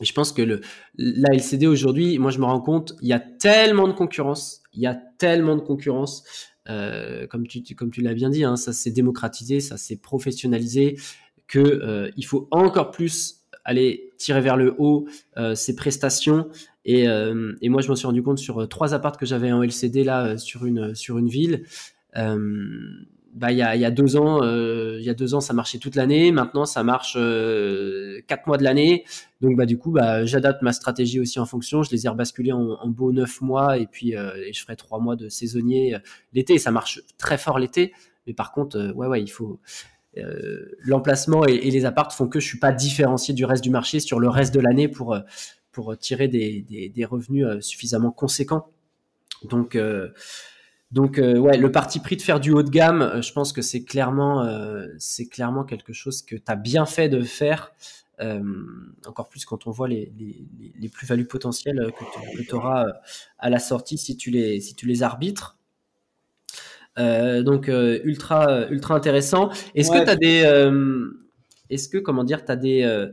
Je 0.01 0.11
pense 0.13 0.31
que 0.31 0.41
le, 0.41 0.61
la 0.97 1.33
LCD 1.33 1.65
aujourd'hui, 1.65 2.19
moi 2.19 2.29
je 2.31 2.39
me 2.39 2.45
rends 2.45 2.61
compte, 2.61 2.93
il 3.01 3.07
y 3.07 3.13
a 3.13 3.19
tellement 3.19 3.87
de 3.87 3.93
concurrence, 3.93 4.61
il 4.73 4.81
y 4.81 4.87
a 4.87 4.95
tellement 5.17 5.55
de 5.55 5.61
concurrence. 5.61 6.23
Euh, 6.69 7.27
comme 7.27 7.47
tu, 7.47 7.63
comme 7.75 7.91
tu 7.91 8.01
l'as 8.01 8.13
bien 8.13 8.29
dit, 8.29 8.43
hein, 8.43 8.57
ça 8.57 8.73
s'est 8.73 8.91
démocratisé, 8.91 9.59
ça 9.59 9.77
s'est 9.77 9.97
professionnalisé, 9.97 10.97
que 11.47 11.59
euh, 11.59 12.11
il 12.17 12.25
faut 12.25 12.47
encore 12.51 12.91
plus 12.91 13.45
aller 13.63 14.11
tirer 14.17 14.41
vers 14.41 14.57
le 14.57 14.75
haut 14.77 15.07
euh, 15.37 15.55
ces 15.55 15.75
prestations. 15.75 16.49
Et, 16.87 17.03
et, 17.03 17.69
moi, 17.69 17.81
je 17.81 17.89
m'en 17.89 17.95
suis 17.95 18.07
rendu 18.07 18.23
compte 18.23 18.39
sur 18.39 18.67
trois 18.69 18.93
appartes 18.93 19.19
que 19.19 19.25
j'avais 19.25 19.51
en 19.51 19.61
LCD 19.61 20.05
là 20.05 20.37
sur 20.37 20.65
une 20.65 20.95
sur 20.95 21.17
une 21.17 21.27
ville 21.27 21.63
bah, 23.37 23.51
il, 23.51 23.57
y 23.57 23.61
a, 23.61 23.75
y 23.75 23.85
a 23.85 23.91
deux 23.91 24.17
ans, 24.17 24.41
euh, 24.43 24.97
il 24.99 25.05
y 25.05 25.09
a 25.09 25.13
deux 25.13 25.35
ans, 25.35 25.41
ça 25.41 25.53
marchait 25.53 25.77
toute 25.77 25.95
l'année. 25.95 26.31
Maintenant, 26.31 26.65
ça 26.65 26.83
marche 26.83 27.15
euh, 27.17 28.19
quatre 28.27 28.47
mois 28.47 28.57
de 28.57 28.63
l'année. 28.63 29.05
Donc, 29.41 29.55
bah, 29.55 29.65
du 29.65 29.77
coup, 29.77 29.91
bah, 29.91 30.25
j'adapte 30.25 30.63
ma 30.63 30.73
stratégie 30.73 31.19
aussi 31.19 31.39
en 31.39 31.45
fonction. 31.45 31.83
Je 31.83 31.91
les 31.91 32.05
ai 32.05 32.09
rebasculés 32.09 32.51
en, 32.51 32.71
en 32.71 32.87
beau 32.87 33.11
neuf 33.11 33.41
mois 33.41 33.77
et 33.77 33.85
puis 33.85 34.15
euh, 34.15 34.31
je 34.51 34.59
ferai 34.59 34.75
trois 34.75 34.99
mois 34.99 35.15
de 35.15 35.29
saisonnier 35.29 35.95
euh, 35.95 35.99
l'été. 36.33 36.57
Ça 36.57 36.71
marche 36.71 37.01
très 37.17 37.37
fort 37.37 37.59
l'été. 37.59 37.93
Mais 38.25 38.33
par 38.33 38.51
contre, 38.51 38.77
euh, 38.77 38.91
ouais, 38.93 39.07
ouais, 39.07 39.21
il 39.21 39.29
faut 39.29 39.59
l'emplacement 40.83 41.47
et, 41.47 41.53
et, 41.53 41.69
les 41.69 41.85
appartes 41.85 42.11
font 42.11 42.27
que 42.27 42.39
je 42.39 42.47
suis 42.47 42.57
pas 42.57 42.71
différencié 42.71 43.35
du 43.35 43.45
reste 43.45 43.63
du 43.63 43.69
marché 43.69 43.99
sur 43.99 44.19
le 44.19 44.27
reste 44.29 44.51
de 44.51 44.59
l'année 44.59 44.87
pour 44.87 45.15
pour 45.77 45.97
tirer 45.97 46.27
des, 46.27 46.61
des, 46.61 46.89
des 46.89 47.05
revenus 47.05 47.45
suffisamment 47.61 48.11
conséquents. 48.11 48.67
Donc 49.43 49.77
donc 50.91 51.19
euh, 51.19 51.37
ouais, 51.37 51.57
le 51.57 51.71
parti 51.71 51.99
pris 51.99 52.15
de 52.15 52.21
faire 52.21 52.39
du 52.39 52.51
haut 52.51 52.63
de 52.63 52.69
gamme, 52.69 53.01
euh, 53.01 53.21
je 53.21 53.33
pense 53.33 53.51
que 53.51 53.61
c'est 53.61 53.83
clairement, 53.83 54.43
euh, 54.43 54.87
c'est 54.99 55.27
clairement 55.27 55.65
quelque 55.65 55.91
chose 55.91 56.21
que 56.21 56.35
tu 56.35 56.43
as 56.47 56.55
bien 56.55 56.85
fait 56.85 57.09
de 57.09 57.21
faire. 57.23 57.73
encore 59.05 59.27
plus 59.29 59.45
quand 59.45 59.67
on 59.67 59.71
voit 59.71 59.87
les, 59.87 60.11
les, 60.17 60.47
les 60.79 60.89
plus-values 60.89 61.27
potentielles 61.27 61.91
que 62.35 62.41
tu 62.41 62.55
auras 62.55 62.85
à 63.37 63.49
la 63.49 63.59
sortie 63.59 63.97
si 63.97 64.17
tu 64.17 64.31
les, 64.31 64.59
si 64.61 64.73
tu 64.75 64.87
les 64.87 65.03
arbitres. 65.03 65.57
donc 66.97 67.67
ultra, 67.67 68.67
ultra 68.69 68.95
intéressant. 68.95 69.51
Est-ce 69.75 69.91
que 69.91 70.03
tu 70.03 70.09
as 70.09 70.15
des, 70.15 70.37
est-ce 71.69 71.89
que 71.89 71.99
comment 71.99 72.23
dire, 72.23 72.43
tu 72.43 72.51
as 72.51 72.55
des 72.55 73.11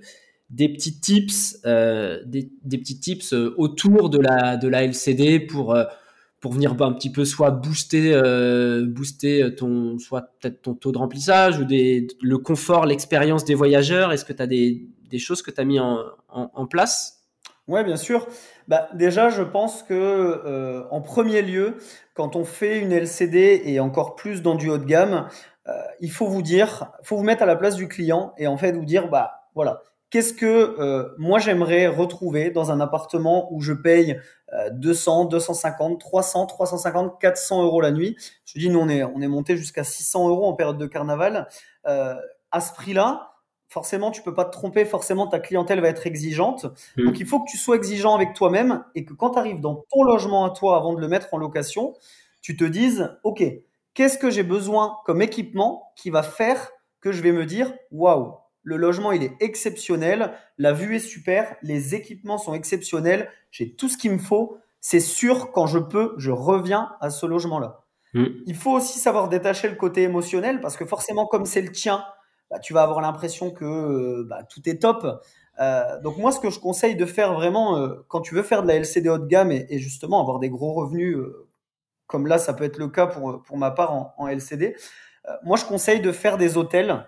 des 0.51 0.69
petits 0.69 1.01
tips, 1.01 1.63
des, 1.65 2.51
des, 2.63 2.79
petits 2.79 3.01
tips 3.01 3.33
autour 3.33 4.11
de 4.11 4.19
la, 4.19 4.57
de 4.57 4.69
la 4.69 4.85
LCD 4.85 5.41
pour 5.41 5.75
pour 6.45 6.53
venir 6.53 6.77
un 6.79 6.93
petit 6.93 7.11
peu 7.11 7.25
soit 7.25 7.53
booster 7.53 8.13
euh, 8.13 8.85
booster 8.87 9.55
ton 9.57 9.99
soit 9.99 10.29
peut-être 10.39 10.61
ton 10.61 10.75
taux 10.75 10.93
de 10.93 10.99
remplissage 10.99 11.59
ou 11.59 11.65
des, 11.65 12.07
le 12.21 12.37
confort 12.37 12.85
l'expérience 12.85 13.47
des 13.47 13.55
voyageurs 13.55 14.13
est-ce 14.13 14.27
que 14.27 14.35
tu 14.35 14.43
as 14.43 14.47
des, 14.47 14.87
des, 15.09 15.19
choses 15.19 15.41
que 15.41 15.51
tu 15.51 15.59
as 15.59 15.65
mis 15.65 15.81
en, 15.81 16.03
en, 16.29 16.67
place? 16.67 17.25
Ouais, 17.67 17.83
bien 17.83 17.97
sûr. 17.97 18.27
Bah, 18.69 18.91
déjà, 18.93 19.31
je 19.31 19.41
pense 19.41 19.83
que 19.83 19.95
euh, 19.95 20.83
en 20.91 21.01
premier 21.01 21.41
lieu, 21.41 21.79
quand 22.13 22.37
on 22.37 22.45
fait 22.45 22.79
une 22.79 22.93
LCD 22.93 23.63
et 23.65 23.81
encore 23.81 24.15
plus 24.15 24.43
dans 24.43 24.55
du 24.55 24.69
haut 24.69 24.77
de 24.77 24.85
gamme, 24.85 25.29
euh, 25.69 25.73
il 26.01 26.11
faut 26.11 26.27
vous 26.27 26.43
dire, 26.43 26.93
faut 27.05 27.17
vous 27.17 27.23
mettre 27.23 27.43
à 27.43 27.47
la 27.47 27.57
place 27.57 27.77
du 27.77 27.89
client 27.89 28.35
et 28.37 28.47
en 28.49 28.59
fait 28.59 28.73
vous 28.73 28.85
dire, 28.85 29.09
bah 29.09 29.49
voilà, 29.55 29.83
Qu'est-ce 30.15 30.33
que 30.33 30.47
euh, 30.79 31.13
moi 31.19 31.41
j'aimerais 31.41 31.89
retrouver 31.89 32.53
dans 32.53 32.71
un 32.71 32.79
appartement 32.79 33.53
où 33.53 33.61
je 33.61 33.73
paye 33.73 34.21
200, 34.71 35.25
250, 35.25 35.99
300, 35.99 36.47
350, 36.47 37.21
400 37.21 37.65
euros 37.65 37.81
la 37.81 37.91
nuit? 37.91 38.17
Je 38.45 38.61
dis, 38.61 38.71
nous 38.71 38.79
on 38.79 38.89
est, 38.89 39.03
on 39.03 39.21
est 39.21 39.27
monté 39.27 39.57
jusqu'à 39.57 39.83
600 39.83 40.29
euros 40.29 40.47
en 40.47 40.53
période 40.53 40.79
de 40.79 40.87
carnaval. 40.87 41.49
Euh, 41.89 42.15
à 42.53 42.61
ce 42.61 42.73
prix-là, 42.75 43.33
forcément 43.67 44.13
tu 44.13 44.23
peux 44.23 44.35
pas 44.35 44.45
te 44.45 44.53
tromper, 44.53 44.85
forcément 44.85 45.27
ta 45.27 45.41
clientèle 45.41 45.81
va 45.81 45.89
être 45.89 46.07
exigeante. 46.07 46.67
Mmh. 46.97 47.07
Donc 47.07 47.19
il 47.19 47.27
faut 47.27 47.41
que 47.41 47.51
tu 47.51 47.59
sois 47.59 47.75
exigeant 47.75 48.15
avec 48.15 48.35
toi-même 48.35 48.85
et 48.95 49.05
que 49.05 49.15
quand 49.15 49.31
tu 49.31 49.41
arrives 49.41 49.61
dans 49.61 49.85
ton 49.91 50.05
logement 50.05 50.45
à 50.45 50.51
toi 50.51 50.77
avant 50.77 50.95
de 50.95 51.01
le 51.01 51.09
mettre 51.09 51.35
en 51.35 51.39
location, 51.39 51.93
tu 52.41 52.57
te 52.57 52.63
dises, 52.63 53.11
ok, 53.25 53.43
qu'est-ce 53.95 54.19
que 54.19 54.31
j'ai 54.31 54.45
besoin 54.45 54.97
comme 55.07 55.23
équipement 55.23 55.93
qui 55.97 56.11
va 56.11 56.23
faire 56.23 56.71
que 57.01 57.11
je 57.11 57.21
vais 57.21 57.33
me 57.33 57.47
dire, 57.47 57.75
waouh, 57.91 58.35
le 58.65 58.77
logement, 58.77 59.13
il 59.13 59.23
est 59.23 59.37
exceptionnel. 59.41 60.33
La 60.59 60.73
vue 60.73 60.97
est 60.97 61.01
super. 61.01 61.55
Les 61.63 61.95
équipements 61.95 62.39
sont 62.39 62.55
exceptionnels. 62.55 63.29
J'ai 63.51 63.75
tout 63.75 63.89
ce 63.89 63.97
qu'il 63.97 64.11
me 64.11 64.19
faut. 64.19 64.59
C'est 64.81 65.01
sûr, 65.01 65.53
quand 65.53 65.67
je 65.67 65.79
peux, 65.79 66.15
je 66.17 66.31
reviens 66.31 66.93
à 67.01 67.11
ce 67.11 67.27
logement-là. 67.27 67.85
Mm. 68.15 68.25
Il 68.47 68.55
faut 68.55 68.73
aussi 68.73 68.99
savoir 68.99 69.29
détacher 69.29 69.69
le 69.69 69.77
côté 69.77 70.03
émotionnel 70.03 70.61
parce 70.61 70.77
que 70.77 70.87
forcément, 70.87 71.27
comme 71.27 71.45
c'est 71.45 71.61
le 71.61 71.71
tien, 71.71 72.05
bah, 72.51 72.59
tu 72.59 72.73
vas 72.73 72.83
avoir 72.83 73.01
l'impression 73.01 73.51
que 73.51 73.65
euh, 73.65 74.27
bah, 74.29 74.43
tout 74.45 74.67
est 74.69 74.81
top. 74.81 75.07
Euh, 75.61 76.01
donc 76.01 76.17
moi, 76.17 76.33
ce 76.33 76.41
que 76.41 76.51
je 76.51 76.59
conseille 76.59 76.97
de 76.97 77.07
faire 77.07 77.35
vraiment, 77.35 77.79
euh, 77.79 78.05
quand 78.09 78.23
tu 78.23 78.35
veux 78.35 78.43
faire 78.43 78.63
de 78.63 78.69
la 78.69 78.77
LCD 78.77 79.09
haut 79.09 79.19
de 79.19 79.27
gamme 79.27 79.53
et, 79.53 79.79
justement 79.79 80.21
avoir 80.21 80.39
des 80.39 80.49
gros 80.49 80.73
revenus, 80.73 81.19
comme 82.07 82.27
là, 82.27 82.39
ça 82.39 82.55
peut 82.55 82.65
être 82.65 82.79
le 82.79 82.89
cas 82.89 83.07
pour, 83.07 83.43
pour 83.43 83.59
ma 83.59 83.71
part 83.71 83.93
en, 83.93 84.15
en 84.19 84.29
LCD, 84.29 84.77
moi, 85.43 85.57
je 85.57 85.65
conseille 85.65 86.01
de 86.01 86.13
faire 86.13 86.37
des 86.37 86.59
hôtels 86.59 87.07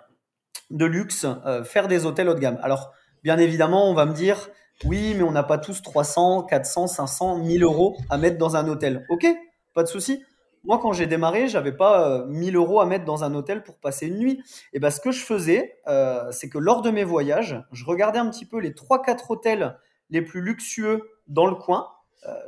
de 0.71 0.85
luxe, 0.85 1.27
euh, 1.47 1.65
faire 1.65 1.89
des 1.89 2.07
hôtels 2.07 2.29
haut 2.29 2.35
de 2.35 2.41
gamme. 2.41 2.59
Alors, 2.63 2.93
bien 3.23 3.39
évidemment, 3.39 3.91
on 3.91 3.95
va 3.95 4.07
me 4.07 4.13
dire, 4.13 4.49
oui, 4.85 5.15
mais 5.17 5.23
on 5.23 5.33
n'a 5.33 5.43
pas 5.43 5.59
tous 5.59 5.83
300, 5.83 6.43
400, 6.45 6.87
500, 6.87 7.39
1000 7.39 7.63
euros 7.63 7.97
à 8.11 8.19
mettre 8.19 8.39
dans 8.39 8.57
un 8.57 8.69
hôtel. 8.69 9.07
Ok, 9.09 9.27
pas 9.75 9.83
de 9.83 9.89
souci. 9.89 10.23
Moi, 10.65 10.79
quand 10.83 10.93
j'ai 10.93 11.07
démarré, 11.07 11.47
j'avais 11.47 11.73
pas 11.73 12.25
1000 12.27 12.57
euh, 12.57 12.59
euros 12.59 12.81
à 12.81 12.87
mettre 12.87 13.05
dans 13.05 13.23
un 13.23 13.35
hôtel 13.35 13.63
pour 13.63 13.79
passer 13.79 14.07
une 14.09 14.19
nuit. 14.19 14.43
Et 14.73 14.81
ben, 14.81 14.91
ce 14.91 15.01
que 15.01 15.13
je 15.13 15.25
faisais, 15.25 15.79
euh, 15.87 16.31
c'est 16.33 16.49
que 16.49 16.59
lors 16.59 16.83
de 16.83 16.91
mes 16.91 17.05
voyages, 17.05 17.63
je 17.71 17.85
regardais 17.85 18.19
un 18.19 18.29
petit 18.29 18.47
peu 18.47 18.59
les 18.59 18.73
3-4 18.73 19.27
hôtels 19.31 19.79
les 20.11 20.23
plus 20.23 20.41
luxueux 20.41 21.09
dans 21.29 21.47
le 21.47 21.55
coin. 21.55 21.89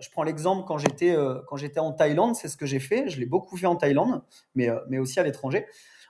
je 0.00 0.08
prends 0.10 0.24
l'exemple 0.24 0.64
quand 0.66 0.78
j'étais 0.78 1.16
quand 1.46 1.56
j'étais 1.56 1.80
en 1.80 1.92
Thaïlande, 1.92 2.34
c'est 2.34 2.48
ce 2.48 2.56
que 2.56 2.66
j'ai 2.66 2.80
fait. 2.80 3.08
Je 3.08 3.18
l'ai 3.20 3.26
beaucoup 3.26 3.56
fait 3.56 3.66
en 3.66 3.76
Thaïlande, 3.76 4.22
mais 4.54 4.68
mais 4.88 4.98
aussi 4.98 5.18
à 5.20 5.22
l'étranger 5.24 5.66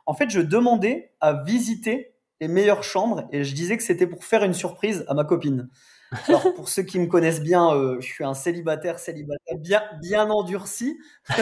en 0.08 0.14
fait, 0.14 0.30
je 0.30 0.40
demandais 0.40 1.12
à 1.20 1.34
visiter 1.34 2.14
les 2.40 2.48
meilleures 2.48 2.82
chambres 2.82 3.28
et 3.30 3.44
je 3.44 3.54
disais 3.54 3.76
que 3.76 3.82
c'était 3.82 4.06
pour 4.06 4.24
faire 4.24 4.42
une 4.42 4.54
surprise 4.54 5.04
à 5.06 5.12
ma 5.12 5.22
copine. 5.24 5.68
Alors, 6.28 6.54
pour 6.54 6.70
ceux 6.70 6.82
qui 6.82 6.98
me 6.98 7.06
connaissent 7.06 7.42
bien, 7.42 7.74
euh, 7.74 8.00
je 8.00 8.06
suis 8.06 8.24
un 8.24 8.32
célibataire, 8.32 8.98
célibataire 8.98 9.58
bien, 9.58 9.82
bien 10.00 10.30
endurci. 10.30 10.98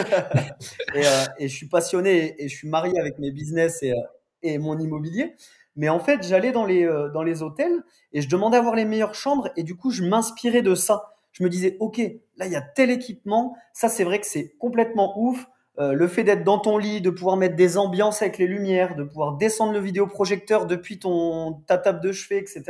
Euh, 0.95 1.27
et, 1.39 1.49
je 1.49 1.55
suis 1.55 1.69
passionné 1.69 2.43
et, 2.43 2.49
je 2.49 2.57
suis 2.57 2.69
marié 2.69 2.99
avec 2.99 3.19
mes 3.19 3.31
business 3.31 3.83
et, 3.83 3.93
euh, 3.93 3.97
et 4.43 4.57
mon 4.57 4.79
immobilier. 4.79 5.35
Mais 5.77 5.91
en 5.91 6.01
fait, 6.01 6.27
j'allais 6.27 6.53
dans 6.53 6.65
les, 6.65 6.87
dans 7.13 7.23
les 7.23 7.43
hôtels 7.43 7.85
et 8.15 8.23
je 8.23 8.29
demandais 8.29 8.57
à 8.57 8.63
voir 8.63 8.75
les 8.75 8.87
meilleures 8.87 9.15
chambres 9.15 9.51
et 9.57 9.63
du 9.63 9.77
coup, 9.77 9.91
je 9.91 10.03
m'inspirais 10.03 10.63
de 10.63 10.75
ça. 10.75 11.13
Je 11.33 11.45
me 11.45 11.51
disais, 11.51 11.77
OK, 11.81 11.99
là, 12.39 12.47
il 12.47 12.53
y 12.53 12.57
a 12.57 12.63
tel 12.63 12.91
équipement. 12.91 13.55
Ça, 13.75 13.91
c'est 13.91 14.05
vrai 14.05 14.21
que 14.21 14.27
c'est 14.27 14.57
complètement 14.59 15.21
ouf. 15.21 15.47
Euh, 15.79 15.93
le 15.93 16.09
fait 16.09 16.25
d'être 16.25 16.43
dans 16.43 16.59
ton 16.59 16.79
lit, 16.79 17.01
de 17.01 17.11
pouvoir 17.11 17.37
mettre 17.37 17.55
des 17.55 17.77
ambiances 17.77 18.23
avec 18.23 18.39
les 18.39 18.47
lumières, 18.47 18.97
de 18.97 19.05
pouvoir 19.05 19.37
descendre 19.37 19.73
le 19.73 19.79
vidéoprojecteur 19.79 20.67
depuis 20.67 20.99
ton 20.99 21.63
ta 21.67 21.77
table 21.77 22.01
de 22.01 22.13
chevet, 22.13 22.39
etc. 22.39 22.65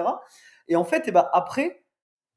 Et 0.68 0.74
en 0.74 0.84
fait, 0.84 1.04
eh 1.06 1.12
ben 1.12 1.28
après, 1.32 1.84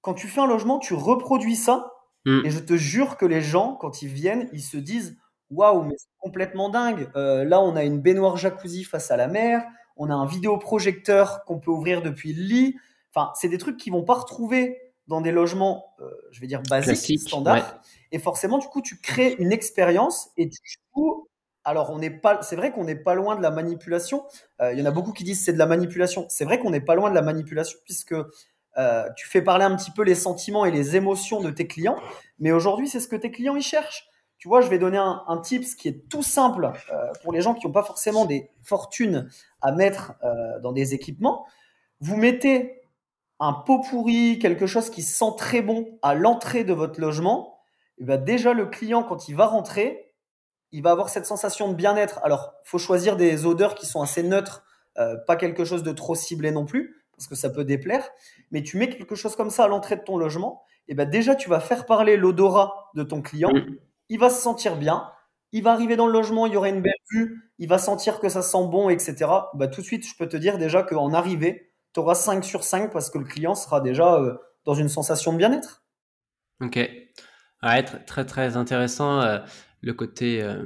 quand 0.02 0.14
tu 0.14 0.28
fais 0.28 0.42
un 0.42 0.48
logement, 0.48 0.78
tu 0.78 0.94
reproduis 0.94 1.56
ça. 1.56 1.92
Mm. 2.26 2.46
Et 2.46 2.50
je 2.52 2.60
te 2.60 2.76
jure 2.76 3.18
que 3.18 3.26
les 3.26 3.42
gens, 3.42 3.76
quand 3.76 4.02
ils 4.04 4.10
viennent, 4.10 4.48
ils 4.54 4.62
se 4.62 4.78
disent 4.78 5.18
waouh, 5.50 5.84
mais 5.84 5.96
c'est 5.98 6.08
complètement 6.20 6.70
dingue. 6.70 7.10
Euh, 7.16 7.44
là, 7.44 7.62
on 7.62 7.76
a 7.76 7.84
une 7.84 8.00
baignoire 8.00 8.38
jacuzzi 8.38 8.84
face 8.84 9.10
à 9.10 9.18
la 9.18 9.28
mer, 9.28 9.64
on 9.98 10.10
a 10.10 10.14
un 10.14 10.26
vidéoprojecteur 10.26 11.44
qu'on 11.46 11.60
peut 11.60 11.72
ouvrir 11.72 12.04
depuis 12.04 12.34
le 12.34 12.44
lit. 12.44 12.76
Enfin, 13.14 13.32
c'est 13.34 13.50
des 13.50 13.58
trucs 13.58 13.78
qui 13.78 13.90
vont 13.90 14.04
pas 14.04 14.14
retrouver 14.14 14.78
dans 15.10 15.22
des 15.22 15.32
logements, 15.32 15.96
euh, 16.00 16.10
je 16.32 16.40
vais 16.40 16.48
dire 16.48 16.62
basiques, 16.70 17.20
standards. 17.20 17.82
Et 18.12 18.20
forcément, 18.20 18.60
du 18.60 18.68
coup, 18.68 18.82
tu 18.82 19.02
crées 19.02 19.36
une 19.40 19.52
expérience 19.52 20.30
et 20.38 20.48
tu 20.50 20.60
joues. 20.96 21.28
Alors, 21.64 21.90
on 21.90 21.98
n'est 21.98 22.12
pas. 22.12 22.42
C'est 22.44 22.56
vrai 22.56 22.72
qu'on 22.72 22.86
n'est 22.86 22.96
pas 22.96 23.16
loin 23.16 23.36
de 23.36 23.42
la 23.42 23.50
manipulation. 23.50 24.24
Euh, 24.62 24.72
il 24.72 24.80
y 24.80 24.82
en 24.82 24.86
a 24.86 24.92
beaucoup 24.92 25.12
qui 25.12 25.24
disent 25.24 25.44
c'est 25.44 25.52
de 25.52 25.58
la 25.58 25.66
manipulation. 25.66 26.28
C'est 26.30 26.46
vrai 26.46 26.60
qu'on 26.60 26.70
n'est 26.70 26.80
pas 26.80 26.94
loin 26.94 27.10
de 27.10 27.16
la 27.16 27.24
manipulation 27.24 27.78
puisque 27.84 28.14
euh, 28.78 29.10
tu 29.18 29.28
fais 29.28 29.42
parler 29.42 29.66
un 29.66 29.76
petit 29.76 29.92
peu 29.92 30.04
les 30.04 30.14
sentiments 30.14 30.64
et 30.66 30.72
les 30.72 30.96
émotions 30.96 31.42
de 31.42 31.50
tes 31.50 31.66
clients. 31.66 31.98
Mais 32.38 32.52
aujourd'hui, 32.52 32.88
c'est 32.88 33.00
ce 33.00 33.08
que 33.08 33.16
tes 33.16 33.32
clients 33.32 33.56
ils 33.56 33.64
cherchent. 33.64 34.08
Tu 34.38 34.48
vois, 34.48 34.62
je 34.62 34.70
vais 34.70 34.78
donner 34.80 35.00
un, 35.00 35.24
un 35.28 35.38
tips 35.40 35.74
qui 35.74 35.88
est 35.88 36.08
tout 36.08 36.24
simple 36.24 36.72
pour 37.24 37.34
les 37.34 37.42
gens 37.42 37.56
qui 37.56 37.66
n'ont 37.66 37.74
pas 37.74 37.84
forcément 37.84 38.26
des 38.26 38.52
fortunes 38.62 39.28
à 39.62 39.74
mettre 39.74 40.14
dans 40.62 40.72
des 40.72 40.94
équipements. 40.94 41.46
Vous 42.00 42.16
mettez 42.16 42.79
un 43.40 43.54
pot 43.54 43.82
pourri, 43.82 44.40
quelque 44.40 44.68
chose 44.68 44.90
qui 44.90 45.02
sent 45.02 45.34
très 45.38 45.62
bon 45.62 45.98
à 46.02 46.14
l'entrée 46.14 46.64
de 46.64 46.74
votre 46.74 47.00
logement, 47.00 47.58
et 47.98 48.04
eh 48.04 48.06
ben 48.06 48.24
déjà 48.24 48.54
le 48.54 48.66
client, 48.66 49.04
quand 49.04 49.28
il 49.28 49.36
va 49.36 49.46
rentrer, 49.46 50.14
il 50.72 50.84
va 50.84 50.92
avoir 50.92 51.10
cette 51.10 51.26
sensation 51.26 51.70
de 51.70 51.74
bien-être. 51.74 52.20
Alors, 52.24 52.54
faut 52.64 52.78
choisir 52.78 53.18
des 53.18 53.46
odeurs 53.46 53.76
qui 53.76 53.86
sont 53.86 54.02
assez 54.02 54.24
neutres, 54.24 54.64
euh, 54.98 55.18
pas 55.28 55.36
quelque 55.36 55.66
chose 55.66 55.84
de 55.84 55.92
trop 55.92 56.16
ciblé 56.16 56.52
non 56.52 56.66
plus, 56.66 56.96
parce 57.16 57.28
que 57.28 57.36
ça 57.36 57.50
peut 57.50 57.66
déplaire. 57.66 58.10
Mais 58.52 58.64
tu 58.64 58.78
mets 58.78 58.90
quelque 58.90 59.16
chose 59.16 59.36
comme 59.36 59.50
ça 59.50 59.66
à 59.66 59.68
l'entrée 59.68 59.98
de 59.98 60.04
ton 60.04 60.18
logement, 60.18 60.64
et 60.88 60.94
eh 60.94 60.96
ben 60.96 61.10
déjà 61.10 61.36
tu 61.36 61.50
vas 61.50 61.60
faire 61.60 61.86
parler 61.86 62.18
l'odorat 62.18 62.92
de 62.96 63.04
ton 63.04 63.22
client. 63.22 63.52
Il 64.10 64.20
va 64.20 64.30
se 64.30 64.42
sentir 64.42 64.76
bien. 64.78 65.10
Il 65.52 65.64
va 65.64 65.72
arriver 65.72 65.96
dans 65.96 66.08
le 66.08 66.14
logement, 66.14 66.46
il 66.46 66.54
y 66.54 66.58
aura 66.58 66.70
une 66.70 66.82
belle 66.82 66.94
vue, 67.12 67.52
il 67.58 67.68
va 67.68 67.80
sentir 67.80 68.20
que 68.20 68.30
ça 68.30 68.42
sent 68.42 68.68
bon, 68.70 68.90
etc. 68.90 69.16
Bah, 69.56 69.68
tout 69.68 69.82
de 69.82 69.86
suite, 69.86 70.08
je 70.08 70.16
peux 70.16 70.28
te 70.28 70.38
dire 70.38 70.58
déjà 70.58 70.84
qu'en 70.84 71.12
arrivée, 71.12 71.69
tu 71.94 72.00
auras 72.00 72.16
5 72.16 72.44
sur 72.44 72.64
5 72.64 72.92
parce 72.92 73.10
que 73.10 73.18
le 73.18 73.26
client 73.26 73.56
sera 73.56 73.82
déjà 73.82 74.16
euh, 74.16 74.36
dans 74.66 74.74
une 74.74 74.90
sensation 74.90 75.34
de 75.34 75.38
bien-être. 75.38 75.84
Ok. 76.62 76.78
Ouais, 77.64 77.84
très, 77.84 78.26
très, 78.26 78.58
intéressant 78.58 79.22
euh, 79.22 79.40
le 79.82 79.94
côté 79.94 80.42
euh, 80.42 80.64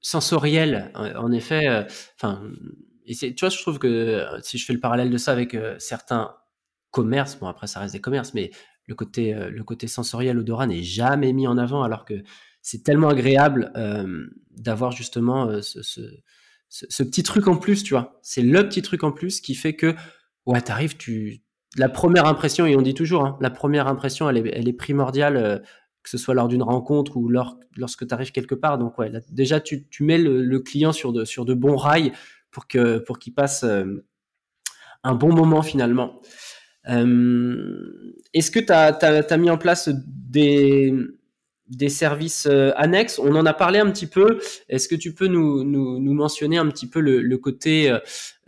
sensoriel. 0.00 0.92
En, 0.94 1.32
effet, 1.32 1.86
enfin, 2.16 2.42
tu 3.06 3.34
vois, 3.40 3.48
je 3.48 3.60
trouve 3.60 3.78
que 3.78 4.26
si 4.42 4.58
je 4.58 4.64
fais 4.64 4.72
le 4.72 4.80
parallèle 4.80 5.10
de 5.10 5.18
ça 5.18 5.32
avec 5.32 5.56
certains 5.78 6.36
commerces, 6.90 7.36
bon 7.36 7.48
après 7.48 7.66
ça 7.66 7.80
reste 7.80 7.94
des 7.94 8.00
commerces, 8.00 8.34
mais 8.34 8.50
le 8.86 8.94
côté, 8.94 9.32
le 9.32 9.64
côté 9.64 9.86
sensoriel 9.86 10.38
odorat 10.38 10.66
n'est 10.66 10.82
jamais 10.82 11.32
mis 11.32 11.46
en 11.46 11.56
avant 11.56 11.82
alors 11.82 12.04
que 12.04 12.22
c'est 12.60 12.82
tellement 12.84 13.08
agréable 13.08 13.72
d'avoir 14.50 14.92
justement 14.92 15.62
ce, 15.62 16.00
petit 17.04 17.22
truc 17.22 17.48
en 17.48 17.56
plus, 17.56 17.82
tu 17.82 17.94
vois. 17.94 18.18
C'est 18.22 18.42
le 18.42 18.68
petit 18.68 18.82
truc 18.82 19.04
en 19.04 19.12
plus 19.12 19.40
qui 19.40 19.54
fait 19.54 19.74
que, 19.74 19.94
ouais, 20.46 20.60
t'arrives, 20.60 20.96
tu, 20.96 21.42
la 21.76 21.88
première 21.88 22.26
impression, 22.26 22.66
et 22.66 22.76
on 22.76 22.82
dit 22.82 22.94
toujours, 22.94 23.24
hein, 23.24 23.36
la 23.40 23.50
première 23.50 23.88
impression, 23.88 24.28
elle 24.28 24.68
est, 24.68 24.72
primordiale, 24.72 25.36
euh, 25.36 25.58
que 26.02 26.10
ce 26.10 26.18
soit 26.18 26.34
lors 26.34 26.48
d'une 26.48 26.62
rencontre 26.62 27.16
ou 27.16 27.28
lors, 27.28 27.58
lorsque 27.76 28.06
tu 28.06 28.14
arrives 28.14 28.32
quelque 28.32 28.54
part. 28.54 28.78
Donc, 28.78 28.98
ouais, 28.98 29.10
déjà, 29.30 29.60
tu, 29.60 29.88
tu 29.88 30.04
mets 30.04 30.18
le, 30.18 30.58
client 30.60 30.92
sur 30.92 31.12
de, 31.12 31.24
sur 31.24 31.44
de 31.44 31.54
bons 31.54 31.76
rails 31.76 32.12
pour 32.50 32.66
que, 32.68 32.98
pour 32.98 33.18
qu'il 33.18 33.34
passe 33.34 33.64
euh, 33.64 34.06
un 35.02 35.14
bon 35.14 35.34
moment 35.34 35.62
finalement. 35.62 36.20
Euh, 36.88 38.14
est-ce 38.32 38.50
que 38.50 38.60
tu 38.60 38.72
as, 38.72 39.36
mis 39.38 39.50
en 39.50 39.58
place 39.58 39.88
des, 39.94 40.94
des 41.68 41.88
services 41.88 42.46
euh, 42.46 42.72
annexes. 42.76 43.18
On 43.18 43.34
en 43.34 43.46
a 43.46 43.54
parlé 43.54 43.78
un 43.78 43.90
petit 43.90 44.06
peu. 44.06 44.40
Est-ce 44.68 44.88
que 44.88 44.94
tu 44.94 45.14
peux 45.14 45.26
nous, 45.26 45.64
nous, 45.64 46.14
mentionner 46.14 46.58
un 46.58 46.68
petit 46.68 46.88
peu 46.88 47.00
le, 47.00 47.36
côté, 47.38 47.90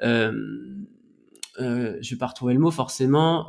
euh, 0.03 0.33
euh, 1.61 1.99
vais 2.01 2.17
pas 2.17 2.27
retrouver 2.27 2.55
le 2.55 2.61
mot 2.61 2.71
forcément, 2.71 3.47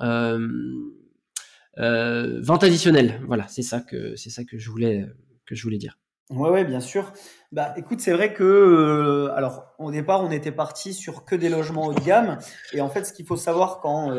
vente 1.77 2.63
additionnelle. 2.63 3.21
Voilà, 3.27 3.47
c'est 3.47 3.61
ça 3.61 3.81
que 3.81 4.15
je 4.15 4.69
voulais 4.69 5.77
dire. 5.77 5.97
Ouais, 6.29 6.49
ouais, 6.49 6.65
bien 6.65 6.81
sûr. 6.81 7.13
Bah, 7.53 7.73
écoute, 7.77 8.01
c'est 8.01 8.11
vrai 8.11 8.33
que, 8.33 9.31
alors, 9.33 9.73
au 9.79 9.91
départ, 9.91 10.21
on 10.25 10.31
était 10.31 10.51
parti 10.51 10.93
sur 10.93 11.23
que 11.23 11.37
des 11.37 11.47
logements 11.47 11.87
haut 11.87 11.93
de 11.93 12.01
gamme. 12.01 12.37
Et 12.73 12.81
en 12.81 12.89
fait, 12.89 13.05
ce 13.05 13.13
qu'il 13.13 13.25
faut 13.25 13.37
savoir 13.37 13.79
quand 13.79 14.13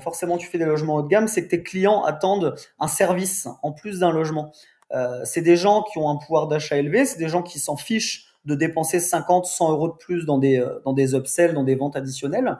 forcément 0.00 0.36
tu 0.36 0.48
fais 0.48 0.58
des 0.58 0.64
logements 0.64 0.96
haut 0.96 1.02
de 1.02 1.08
gamme, 1.08 1.26
c'est 1.26 1.44
que 1.44 1.50
tes 1.50 1.62
clients 1.62 2.04
attendent 2.04 2.54
un 2.78 2.88
service 2.88 3.48
en 3.62 3.72
plus 3.72 4.00
d'un 4.00 4.12
logement. 4.12 4.52
Euh, 4.92 5.24
c'est 5.24 5.42
des 5.42 5.56
gens 5.56 5.82
qui 5.82 5.98
ont 5.98 6.08
un 6.08 6.16
pouvoir 6.16 6.48
d'achat 6.48 6.76
élevé, 6.76 7.04
c'est 7.04 7.18
des 7.18 7.28
gens 7.28 7.42
qui 7.42 7.58
s'en 7.58 7.76
fichent 7.76 8.26
de 8.44 8.54
dépenser 8.54 9.00
50, 9.00 9.46
100 9.46 9.72
euros 9.72 9.88
de 9.88 9.96
plus 9.96 10.24
dans 10.24 10.38
des, 10.38 10.58
euh, 10.58 10.80
dans 10.84 10.92
des 10.92 11.14
upsells, 11.14 11.54
dans 11.54 11.64
des 11.64 11.74
ventes 11.74 11.96
additionnelles. 11.96 12.58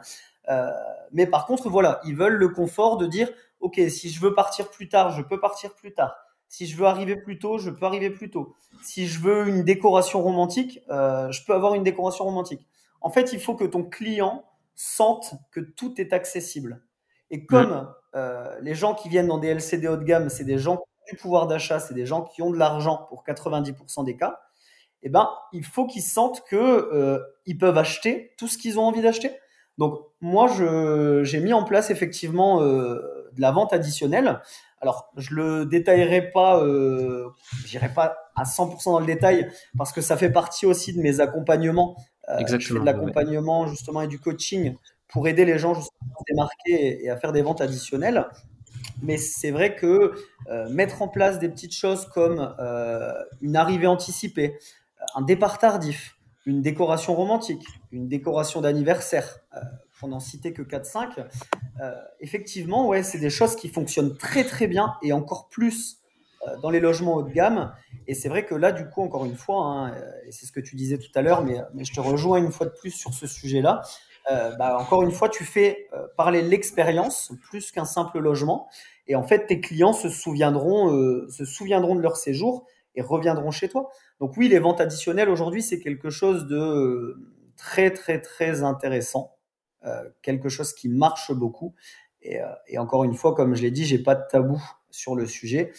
Euh, 0.49 0.69
mais 1.11 1.27
par 1.27 1.45
contre, 1.45 1.69
voilà, 1.69 1.99
ils 2.05 2.15
veulent 2.15 2.35
le 2.35 2.49
confort 2.49 2.97
de 2.97 3.07
dire, 3.07 3.29
OK, 3.59 3.79
si 3.89 4.09
je 4.09 4.19
veux 4.21 4.33
partir 4.33 4.69
plus 4.69 4.89
tard, 4.89 5.11
je 5.11 5.21
peux 5.21 5.39
partir 5.39 5.73
plus 5.73 5.93
tard. 5.93 6.15
Si 6.47 6.67
je 6.67 6.75
veux 6.75 6.85
arriver 6.85 7.15
plus 7.15 7.39
tôt, 7.39 7.57
je 7.57 7.69
peux 7.69 7.85
arriver 7.85 8.09
plus 8.09 8.29
tôt. 8.29 8.55
Si 8.83 9.07
je 9.07 9.19
veux 9.19 9.47
une 9.47 9.63
décoration 9.63 10.21
romantique, 10.21 10.81
euh, 10.89 11.31
je 11.31 11.45
peux 11.45 11.53
avoir 11.53 11.75
une 11.75 11.83
décoration 11.83 12.25
romantique. 12.25 12.67
En 12.99 13.09
fait, 13.09 13.31
il 13.33 13.39
faut 13.39 13.55
que 13.55 13.63
ton 13.63 13.83
client 13.83 14.43
sente 14.75 15.33
que 15.51 15.59
tout 15.59 15.99
est 16.01 16.11
accessible. 16.11 16.83
Et 17.29 17.45
comme 17.45 17.89
euh, 18.15 18.59
les 18.61 18.75
gens 18.75 18.93
qui 18.93 19.07
viennent 19.07 19.27
dans 19.27 19.37
des 19.37 19.47
LCD 19.47 19.87
haut 19.87 19.95
de 19.95 20.03
gamme, 20.03 20.29
c'est 20.29 20.43
des 20.43 20.57
gens 20.57 20.83
du 21.09 21.15
pouvoir 21.15 21.47
d'achat, 21.47 21.79
c'est 21.79 21.93
des 21.93 22.05
gens 22.05 22.23
qui 22.23 22.41
ont 22.41 22.51
de 22.51 22.57
l'argent 22.57 23.05
pour 23.09 23.23
90% 23.23 24.05
des 24.05 24.15
cas, 24.15 24.41
eh 25.03 25.09
ben, 25.09 25.29
il 25.51 25.65
faut 25.65 25.87
qu'ils 25.87 26.03
sentent 26.03 26.43
que 26.45 26.55
euh, 26.55 27.19
ils 27.45 27.57
peuvent 27.57 27.77
acheter 27.77 28.33
tout 28.37 28.47
ce 28.47 28.57
qu'ils 28.57 28.79
ont 28.79 28.83
envie 28.83 29.01
d'acheter. 29.01 29.31
Donc 29.77 29.99
moi, 30.21 30.47
j'ai 31.23 31.39
mis 31.39 31.53
en 31.53 31.63
place 31.63 31.89
effectivement 31.89 32.61
euh, 32.61 33.29
de 33.33 33.41
la 33.41 33.51
vente 33.51 33.73
additionnelle. 33.73 34.39
Alors, 34.79 35.11
je 35.15 35.33
le 35.35 35.65
détaillerai 35.65 36.31
pas, 36.31 36.59
euh, 36.63 37.29
j'irai 37.65 37.89
pas 37.93 38.17
à 38.35 38.45
100% 38.45 38.91
dans 38.91 38.99
le 38.99 39.05
détail 39.05 39.47
parce 39.77 39.91
que 39.91 40.01
ça 40.01 40.17
fait 40.17 40.31
partie 40.31 40.65
aussi 40.65 40.93
de 40.93 41.01
mes 41.01 41.19
accompagnements. 41.19 41.95
Euh, 42.29 42.37
Exactement, 42.37 42.59
je 42.59 42.73
fais 42.73 42.79
de 42.79 42.85
l'accompagnement 42.85 43.67
justement 43.67 44.01
et 44.01 44.07
du 44.07 44.19
coaching 44.19 44.75
pour 45.07 45.27
aider 45.27 45.45
les 45.45 45.59
gens 45.59 45.73
justement 45.73 46.11
à 46.15 46.19
se 46.19 46.23
démarquer 46.31 47.03
et 47.03 47.09
à 47.09 47.17
faire 47.17 47.31
des 47.31 47.41
ventes 47.41 47.61
additionnelles. 47.61 48.27
Mais 49.01 49.17
c'est 49.17 49.51
vrai 49.51 49.75
que 49.75 50.13
euh, 50.49 50.69
mettre 50.69 51.01
en 51.01 51.07
place 51.07 51.39
des 51.39 51.49
petites 51.49 51.73
choses 51.75 52.05
comme 52.05 52.55
euh, 52.59 53.13
une 53.41 53.55
arrivée 53.55 53.87
anticipée, 53.87 54.57
un 55.15 55.21
départ 55.21 55.57
tardif, 55.57 56.17
une 56.45 56.61
décoration 56.61 57.15
romantique, 57.15 57.65
une 57.91 58.07
décoration 58.07 58.61
d'anniversaire, 58.61 59.39
euh, 59.55 59.59
pour 59.99 60.09
n'en 60.09 60.19
citer 60.19 60.51
que 60.53 60.63
4-5, 60.63 61.27
euh, 61.81 61.91
effectivement, 62.19 62.87
ouais, 62.87 63.03
c'est 63.03 63.19
des 63.19 63.29
choses 63.29 63.55
qui 63.55 63.69
fonctionnent 63.69 64.17
très 64.17 64.43
très 64.43 64.67
bien 64.67 64.95
et 65.03 65.13
encore 65.13 65.47
plus 65.49 65.99
euh, 66.47 66.57
dans 66.63 66.71
les 66.71 66.79
logements 66.79 67.15
haut 67.15 67.23
de 67.23 67.31
gamme. 67.31 67.71
Et 68.07 68.15
c'est 68.15 68.27
vrai 68.27 68.43
que 68.43 68.55
là, 68.55 68.71
du 68.71 68.89
coup, 68.89 69.03
encore 69.03 69.25
une 69.25 69.35
fois, 69.35 69.63
hein, 69.63 69.95
et 70.25 70.31
c'est 70.31 70.47
ce 70.47 70.51
que 70.51 70.59
tu 70.59 70.75
disais 70.75 70.97
tout 70.97 71.11
à 71.13 71.21
l'heure, 71.21 71.43
mais 71.43 71.83
je 71.83 71.93
te 71.93 71.99
rejoins 71.99 72.39
une 72.39 72.51
fois 72.51 72.65
de 72.65 72.71
plus 72.71 72.89
sur 72.89 73.13
ce 73.13 73.27
sujet-là, 73.27 73.83
euh, 74.29 74.55
bah, 74.55 74.77
encore 74.77 75.03
une 75.03 75.11
fois, 75.11 75.29
tu 75.29 75.43
fais 75.43 75.87
euh, 75.93 76.07
parler 76.17 76.41
l'expérience 76.41 77.31
plus 77.41 77.71
qu'un 77.71 77.85
simple 77.85 78.19
logement. 78.19 78.69
Et 79.07 79.15
en 79.15 79.23
fait, 79.23 79.47
tes 79.47 79.59
clients 79.59 79.93
se 79.93 80.09
souviendront, 80.09 80.93
euh, 80.93 81.27
se 81.29 81.45
souviendront 81.45 81.95
de 81.95 82.01
leur 82.01 82.17
séjour 82.17 82.65
et 82.95 83.01
reviendront 83.01 83.51
chez 83.51 83.69
toi. 83.69 83.89
Donc 84.19 84.37
oui, 84.37 84.47
les 84.47 84.59
ventes 84.59 84.81
additionnelles 84.81 85.29
aujourd'hui, 85.29 85.63
c'est 85.63 85.79
quelque 85.79 86.09
chose 86.09 86.45
de 86.45 87.17
très 87.55 87.91
très 87.91 88.19
très 88.19 88.63
intéressant, 88.63 89.37
quelque 90.21 90.49
chose 90.49 90.73
qui 90.73 90.89
marche 90.89 91.31
beaucoup. 91.31 91.73
Et, 92.21 92.39
et 92.67 92.77
encore 92.77 93.03
une 93.03 93.13
fois, 93.13 93.33
comme 93.33 93.55
je 93.55 93.61
l'ai 93.61 93.71
dit, 93.71 93.85
j'ai 93.85 93.97
pas 93.97 94.15
de 94.15 94.23
tabou 94.29 94.61
sur 94.89 95.15
le 95.15 95.25
sujet. 95.25 95.71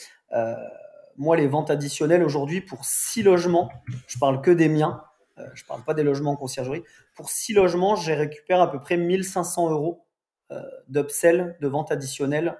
moi, 1.17 1.37
les 1.37 1.47
ventes 1.47 1.71
additionnelles 1.71 2.23
aujourd'hui 2.23 2.63
pour 2.63 2.85
six 2.85 3.23
logements, 3.23 3.71
je 4.07 4.19
parle 4.19 4.41
que 4.41 4.51
des 4.51 4.69
miens. 4.69 5.05
Euh, 5.39 5.47
je 5.55 5.63
ne 5.63 5.67
parle 5.67 5.83
pas 5.85 5.95
des 5.95 6.03
logements 6.03 6.33
en 6.33 6.37
conciergerie. 6.37 6.83
Pour 7.15 7.31
six 7.31 7.53
logements, 7.53 7.97
j'ai 7.97 8.15
récupéré 8.15 8.61
à 8.61 8.67
peu 8.67 8.81
près 8.81 8.97
1500 8.97 9.71
euros 9.71 10.05
euh, 10.51 10.61
d'upsell, 10.89 11.57
de 11.61 11.69
vente 11.69 11.91
additionnelle 11.91 12.59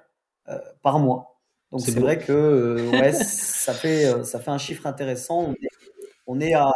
euh, 0.49 0.57
par 0.81 0.99
mois. 0.99 1.39
Donc 1.71 1.81
c'est 1.81 1.99
vrai 1.99 2.19
que 2.19 2.89
ouais, 2.91 3.13
ça, 3.13 3.73
fait, 3.73 4.23
ça 4.23 4.39
fait 4.39 4.51
un 4.51 4.59
chiffre 4.59 4.85
intéressant. 4.85 5.53
On 6.27 6.39
est, 6.39 6.53
à 6.53 6.71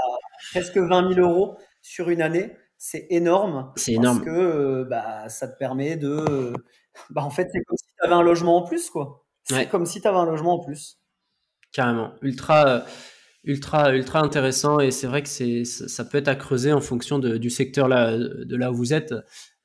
presque 0.52 0.78
20 0.78 1.14
000 1.14 1.28
euros 1.28 1.58
sur 1.82 2.10
une 2.10 2.22
année. 2.22 2.56
C'est 2.80 3.08
énorme. 3.10 3.72
C'est 3.76 3.94
énorme. 3.94 4.24
Parce 4.24 4.36
que 4.36 4.84
bah, 4.84 5.30
ça 5.30 5.48
te 5.48 5.58
permet 5.58 5.98
de. 5.98 6.54
Bah, 7.12 7.24
en 7.24 7.30
fait, 7.30 7.50
c'est 7.52 7.62
comme 7.64 7.78
si 7.78 7.86
tu 7.96 8.06
avais 8.06 8.16
un 8.16 8.24
logement 8.24 8.58
en 8.58 8.64
plus. 8.64 8.90
quoi. 8.90 9.24
C'est 9.44 9.70
comme 9.70 9.86
si 9.86 10.02
tu 10.02 10.08
avais 10.08 10.18
un 10.18 10.26
logement 10.26 10.56
en 10.56 10.64
plus. 10.64 11.00
Carrément. 11.72 12.14
Ultra 12.22 12.84
ultra 13.48 14.22
intéressant 14.22 14.80
et 14.80 14.92
c'est 14.92 15.08
vrai 15.08 15.24
que 15.24 15.30
c'est 15.30 15.64
ça 15.64 16.04
peut 16.04 16.18
être 16.18 16.28
à 16.28 16.36
creuser 16.36 16.74
en 16.74 16.82
fonction 16.82 17.18
du 17.20 17.50
secteur 17.50 17.88
là 17.88 18.18
de 18.18 18.56
là 18.56 18.72
où 18.72 18.76
vous 18.76 18.94
êtes 18.94 19.14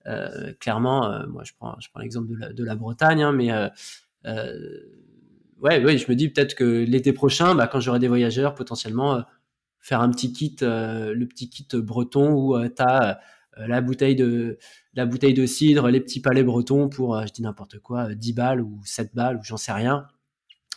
euh, 0.07 0.53
clairement 0.61 1.11
euh, 1.11 1.26
moi 1.26 1.43
je 1.45 1.53
prends 1.59 1.76
je 1.80 1.89
prends 1.91 2.01
l'exemple 2.01 2.28
de 2.55 2.64
la, 2.64 2.76
Bretagne 2.76 3.22
hein, 3.22 3.33
mais 3.33 3.51
euh, 3.53 3.68
ouais 5.61 5.85
ouais 5.85 5.99
je 5.99 6.11
me 6.11 6.14
dis 6.14 6.28
peut-être 6.28 6.55
que 6.55 6.64
l'été 6.64 7.12
prochain 7.12 7.55
bah, 7.55 7.66
quand 7.66 7.80
j'aurai 7.80 7.99
des 7.99 8.09
voyageurs 8.09 8.55
potentiellement 8.55 9.22
faire 9.80 10.01
un 10.01 10.11
petit 10.11 10.33
kit, 10.33 10.57
le 10.61 11.24
petit 11.24 11.51
kit 11.51 11.66
breton 11.74 12.33
où 12.33 12.57
tu 12.68 12.83
as 12.83 13.20
la 13.57 13.80
bouteille 13.80 14.14
de 14.14 14.59
la 14.95 15.07
bouteille 15.07 15.35
de 15.35 15.45
cidre, 15.45 15.89
les 15.89 16.01
petits 16.01 16.20
palais 16.20 16.45
bretons 16.45 16.89
pour, 16.89 17.20
je 17.26 17.33
dis 17.33 17.43
n'importe 17.43 17.80
quoi, 17.80 18.14
10 18.14 18.33
balles 18.33 18.61
ou 18.61 18.80
7 18.85 19.12
balles 19.14 19.39
ou 19.39 19.41
j'en 19.43 19.57
sais 19.57 19.72
rien. 19.72 20.07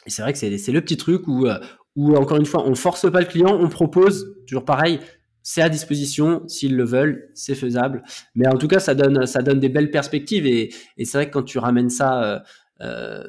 Et 0.08 0.10
c'est 0.10 0.24
vrai 0.24 0.34
que 0.34 0.40
c'est 0.40 0.72
le 0.72 0.82
petit 0.82 0.98
truc 0.98 1.28
où, 1.28 1.48
où, 1.96 2.16
encore 2.16 2.38
une 2.38 2.46
fois, 2.46 2.68
on 2.68 2.76
force 2.76 3.10
pas 3.12 3.20
le 3.20 3.26
client, 3.26 3.58
on 3.60 3.70
propose, 3.70 4.36
toujours 4.48 4.66
pareil, 4.66 5.00
c'est 5.44 5.62
à 5.62 5.70
disposition, 5.70 6.48
s'ils 6.48 6.76
le 6.76 6.84
veulent, 6.84 7.30
c'est 7.36 7.56
faisable. 7.56 8.04
Mais 8.34 8.48
en 8.48 8.58
tout 8.58 8.68
cas, 8.68 8.80
ça 8.80 8.96
donne, 8.96 9.26
ça 9.26 9.42
donne 9.42 9.60
des 9.60 9.70
belles 9.70 9.92
perspectives. 9.92 10.48
Et, 10.48 10.74
et 10.98 11.06
c'est 11.06 11.18
vrai 11.18 11.28
que 11.28 11.34
quand 11.34 11.44
tu 11.44 11.60
ramènes 11.60 11.90
ça, 11.90 12.24
euh, 12.24 12.40
euh 12.82 13.24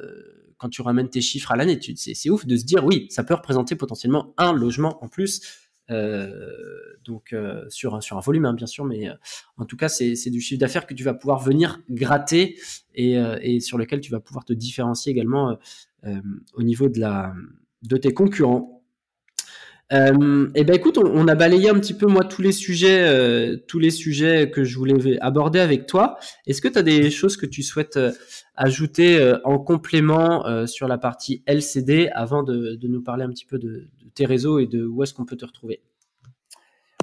quand 0.57 0.69
tu 0.69 0.81
ramènes 0.81 1.09
tes 1.09 1.21
chiffres 1.21 1.51
à 1.51 1.55
l'année, 1.55 1.79
c'est 1.95 2.29
ouf 2.31 2.45
de 2.45 2.57
se 2.57 2.65
dire, 2.65 2.83
oui, 2.83 3.05
ça 3.09 3.23
peut 3.23 3.35
représenter 3.35 3.75
potentiellement 3.75 4.33
un 4.37 4.53
logement 4.53 5.03
en 5.03 5.07
plus. 5.07 5.41
Euh, 5.89 6.29
donc 7.05 7.31
euh, 7.31 7.63
sur, 7.69 8.03
sur 8.03 8.17
un 8.17 8.19
volume, 8.19 8.45
hein, 8.45 8.53
bien 8.53 8.67
sûr, 8.67 8.83
mais 8.83 9.09
euh, 9.09 9.13
en 9.57 9.65
tout 9.65 9.77
cas, 9.77 9.87
c'est 9.87 10.29
du 10.29 10.41
chiffre 10.41 10.59
d'affaires 10.59 10.85
que 10.85 10.93
tu 10.93 11.03
vas 11.03 11.13
pouvoir 11.13 11.39
venir 11.39 11.81
gratter 11.89 12.57
et, 12.95 13.13
et, 13.41 13.59
sur 13.59 13.77
lequel 13.77 14.01
tu 14.01 14.11
vas 14.11 14.19
pouvoir 14.19 14.43
te 14.43 14.53
différencier 14.53 15.11
également 15.11 15.57
au 16.53 16.63
niveau 16.63 16.89
de, 16.89 16.99
la, 16.99 17.33
de 17.83 17.97
tes 17.97 18.13
concurrents. 18.13 18.77
Euh, 19.93 20.47
et 20.53 20.61
eh 20.61 20.63
ben 20.65 20.75
écoute, 20.75 20.97
on, 20.97 21.27
a 21.29 21.35
balayé 21.35 21.69
un 21.69 21.79
petit 21.79 21.93
peu 21.93 22.07
moi 22.07 22.25
tous 22.25 22.41
les 22.41 22.51
sujets, 22.51 23.07
euh, 23.07 23.55
tous 23.67 23.79
les 23.79 23.91
sujets 23.91 24.51
que 24.51 24.65
je 24.65 24.77
voulais 24.77 25.17
aborder 25.21 25.59
avec 25.59 25.87
toi. 25.87 26.17
Est-ce 26.45 26.61
que 26.61 26.67
tu 26.67 26.77
as 26.77 26.83
des 26.83 27.09
choses 27.09 27.37
que 27.37 27.45
tu 27.45 27.63
souhaites 27.63 27.95
euh, 27.95 28.11
ajouter 28.55 29.17
euh, 29.17 29.37
en 29.45 29.59
complément 29.59 30.67
sur 30.67 30.87
la 30.87 30.97
partie 30.97 31.43
LCD 31.45 32.09
avant 32.13 32.43
de, 32.43 32.75
de, 32.75 32.87
nous 32.87 33.01
parler 33.01 33.23
un 33.23 33.29
petit 33.29 33.45
peu 33.45 33.59
de, 33.59 33.87
tes 34.13 34.25
réseaux 34.25 34.59
et 34.59 34.65
de 34.65 34.85
où 34.85 35.03
est-ce 35.03 35.13
qu'on 35.13 35.25
peut 35.25 35.37
te 35.37 35.45
retrouver? 35.45 35.81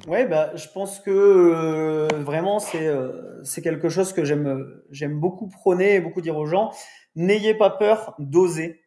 Ouais, 0.07 0.27
bah, 0.27 0.55
je 0.55 0.67
pense 0.75 1.01
que 1.01 2.07
vraiment 2.23 2.59
c'est 2.59 2.91
c'est 3.45 3.63
quelque 3.63 3.89
chose 3.89 4.13
que 4.13 4.25
j'aime 4.25 4.67
j'aime 4.91 5.19
beaucoup 5.19 5.49
prôner 5.49 5.95
et 5.95 6.01
beaucoup 6.01 6.21
dire 6.21 6.37
aux 6.37 6.47
gens. 6.47 6.73
N'ayez 7.15 7.55
pas 7.55 7.71
peur 7.71 8.15
d'oser. 8.19 8.84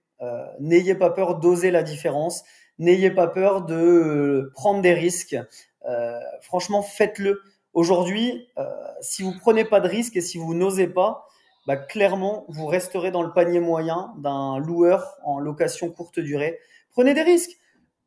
N'ayez 0.59 0.95
pas 0.95 1.09
peur 1.09 1.39
d'oser 1.39 1.71
la 1.71 1.83
différence 1.83 2.43
N'ayez 2.79 3.09
pas 3.09 3.27
peur 3.27 3.65
de 3.65 3.75
euh, 3.75 4.51
prendre 4.53 4.81
des 4.81 4.93
risques. 4.93 5.35
Euh, 5.89 6.19
franchement, 6.41 6.83
faites-le. 6.83 7.41
Aujourd'hui, 7.73 8.47
euh, 8.57 8.65
si 9.01 9.23
vous 9.23 9.33
prenez 9.39 9.65
pas 9.65 9.79
de 9.79 9.87
risques 9.87 10.15
et 10.15 10.21
si 10.21 10.37
vous 10.37 10.53
n'osez 10.53 10.87
pas, 10.87 11.27
bah, 11.65 11.75
clairement, 11.75 12.45
vous 12.49 12.67
resterez 12.67 13.11
dans 13.11 13.23
le 13.23 13.33
panier 13.33 13.59
moyen 13.59 14.13
d'un 14.19 14.59
loueur 14.59 15.17
en 15.23 15.39
location 15.39 15.89
courte 15.89 16.19
durée. 16.19 16.59
Prenez 16.91 17.13
des 17.13 17.23
risques. 17.23 17.57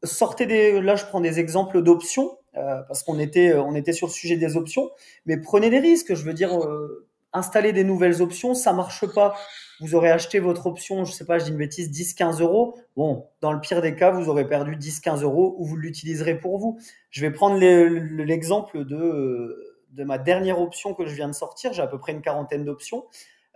Sortez 0.04 0.46
des. 0.46 0.80
Là, 0.80 0.94
je 0.96 1.04
prends 1.04 1.20
des 1.20 1.40
exemples 1.40 1.82
d'options 1.82 2.38
euh, 2.56 2.80
parce 2.86 3.02
qu'on 3.02 3.18
était, 3.18 3.52
sur 3.92 4.06
le 4.06 4.12
sujet 4.12 4.36
des 4.36 4.56
options. 4.56 4.90
Mais 5.26 5.36
prenez 5.36 5.68
des 5.68 5.80
risques. 5.80 6.14
Je 6.14 6.24
veux 6.24 6.32
dire, 6.32 6.56
euh, 6.56 7.08
installer 7.32 7.72
des 7.72 7.84
nouvelles 7.84 8.22
options, 8.22 8.54
ça 8.54 8.72
marche 8.72 9.06
pas 9.14 9.34
vous 9.80 9.94
aurez 9.94 10.10
acheté 10.10 10.40
votre 10.40 10.66
option, 10.66 11.04
je 11.04 11.12
sais 11.12 11.24
pas, 11.24 11.38
je 11.38 11.44
dis 11.44 11.50
une 11.50 11.56
bêtise, 11.56 11.90
10-15 11.90 12.42
euros. 12.42 12.78
Bon, 12.96 13.26
dans 13.40 13.52
le 13.52 13.60
pire 13.60 13.80
des 13.80 13.96
cas, 13.96 14.10
vous 14.10 14.28
aurez 14.28 14.46
perdu 14.46 14.76
10-15 14.76 15.22
euros 15.22 15.54
ou 15.58 15.64
vous 15.64 15.76
l'utiliserez 15.76 16.38
pour 16.38 16.58
vous. 16.58 16.78
Je 17.10 17.22
vais 17.22 17.30
prendre 17.30 17.58
l'exemple 17.58 18.84
de, 18.84 19.76
de 19.92 20.04
ma 20.04 20.18
dernière 20.18 20.60
option 20.60 20.92
que 20.92 21.06
je 21.06 21.14
viens 21.14 21.28
de 21.28 21.34
sortir. 21.34 21.72
J'ai 21.72 21.82
à 21.82 21.86
peu 21.86 21.98
près 21.98 22.12
une 22.12 22.20
quarantaine 22.20 22.64
d'options. 22.64 23.06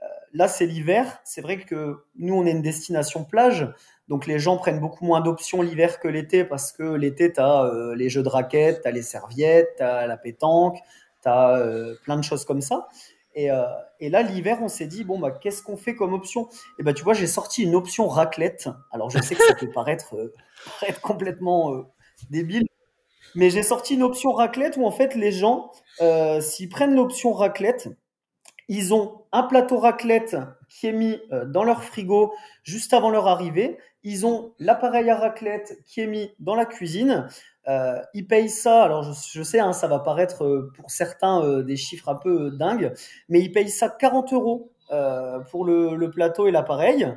Euh, 0.03 0.07
là, 0.33 0.49
c'est 0.49 0.64
l'hiver. 0.64 1.20
C'est 1.25 1.43
vrai 1.43 1.59
que 1.59 1.99
nous, 2.16 2.35
on 2.35 2.47
est 2.47 2.53
une 2.53 2.62
destination 2.62 3.25
plage. 3.25 3.70
Donc, 4.09 4.27
les 4.27 4.39
gens 4.39 4.57
prennent 4.57 4.81
beaucoup 4.81 5.05
moins 5.05 5.20
d'options 5.20 5.61
l'hiver 5.61 6.01
que 6.01 6.09
l'été 6.09 6.45
parce 6.45 6.72
que 6.72 6.95
l'été, 6.95 7.33
tu 7.33 7.41
as 7.41 7.64
euh, 7.64 7.95
les 7.95 8.09
jeux 8.09 8.22
de 8.22 8.31
raquettes, 8.31 8.81
tu 8.81 8.89
as 8.89 8.93
les 8.93 9.03
serviettes, 9.03 9.75
tu 9.77 9.83
as 9.83 10.07
la 10.07 10.16
pétanque, 10.16 10.79
tu 11.22 11.29
as 11.29 11.57
euh, 11.57 11.95
plein 12.03 12.16
de 12.16 12.25
choses 12.25 12.47
comme 12.47 12.62
ça. 12.62 12.89
Euh, 13.37 13.64
et, 14.01 14.11
là, 14.11 14.22
l'hiver, 14.22 14.59
on 14.62 14.68
s'est 14.68 14.87
dit, 14.87 15.05
bon, 15.05 15.18
bah, 15.18 15.30
qu'est-ce 15.30 15.62
qu'on 15.62 15.76
fait 15.76 15.95
comme 15.95 16.12
option? 16.12 16.49
Et 16.78 16.82
bah, 16.82 16.93
tu 16.93 17.03
vois, 17.05 17.14
j'ai 17.14 17.26
sorti 17.26 17.62
une 17.62 17.74
option 17.74 18.09
raclette. 18.09 18.68
Alors, 18.93 19.11
je 19.11 19.20
sais 19.20 19.35
que 19.35 19.45
ça 19.45 19.55
peut 19.55 19.70
paraître, 19.74 20.16
euh, 20.16 20.32
complètement 21.03 21.74
euh, 21.74 21.82
débile, 22.30 22.66
mais 23.35 23.51
j'ai 23.51 23.62
sorti 23.62 23.95
une 23.95 24.03
option 24.03 24.32
raclette 24.32 24.76
où, 24.76 24.85
en 24.85 24.93
fait, 24.93 25.14
les 25.14 25.32
gens, 25.32 25.72
s'ils 26.41 26.68
prennent 26.68 26.95
l'option 26.95 27.32
raclette, 27.32 27.89
ils 28.68 28.95
ont 28.95 29.22
un 29.32 29.43
plateau 29.43 29.78
raclette 29.78 30.37
qui 30.68 30.87
est 30.87 30.93
mis 30.93 31.20
dans 31.49 31.64
leur 31.64 31.82
frigo 31.82 32.32
juste 32.62 32.95
avant 32.95 33.11
leur 33.11 33.26
arrivée. 33.26 33.76
Ils 34.05 34.24
ont 34.24 34.55
l'appareil 34.59 35.11
à 35.11 35.16
raclette 35.16 35.78
qui 35.85 36.01
est 36.01 36.07
mis 36.07 36.30
dans 36.39 36.55
la 36.55 36.64
cuisine. 36.64 37.28
Euh, 37.67 37.99
ils 38.12 38.27
payent 38.27 38.51
ça, 38.51 38.83
alors 38.85 39.03
je, 39.03 39.43
sais, 39.43 39.59
hein, 39.59 39.73
ça 39.73 39.87
va 39.87 39.99
paraître 39.99 40.45
euh, 40.45 40.71
pour 40.77 40.91
certains 40.91 41.43
euh, 41.43 41.62
des 41.62 41.77
chiffres 41.77 42.11
un 42.11 42.15
peu 42.15 42.51
dingues, 42.51 42.93
mais 43.29 43.41
ils 43.41 43.53
payent 43.53 43.71
ça 43.71 43.89
40 43.89 44.33
euros 44.33 44.71
pour 45.51 45.65
le, 45.65 46.09
plateau 46.11 46.47
et 46.47 46.53
l'appareil. 46.53 47.09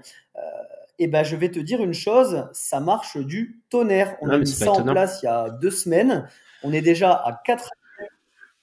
et 0.97 1.07
ben, 1.07 1.23
je 1.23 1.35
vais 1.35 1.51
te 1.51 1.59
dire 1.59 1.83
une 1.83 1.93
chose, 1.93 2.47
ça 2.53 2.79
marche 2.79 3.17
du 3.17 3.61
tonnerre. 3.69 4.15
On 4.21 4.29
a 4.29 4.37
mis 4.39 4.47
ça 4.47 4.71
en 4.71 4.83
place 4.83 5.19
il 5.21 5.25
y 5.25 5.29
a 5.29 5.49
deux 5.49 5.69
semaines. 5.69 6.27
On 6.63 6.73
est 6.73 6.81
déjà 6.81 7.11
à 7.11 7.39
quatre 7.45 7.69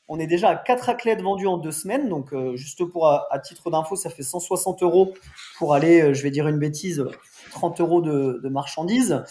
on 0.07 0.19
est 0.19 0.27
déjà 0.27 0.51
à 0.51 0.57
4 0.57 0.83
raclettes 0.83 1.23
vendues 1.23 1.47
en 1.47 1.57
deux 1.57 1.73
semaines. 1.73 2.09
Donc, 2.09 2.35
juste 2.57 2.85
pour 2.85 3.09
à, 3.09 3.39
titre 3.39 3.71
d'info, 3.71 3.97
ça 3.97 4.11
fait 4.11 4.23
160 4.23 4.83
euros 4.83 5.15
pour 5.59 5.75
aller, 5.75 6.13
je 6.13 6.23
vais 6.23 6.31
dire 6.31 6.47
une 6.49 6.59
bêtise, 6.59 7.05
30 7.53 7.81
euros 7.81 8.03
de, 8.03 8.41
de 8.43 8.49
marchandises 8.49 9.23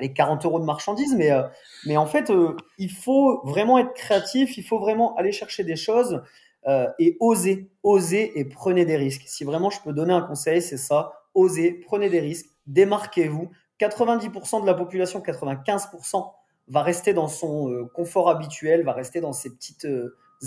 les 0.00 0.12
40 0.12 0.44
euros 0.44 0.60
de 0.60 0.64
marchandises, 0.64 1.14
mais, 1.16 1.30
euh, 1.30 1.42
mais 1.86 1.96
en 1.96 2.06
fait, 2.06 2.30
euh, 2.30 2.56
il 2.78 2.90
faut 2.90 3.40
vraiment 3.44 3.78
être 3.78 3.94
créatif, 3.94 4.58
il 4.58 4.64
faut 4.64 4.78
vraiment 4.78 5.14
aller 5.16 5.32
chercher 5.32 5.64
des 5.64 5.76
choses 5.76 6.22
euh, 6.66 6.88
et 6.98 7.16
oser, 7.20 7.70
oser 7.82 8.38
et 8.38 8.44
prenez 8.44 8.84
des 8.84 8.96
risques. 8.96 9.24
Si 9.26 9.44
vraiment 9.44 9.70
je 9.70 9.80
peux 9.80 9.92
donner 9.92 10.12
un 10.12 10.22
conseil, 10.22 10.62
c'est 10.62 10.76
ça, 10.76 11.12
osez, 11.34 11.72
prenez 11.86 12.10
des 12.10 12.20
risques, 12.20 12.46
démarquez-vous. 12.66 13.50
90% 13.80 14.62
de 14.62 14.66
la 14.66 14.74
population, 14.74 15.20
95% 15.20 16.32
va 16.66 16.82
rester 16.82 17.14
dans 17.14 17.28
son 17.28 17.88
confort 17.94 18.28
habituel, 18.28 18.82
va 18.82 18.92
rester 18.92 19.20
dans 19.20 19.32
ses 19.32 19.50
petites 19.50 19.86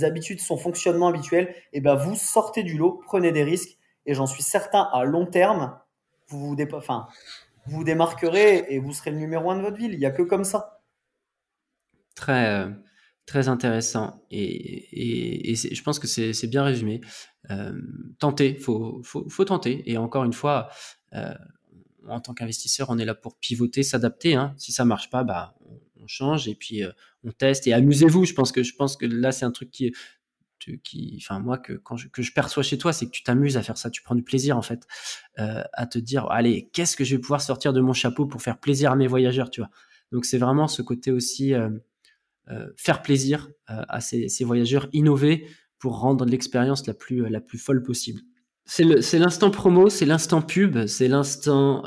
habitudes, 0.01 0.41
son 0.41 0.57
fonctionnement 0.57 1.07
habituel. 1.07 1.55
Et 1.71 1.79
ben 1.79 1.95
vous 1.95 2.15
sortez 2.15 2.63
du 2.63 2.77
lot, 2.77 2.99
prenez 3.05 3.31
des 3.31 3.43
risques, 3.43 3.77
et 4.05 4.13
j'en 4.13 4.27
suis 4.27 4.43
certain 4.43 4.89
à 4.91 5.05
long 5.05 5.25
terme, 5.25 5.79
vous 6.27 6.55
vous 6.55 6.57
enfin, 6.73 7.07
vous 7.67 7.83
démarquerez 7.83 8.65
et 8.69 8.79
vous 8.79 8.93
serez 8.93 9.11
le 9.11 9.17
numéro 9.17 9.51
un 9.51 9.57
de 9.57 9.61
votre 9.61 9.77
ville. 9.77 9.93
Il 9.93 9.99
n'y 9.99 10.05
a 10.05 10.11
que 10.11 10.23
comme 10.23 10.43
ça. 10.43 10.81
Très, 12.15 12.49
euh, 12.49 12.69
très 13.25 13.47
intéressant. 13.47 14.25
Et, 14.31 15.53
je 15.55 15.83
pense 15.83 15.99
que 15.99 16.07
c'est 16.07 16.47
bien 16.47 16.63
résumé. 16.63 17.01
Euh, 17.49 17.79
tenter, 18.19 18.57
faut, 18.57 19.01
faut, 19.03 19.45
tenter. 19.45 19.83
Et 19.89 19.97
encore 19.97 20.23
une 20.23 20.33
fois, 20.33 20.69
euh, 21.13 21.33
en 22.07 22.19
tant 22.19 22.33
qu'investisseur, 22.33 22.89
on 22.89 22.97
est 22.97 23.05
là 23.05 23.15
pour 23.15 23.37
pivoter, 23.37 23.83
s'adapter. 23.83 24.35
Hein. 24.35 24.53
Si 24.57 24.71
ça 24.71 24.85
marche 24.85 25.09
pas, 25.09 25.23
bah, 25.23 25.55
on, 25.65 25.79
change 26.07 26.47
et 26.47 26.55
puis 26.55 26.81
on 27.23 27.31
teste. 27.31 27.67
Et 27.67 27.73
amusez-vous. 27.73 28.25
Je 28.25 28.33
pense 28.33 28.51
que, 28.51 28.63
je 28.63 28.75
pense 28.75 28.97
que 28.97 29.05
là, 29.05 29.31
c'est 29.31 29.45
un 29.45 29.51
truc 29.51 29.69
qui, 29.69 29.93
enfin 31.17 31.39
moi 31.39 31.57
que 31.57 31.73
quand 31.73 31.97
je, 31.97 32.31
perçois 32.33 32.63
chez 32.63 32.77
toi, 32.77 32.93
c'est 32.93 33.05
que 33.05 33.11
tu 33.11 33.23
t'amuses 33.23 33.57
à 33.57 33.63
faire 33.63 33.77
ça, 33.77 33.89
tu 33.89 34.01
prends 34.01 34.15
du 34.15 34.23
plaisir 34.23 34.57
en 34.57 34.61
fait, 34.61 34.85
euh, 35.39 35.63
à 35.73 35.85
te 35.85 35.99
dire 35.99 36.27
allez 36.29 36.69
qu'est-ce 36.73 36.95
que 36.95 37.03
je 37.03 37.15
vais 37.15 37.21
pouvoir 37.21 37.41
sortir 37.41 37.73
de 37.73 37.81
mon 37.81 37.93
chapeau 37.93 38.25
pour 38.25 38.41
faire 38.41 38.59
plaisir 38.59 38.91
à 38.91 38.95
mes 38.95 39.07
voyageurs, 39.07 39.49
tu 39.49 39.61
vois. 39.61 39.69
Donc 40.11 40.25
c'est 40.25 40.37
vraiment 40.37 40.67
ce 40.67 40.81
côté 40.81 41.11
aussi 41.11 41.53
euh, 41.53 41.69
euh, 42.49 42.67
faire 42.75 43.01
plaisir 43.01 43.49
à 43.67 44.01
ces, 44.01 44.27
voyageurs, 44.43 44.87
innover 44.91 45.47
pour 45.79 45.99
rendre 45.99 46.25
l'expérience 46.25 46.85
la 46.85 46.93
plus 46.93 47.57
folle 47.57 47.81
possible. 47.83 48.21
C'est 48.65 49.19
l'instant 49.19 49.49
promo, 49.49 49.89
c'est 49.89 50.05
l'instant 50.05 50.41
pub, 50.41 50.85
c'est 50.85 51.07
l'instant 51.07 51.83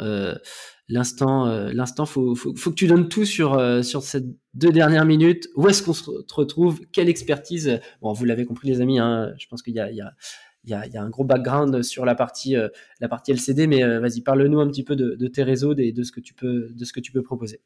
l'instant, 0.89 1.47
euh, 1.47 1.71
l'instant, 1.73 2.07
faut, 2.07 2.35
faut, 2.35 2.53
que 2.53 2.75
tu 2.75 2.87
donnes 2.87 3.09
tout 3.09 3.25
sur 3.25 3.55
euh, 3.55 3.83
ces 3.83 4.23
deux 4.55 4.73
dernières 4.73 5.07
minutes. 5.07 5.49
Où 5.57 5.69
est-ce 5.69 5.83
qu'on 5.83 5.93
se 5.93 6.11
retrouve? 6.35 6.81
Quelle 6.93 7.09
expertise? 7.09 7.81
Bon, 8.03 8.13
vous 8.13 8.25
l'avez 8.25 8.45
compris, 8.45 8.69
les 8.69 8.81
amis. 8.81 8.99
Hein, 8.99 9.33
je 9.39 9.47
pense 9.49 9.63
qu'il 9.63 9.75
y 9.75 9.81
a, 9.81 11.01
un 11.01 11.11
gros 11.11 11.25
background 11.25 11.83
sur 11.83 12.05
la 12.05 12.15
partie 12.15 12.57
euh, 12.57 12.69
la 13.01 13.09
partie 13.09 13.33
LCD, 13.33 13.67
mais 13.67 13.99
vas-y, 13.99 14.21
parle-nous 14.21 14.61
un 14.61 14.69
petit 14.69 14.85
peu 14.85 14.97
de, 14.97 15.27
tes 15.27 15.43
réseaux, 15.43 15.75
et 15.77 15.93
de 15.93 16.03
ce 16.03 16.13
que 16.13 16.21
tu 16.21 16.35
peux 16.35 16.69
de 16.71 16.85
ce 16.85 16.93
que 16.93 17.01
tu 17.01 17.13
peux 17.13 17.23
proposer. 17.23 17.61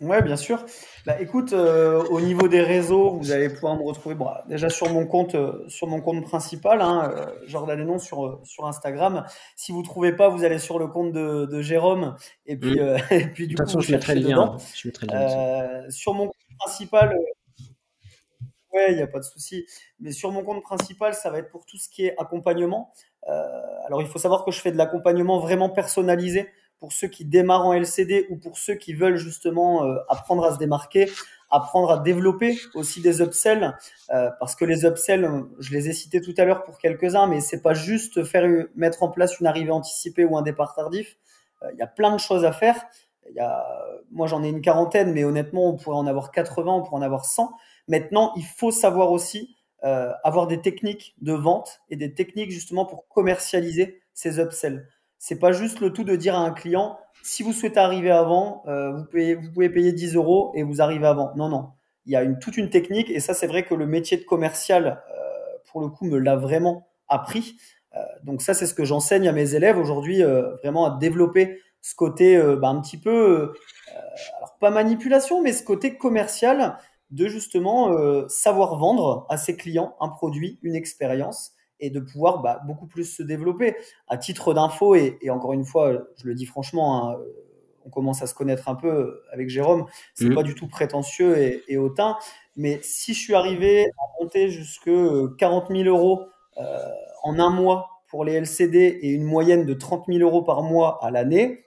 Ouais, 0.00 0.22
bien 0.22 0.36
sûr. 0.36 0.64
Bah, 1.04 1.20
écoute, 1.20 1.52
euh, 1.52 2.02
au 2.04 2.22
niveau 2.22 2.48
des 2.48 2.62
réseaux, 2.62 3.18
vous 3.18 3.32
allez 3.32 3.50
pouvoir 3.50 3.76
me 3.76 3.82
retrouver 3.82 4.14
bon, 4.14 4.28
déjà 4.48 4.70
sur 4.70 4.88
mon 4.90 5.06
compte, 5.06 5.34
euh, 5.34 5.62
sur 5.68 5.88
mon 5.88 6.00
compte 6.00 6.22
principal, 6.22 6.80
hein, 6.80 7.12
euh, 7.14 7.26
Jordan 7.46 7.78
Lennon 7.78 7.98
sur 7.98 8.40
sur 8.44 8.66
Instagram. 8.66 9.26
Si 9.56 9.72
vous 9.72 9.82
trouvez 9.82 10.12
pas, 10.12 10.30
vous 10.30 10.42
allez 10.42 10.58
sur 10.58 10.78
le 10.78 10.86
compte 10.86 11.12
de, 11.12 11.44
de 11.44 11.60
Jérôme 11.60 12.16
et 12.46 12.56
puis 12.56 12.80
mm. 12.80 12.96
et 13.10 13.26
puis 13.26 13.46
du 13.46 13.54
de 13.54 13.58
toute 13.58 13.66
façon, 13.66 13.80
je 13.80 13.92
mettrai 13.92 14.14
le 14.14 14.26
lien. 14.26 14.56
Je 14.74 14.88
mettrai 14.88 15.06
le 15.06 15.12
lien 15.12 15.90
sur 15.90 16.14
mon 16.14 16.28
compte 16.28 16.58
principal. 16.58 17.18
Ouais, 18.72 18.92
il 18.92 18.96
n'y 18.96 19.02
a 19.02 19.06
pas 19.06 19.18
de 19.18 19.24
souci. 19.24 19.66
Mais 19.98 20.12
sur 20.12 20.32
mon 20.32 20.42
compte 20.44 20.62
principal, 20.62 21.12
ça 21.12 21.28
va 21.28 21.40
être 21.40 21.50
pour 21.50 21.66
tout 21.66 21.76
ce 21.76 21.90
qui 21.90 22.06
est 22.06 22.14
accompagnement. 22.18 22.90
alors, 23.86 24.00
il 24.00 24.08
faut 24.08 24.18
savoir 24.18 24.46
que 24.46 24.50
je 24.50 24.60
fais 24.60 24.72
de 24.72 24.78
l'accompagnement 24.78 25.40
vraiment 25.40 25.68
personnalisé 25.68 26.48
pour 26.80 26.92
ceux 26.92 27.08
qui 27.08 27.24
démarrent 27.24 27.66
en 27.66 27.74
LCD 27.74 28.26
ou 28.30 28.36
pour 28.36 28.58
ceux 28.58 28.74
qui 28.74 28.94
veulent 28.94 29.16
justement 29.16 29.84
apprendre 30.08 30.44
à 30.44 30.54
se 30.54 30.58
démarquer, 30.58 31.08
apprendre 31.50 31.90
à 31.90 31.98
développer 31.98 32.58
aussi 32.74 33.00
des 33.00 33.20
upsells, 33.20 33.76
euh, 34.10 34.30
parce 34.38 34.54
que 34.54 34.64
les 34.64 34.84
upsells, 34.84 35.44
je 35.58 35.72
les 35.72 35.88
ai 35.88 35.92
cités 35.92 36.20
tout 36.20 36.34
à 36.38 36.44
l'heure 36.44 36.62
pour 36.62 36.78
quelques-uns, 36.78 37.26
mais 37.26 37.40
c'est 37.40 37.60
pas 37.60 37.74
juste 37.74 38.24
faire 38.24 38.48
mettre 38.76 39.02
en 39.02 39.08
place 39.08 39.40
une 39.40 39.46
arrivée 39.46 39.72
anticipée 39.72 40.24
ou 40.24 40.36
un 40.36 40.42
départ 40.42 40.74
tardif. 40.74 41.18
Euh, 41.62 41.70
il 41.72 41.78
y 41.78 41.82
a 41.82 41.86
plein 41.86 42.14
de 42.14 42.20
choses 42.20 42.44
à 42.44 42.52
faire. 42.52 42.76
Moi, 44.10 44.26
j'en 44.26 44.42
ai 44.42 44.48
une 44.48 44.60
quarantaine, 44.60 45.12
mais 45.12 45.24
honnêtement, 45.24 45.68
on 45.68 45.76
pourrait 45.76 45.96
en 45.96 46.06
avoir 46.06 46.32
80, 46.32 46.72
on 46.72 46.82
pourrait 46.82 47.00
en 47.00 47.02
avoir 47.02 47.24
100. 47.24 47.52
Maintenant, 47.86 48.32
il 48.36 48.44
faut 48.44 48.70
savoir 48.70 49.12
aussi 49.12 49.54
euh, 49.84 50.12
avoir 50.24 50.46
des 50.46 50.60
techniques 50.60 51.14
de 51.20 51.32
vente 51.32 51.80
et 51.90 51.96
des 51.96 52.12
techniques 52.14 52.50
justement 52.50 52.86
pour 52.86 53.08
commercialiser 53.08 54.02
ces 54.14 54.40
upsells. 54.40 54.86
C'est 55.22 55.38
pas 55.38 55.52
juste 55.52 55.80
le 55.80 55.92
tout 55.92 56.02
de 56.02 56.16
dire 56.16 56.34
à 56.34 56.38
un 56.38 56.50
client, 56.50 56.98
si 57.22 57.42
vous 57.42 57.52
souhaitez 57.52 57.78
arriver 57.78 58.10
avant, 58.10 58.62
euh, 58.68 58.92
vous, 58.92 59.04
pouvez 59.52 59.68
payer 59.68 59.92
10 59.92 60.16
euros 60.16 60.50
et 60.54 60.62
vous 60.62 60.80
arrivez 60.80 61.06
avant. 61.06 61.32
Non, 61.36 61.50
non. 61.50 61.72
Il 62.06 62.12
y 62.12 62.16
a 62.16 62.24
toute 62.26 62.56
une 62.56 62.70
technique 62.70 63.10
et 63.10 63.20
ça, 63.20 63.34
c'est 63.34 63.46
vrai 63.46 63.62
que 63.64 63.74
le 63.74 63.86
métier 63.86 64.16
de 64.16 64.24
commercial, 64.24 64.86
euh, 64.86 65.58
pour 65.70 65.82
le 65.82 65.88
coup, 65.88 66.06
me 66.06 66.16
l'a 66.16 66.36
vraiment 66.36 66.88
appris. 67.06 67.56
Euh, 67.94 67.98
donc 68.24 68.40
ça, 68.40 68.54
c'est 68.54 68.64
ce 68.64 68.72
que 68.72 68.86
j'enseigne 68.86 69.28
à 69.28 69.32
mes 69.32 69.54
élèves 69.54 69.76
aujourd'hui, 69.78 70.22
vraiment 70.62 70.86
à 70.86 70.98
développer 70.98 71.60
ce 71.82 71.94
côté 71.94 72.42
bah, 72.56 72.68
un 72.68 72.80
petit 72.80 72.98
peu, 72.98 73.52
alors 74.38 74.56
pas 74.58 74.70
manipulation, 74.70 75.42
mais 75.42 75.52
ce 75.52 75.62
côté 75.62 75.98
commercial 75.98 76.78
de 77.10 77.28
justement 77.28 77.94
savoir 78.28 78.78
vendre 78.78 79.26
à 79.28 79.36
ses 79.36 79.56
clients 79.56 79.96
un 80.00 80.08
produit, 80.08 80.58
une 80.62 80.74
expérience 80.74 81.52
et 81.80 81.90
de 81.90 82.00
pouvoir 82.00 82.42
bah, 82.42 82.60
beaucoup 82.66 82.86
plus 82.86 83.04
se 83.04 83.22
développer. 83.22 83.76
À 84.08 84.16
titre 84.16 84.54
d'info, 84.54 84.94
et, 84.94 85.18
encore 85.30 85.52
une 85.52 85.64
fois, 85.64 85.92
je 86.16 86.26
le 86.26 86.34
dis 86.34 86.46
franchement, 86.46 87.10
hein, 87.10 87.18
on 87.84 87.90
commence 87.90 88.22
à 88.22 88.26
se 88.26 88.34
connaître 88.34 88.68
un 88.68 88.74
peu 88.74 89.22
avec 89.32 89.48
Jérôme, 89.48 89.86
c'est 90.14 90.24
n'est 90.24 90.30
mmh. 90.30 90.34
pas 90.34 90.42
du 90.42 90.54
tout 90.54 90.68
prétentieux 90.68 91.62
et, 91.68 91.76
hautain, 91.78 92.16
mais 92.56 92.78
si 92.82 93.14
je 93.14 93.20
suis 93.20 93.34
arrivé 93.34 93.86
à 93.86 94.22
monter 94.22 94.50
jusque 94.50 94.90
40 95.38 95.68
000 95.70 95.84
euros 95.84 96.26
euh, 96.58 96.78
en 97.22 97.38
un 97.38 97.50
mois 97.50 98.02
pour 98.08 98.24
les 98.24 98.34
LCD 98.34 98.98
et 99.02 99.08
une 99.08 99.24
moyenne 99.24 99.64
de 99.64 99.74
30 99.74 100.06
000 100.08 100.18
euros 100.20 100.42
par 100.42 100.62
mois 100.62 100.98
à 101.02 101.10
l'année, 101.10 101.64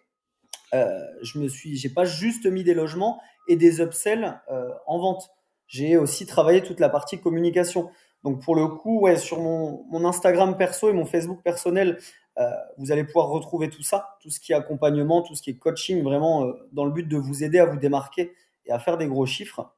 euh, 0.74 0.99
je 1.22 1.39
me 1.39 1.47
suis, 1.47 1.78
j'ai 1.78 1.89
pas 1.89 2.05
juste 2.05 2.45
mis 2.45 2.64
des 2.64 2.74
logements 2.74 3.22
et 3.47 3.55
des 3.55 3.82
upsells 3.82 4.39
euh, 4.51 4.70
en 4.88 4.99
vente. 4.99 5.30
J'ai 5.68 5.97
aussi 5.97 6.26
travaillé 6.26 6.61
toute 6.61 6.80
la 6.80 6.89
partie 6.89 7.20
communication. 7.20 7.89
Donc 8.24 8.41
pour 8.41 8.55
le 8.55 8.67
coup, 8.67 9.01
ouais, 9.01 9.17
sur 9.17 9.39
mon, 9.39 10.05
Instagram 10.05 10.57
perso 10.57 10.89
et 10.89 10.93
mon 10.93 11.05
Facebook 11.05 11.41
personnel, 11.43 11.99
euh, 12.39 12.49
vous 12.78 12.91
allez 12.91 13.03
pouvoir 13.03 13.28
retrouver 13.28 13.69
tout 13.69 13.84
ça, 13.84 14.17
tout 14.21 14.30
ce 14.30 14.39
qui 14.39 14.53
est 14.53 14.55
accompagnement, 14.55 15.21
tout 15.21 15.36
ce 15.36 15.41
qui 15.41 15.51
est 15.51 15.57
coaching, 15.57 16.01
vraiment 16.03 16.45
euh, 16.45 16.53
dans 16.71 16.86
le 16.86 16.91
but 16.91 17.07
de 17.07 17.17
vous 17.17 17.43
aider 17.43 17.59
à 17.59 17.65
vous 17.65 17.78
démarquer 17.78 18.34
et 18.65 18.71
à 18.71 18.80
faire 18.80 18.97
des 18.97 19.07
gros 19.07 19.26
chiffres. 19.26 19.74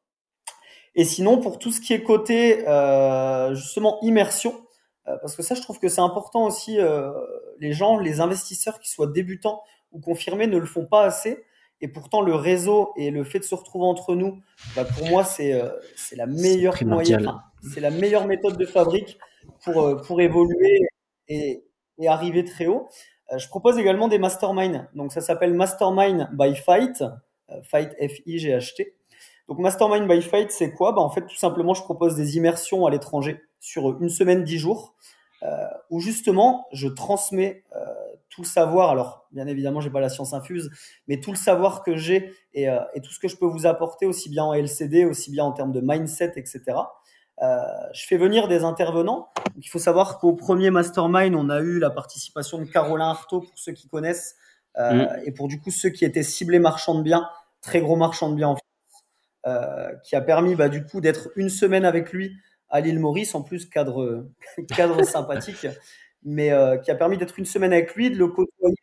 Et 0.93 1.03
sinon, 1.03 1.39
pour 1.39 1.59
tout 1.59 1.71
ce 1.71 1.81
qui 1.81 1.93
est 1.93 2.03
côté 2.03 2.67
euh, 2.67 3.53
justement 3.55 3.99
immersion, 4.01 4.61
parce 5.21 5.35
que 5.35 5.43
ça, 5.43 5.53
je 5.53 5.61
trouve 5.61 5.77
que 5.77 5.87
c'est 5.87 6.01
important 6.01 6.45
aussi, 6.45 6.79
les 7.59 7.73
gens, 7.73 7.99
les 7.99 8.21
investisseurs 8.21 8.79
qui 8.79 8.89
soient 8.89 9.05
débutants 9.05 9.61
ou 9.91 9.99
confirmés 9.99 10.47
ne 10.47 10.57
le 10.57 10.65
font 10.65 10.87
pas 10.87 11.03
assez. 11.03 11.45
Et 11.85 11.87
pourtant, 11.87 12.21
le 12.21 12.33
réseau 12.33 12.93
et 12.97 13.11
le 13.11 13.23
fait 13.23 13.37
de 13.37 13.43
se 13.43 13.53
retrouver 13.53 13.85
entre 13.85 14.15
nous, 14.15 14.41
bah, 14.75 14.85
pour 14.85 15.07
moi, 15.07 15.23
c'est 15.23 15.61
c'est 15.95 16.15
la 16.15 16.25
meilleure 16.25 16.75
moyenne 16.83 17.31
c'est 17.73 17.79
la 17.81 17.91
meilleure 17.91 18.27
méthode 18.27 18.57
de 18.57 18.65
fabrique 18.65 19.17
pour, 19.63 19.81
euh, 19.81 19.95
pour 19.95 20.21
évoluer 20.21 20.79
et, 21.27 21.63
et 21.97 22.07
arriver 22.07 22.43
très 22.43 22.67
haut. 22.67 22.87
Euh, 23.31 23.37
je 23.37 23.47
propose 23.47 23.77
également 23.77 24.07
des 24.07 24.19
masterminds. 24.19 24.87
Donc, 24.93 25.11
ça 25.11 25.21
s'appelle 25.21 25.53
Mastermind 25.53 26.29
by 26.33 26.55
Fight. 26.55 27.03
Euh, 27.49 27.61
Fight 27.63 27.91
F-I-G-H-T. 27.99 28.95
Donc, 29.47 29.59
Mastermind 29.59 30.07
by 30.07 30.21
Fight, 30.21 30.51
c'est 30.51 30.71
quoi? 30.71 30.91
Bah, 30.91 31.01
En 31.01 31.09
fait, 31.09 31.25
tout 31.25 31.35
simplement, 31.35 31.73
je 31.73 31.83
propose 31.83 32.15
des 32.15 32.37
immersions 32.37 32.85
à 32.85 32.91
l'étranger 32.91 33.41
sur 33.59 34.01
une 34.01 34.09
semaine, 34.09 34.43
dix 34.43 34.57
jours, 34.57 34.95
euh, 34.95 35.14
où 35.89 35.99
justement, 35.99 36.67
je 36.71 36.87
transmets 36.87 37.63
euh, 37.75 37.85
tout 38.29 38.41
le 38.41 38.47
savoir. 38.47 38.89
Alors, 38.89 39.27
bien 39.31 39.47
évidemment, 39.47 39.81
j'ai 39.81 39.89
pas 39.89 39.99
la 39.99 40.09
science 40.09 40.33
infuse, 40.33 40.69
mais 41.07 41.19
tout 41.19 41.31
le 41.31 41.37
savoir 41.37 41.83
que 41.83 41.95
j'ai 41.95 42.33
et, 42.53 42.69
euh, 42.69 42.79
et, 42.93 43.01
tout 43.01 43.11
ce 43.11 43.19
que 43.19 43.27
je 43.27 43.37
peux 43.37 43.45
vous 43.45 43.65
apporter, 43.65 44.05
aussi 44.05 44.29
bien 44.29 44.43
en 44.43 44.53
LCD, 44.53 45.05
aussi 45.05 45.31
bien 45.31 45.43
en 45.43 45.51
termes 45.51 45.71
de 45.71 45.81
mindset, 45.81 46.33
etc. 46.35 46.61
Euh, 47.41 47.57
je 47.93 48.05
fais 48.07 48.17
venir 48.17 48.47
des 48.47 48.63
intervenants. 48.63 49.29
il 49.57 49.67
faut 49.67 49.79
savoir 49.79 50.19
qu'au 50.19 50.33
premier 50.33 50.71
mastermind, 50.71 51.35
on 51.35 51.49
a 51.49 51.59
eu 51.59 51.79
la 51.79 51.89
participation 51.89 52.59
de 52.59 52.65
Carolin 52.65 53.09
Artaud 53.09 53.41
pour 53.41 53.57
ceux 53.57 53.73
qui 53.73 53.87
connaissent 53.89 54.35
euh, 54.77 54.93
mm. 54.93 55.19
et 55.25 55.31
pour 55.31 55.47
du 55.47 55.59
coup 55.59 55.71
ceux 55.71 55.89
qui 55.89 56.05
étaient 56.05 56.23
ciblés 56.23 56.59
marchands 56.59 56.95
de 56.95 57.03
biens, 57.03 57.27
très 57.61 57.81
gros 57.81 57.97
marchands 57.97 58.29
de 58.29 58.35
biens 58.35 58.49
en 58.49 58.55
France, 58.55 59.03
euh, 59.47 59.93
qui 60.03 60.15
a 60.15 60.21
permis 60.21 60.55
bah, 60.55 60.69
du 60.69 60.85
coup 60.85 61.01
d'être 61.01 61.29
une 61.35 61.49
semaine 61.49 61.83
avec 61.83 62.13
lui 62.13 62.37
à 62.69 62.81
l'île 62.81 62.99
Maurice, 62.99 63.35
en 63.35 63.41
plus 63.41 63.69
cadre 63.69 64.27
cadre 64.75 65.03
sympathique, 65.03 65.67
mais 66.23 66.51
qui 66.83 66.91
a 66.91 66.95
permis 66.95 67.17
d'être 67.17 67.37
une 67.39 67.45
semaine 67.45 67.73
avec 67.73 67.95
lui, 67.95 68.09
de 68.09 68.17
le 68.17 68.27
côtoyer, 68.27 68.75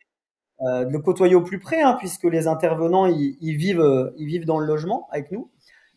de 0.61 0.89
le 0.91 0.99
côtoyer 0.99 1.35
au 1.35 1.41
plus 1.41 1.59
près, 1.59 1.81
hein, 1.81 1.95
puisque 1.99 2.23
les 2.23 2.47
intervenants 2.47 3.05
ils, 3.05 3.57
vivent 3.57 4.13
ils 4.17 4.27
vivent 4.27 4.45
dans 4.45 4.59
le 4.59 4.65
logement 4.65 5.07
avec 5.11 5.31
nous. 5.31 5.51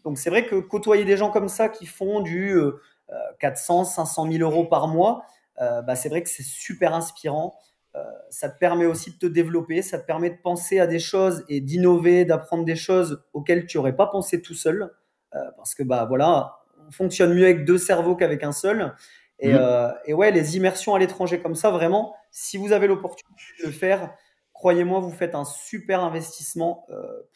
Donc 0.05 0.19
c'est 0.19 0.31
vrai 0.31 0.47
que 0.47 0.57
côtoyer 0.57 1.05
des 1.05 1.17
gens 1.17 1.31
comme 1.31 1.49
ça 1.49 1.69
qui 1.69 1.87
font 1.87 2.21
du 2.21 2.59
400, 3.41 3.85
500 3.85 4.31
000 4.33 4.43
euros 4.43 4.65
par 4.65 4.89
mois, 4.89 5.25
euh, 5.61 5.83
bah, 5.83 5.97
c'est 5.97 6.09
vrai 6.09 6.23
que 6.23 6.29
c'est 6.29 6.43
super 6.43 6.95
inspirant. 6.95 7.59
Euh, 7.95 8.05
ça 8.31 8.51
te 8.51 8.59
permet 8.59 8.87
aussi 8.87 9.13
de 9.13 9.19
te 9.19 9.27
développer, 9.27 9.81
ça 9.83 9.99
te 9.99 10.07
permet 10.07 10.31
de 10.31 10.37
penser 10.37 10.79
à 10.81 10.87
des 10.87 10.99
choses 10.99 11.45
et 11.49 11.61
d'innover, 11.61 12.25
d'apprendre 12.25 12.65
des 12.65 12.77
choses 12.77 13.23
auxquelles 13.33 13.67
tu 13.67 13.79
n'aurais 13.79 13.97
pas 13.97 14.07
pensé 14.07 14.43
tout 14.43 14.55
seul. 14.55 14.93
Euh, 15.35 15.39
parce 15.57 15.75
que 15.75 15.83
bah 15.83 16.05
voilà, 16.05 16.59
on 16.87 16.91
fonctionne 16.91 17.35
mieux 17.35 17.45
avec 17.45 17.65
deux 17.65 17.79
cerveaux 17.79 18.17
qu'avec 18.17 18.43
un 18.43 18.53
seul. 18.53 18.95
Et, 19.39 19.53
mmh. 19.53 19.95
et, 20.07 20.15
ouais, 20.15 20.31
les 20.31 20.57
immersions 20.57 20.95
à 20.95 20.99
l'étranger 20.99 21.41
comme 21.41 21.55
ça, 21.55 21.71
vraiment, 21.71 22.15
si 22.31 22.57
vous 22.57 22.73
avez 22.73 22.87
l'opportunité 22.87 23.43
de 23.61 23.67
le 23.67 23.73
faire, 23.73 24.15
croyez-moi, 24.55 25.01
vous 25.01 25.11
faites 25.11 25.35
un 25.35 25.45
super 25.45 26.03
investissement 26.03 26.87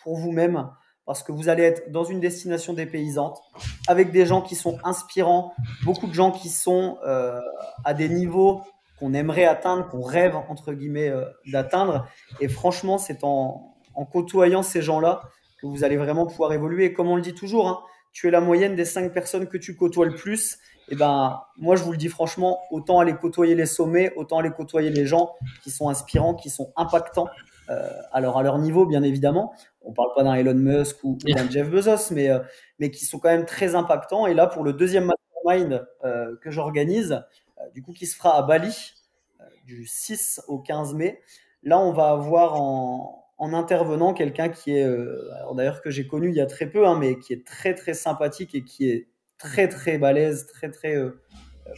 pour 0.03 0.17
vous-même 0.17 0.71
parce 1.11 1.25
que 1.25 1.33
vous 1.33 1.49
allez 1.49 1.65
être 1.65 1.91
dans 1.91 2.05
une 2.05 2.21
destination 2.21 2.73
dépaysante 2.73 3.43
avec 3.89 4.13
des 4.13 4.27
gens 4.27 4.43
qui 4.43 4.55
sont 4.55 4.79
inspirants, 4.85 5.55
beaucoup 5.83 6.07
de 6.07 6.15
gens 6.15 6.31
qui 6.31 6.49
sont 6.49 6.99
euh, 7.05 7.41
à 7.85 7.95
des 7.95 8.09
niveaux 8.09 8.63
qu'on 8.97 9.13
aimerait 9.13 9.45
atteindre, 9.45 9.89
qu'on 9.89 10.03
rêve 10.03 10.37
entre 10.37 10.73
guillemets 10.73 11.09
euh, 11.09 11.25
d'atteindre. 11.47 12.07
Et 12.41 12.47
franchement, 12.47 12.97
c'est 12.97 13.25
en, 13.25 13.75
en, 13.95 14.05
côtoyant 14.05 14.63
ces 14.63 14.83
gens-là 14.83 15.23
que 15.61 15.67
vous 15.67 15.83
allez 15.83 15.97
vraiment 15.97 16.27
pouvoir 16.27 16.53
évoluer. 16.53 16.85
Et 16.85 16.93
comme 16.93 17.09
on 17.09 17.17
le 17.17 17.23
dit 17.23 17.35
toujours, 17.35 17.67
hein, 17.67 17.81
tu 18.13 18.29
es 18.29 18.31
la 18.31 18.41
moyenne 18.41 18.77
des 18.77 18.85
cinq 18.85 19.13
personnes 19.13 19.47
que 19.47 19.57
tu 19.57 19.77
côtoies 19.77 20.07
le 20.07 20.15
plus. 20.15 20.59
Et 20.89 20.97
ben, 20.97 21.43
moi, 21.57 21.77
je 21.77 21.85
vous 21.85 21.93
le 21.93 21.99
dis 21.99 22.09
franchement, 22.09 22.61
autant 22.71 22.99
aller 22.99 23.15
côtoyer 23.15 23.55
les 23.55 23.67
sommets, 23.67 24.13
autant 24.17 24.39
aller 24.39 24.51
côtoyer 24.51 24.91
les 24.91 25.07
gens 25.07 25.37
qui 25.63 25.71
sont 25.71 25.89
inspirants, 25.89 26.35
qui 26.35 26.51
sont 26.51 26.73
impactants 26.77 27.29
euh, 27.71 27.89
alors 28.13 28.37
à 28.37 28.43
leur 28.43 28.59
niveau, 28.59 28.85
bien 28.85 29.03
évidemment. 29.03 29.55
On 29.83 29.93
parle 29.93 30.11
pas 30.15 30.25
d'un 30.25 30.35
Elon 30.35 30.55
Musk 30.55 31.03
ou, 31.05 31.17
d'un 31.25 31.49
Jeff 31.51 31.71
Bezos, 31.71 32.13
mais, 32.13 32.29
euh, 32.29 32.41
mais 32.79 32.91
qui 32.91 33.05
sont 33.05 33.19
quand 33.19 33.29
même 33.29 33.47
très 33.47 33.75
impactants. 33.75 34.27
Et 34.27 34.35
là, 34.35 34.47
pour 34.47 34.65
le 34.65 34.73
deuxième 34.73 35.05
mastermind 35.05 35.87
euh, 36.05 36.37
que 36.43 36.51
j'organise, 36.51 37.23
du 37.75 37.83
coup, 37.83 37.93
qui 37.93 38.07
se 38.07 38.17
fera 38.17 38.37
à 38.37 38.43
Bali 38.43 38.95
du 39.67 39.87
6 39.87 40.43
au 40.49 40.59
15 40.59 40.95
mai, 40.95 41.21
là, 41.63 41.79
on 41.79 41.93
va 41.93 42.11
avoir 42.11 42.61
en, 42.61 43.20
en 43.41 43.53
intervenant 43.53 44.15
quelqu'un 44.15 44.49
qui 44.49 44.77
est, 44.77 44.87
d'ailleurs 45.55 45.83
que 45.83 45.91
j'ai 45.91 46.07
connu 46.07 46.29
il 46.29 46.37
y 46.37 46.41
a 46.41 46.47
très 46.47 46.67
peu, 46.67 46.87
hein, 46.87 46.97
mais 46.97 47.19
qui 47.19 47.33
est 47.33 47.45
très 47.45 47.75
très 47.75 47.95
sympathique 47.95 48.55
et 48.55 48.63
qui 48.63 48.89
est 48.89 49.09
très 49.39 49.67
très 49.67 49.99
balèze, 49.99 50.47
très 50.47 50.71
très 50.71 50.95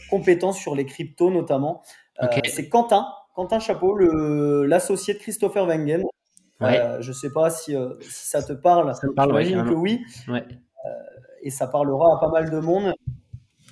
compétent 0.09 0.51
sur 0.51 0.75
les 0.75 0.85
cryptos 0.85 1.31
notamment. 1.31 1.81
c'est 2.45 2.69
Quentin, 2.69 3.07
Quentin 3.33 3.59
Chapeau, 3.59 3.97
l'associé 3.97 5.15
de 5.15 5.19
Christopher 5.19 5.65
Wengen. 5.65 6.03
Euh, 6.61 7.01
je 7.01 7.09
ne 7.09 7.13
sais 7.13 7.31
pas 7.31 7.49
si, 7.49 7.75
euh, 7.75 7.95
si, 8.01 8.27
ça 8.27 8.41
te 8.41 8.53
parle. 8.53 8.93
Ça 8.95 9.07
me 9.07 9.13
parle, 9.13 9.29
J'imagine 9.43 9.69
que 9.69 9.75
oui. 9.75 10.01
Euh, 10.29 10.39
et 11.41 11.49
ça 11.49 11.67
parlera 11.67 12.15
à 12.15 12.19
pas 12.19 12.29
mal 12.29 12.49
de 12.49 12.59
monde. 12.59 12.93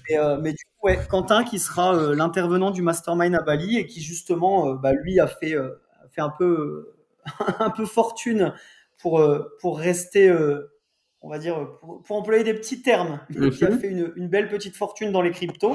mais 0.10 0.52
du 0.52 0.64
coup, 0.80 0.90
Quentin 1.10 1.44
qui 1.44 1.60
sera 1.60 1.94
l'intervenant 2.14 2.72
du 2.72 2.82
mastermind 2.82 3.36
à 3.36 3.42
Bali 3.42 3.78
et 3.78 3.86
qui 3.86 4.02
justement, 4.02 4.74
bah, 4.74 4.92
lui 4.94 5.20
a 5.20 5.28
fait, 5.28 5.56
fait 6.12 6.22
un 6.22 6.34
peu, 6.38 6.94
un 7.60 7.70
peu 7.70 7.86
fortune 7.86 8.54
pour, 9.02 9.24
pour 9.60 9.80
rester, 9.80 10.32
on 11.22 11.30
va 11.30 11.40
dire, 11.40 11.68
pour, 11.80 12.16
employer 12.16 12.44
des 12.44 12.54
petits 12.54 12.82
termes, 12.82 13.20
qui 13.52 13.66
a 13.66 13.70
mhm. 13.70 13.80
fait 13.80 13.88
une, 13.88 14.14
une, 14.16 14.28
belle 14.28 14.48
petite 14.48 14.76
fortune 14.76 15.12
dans 15.12 15.22
les 15.22 15.32
cryptos 15.32 15.74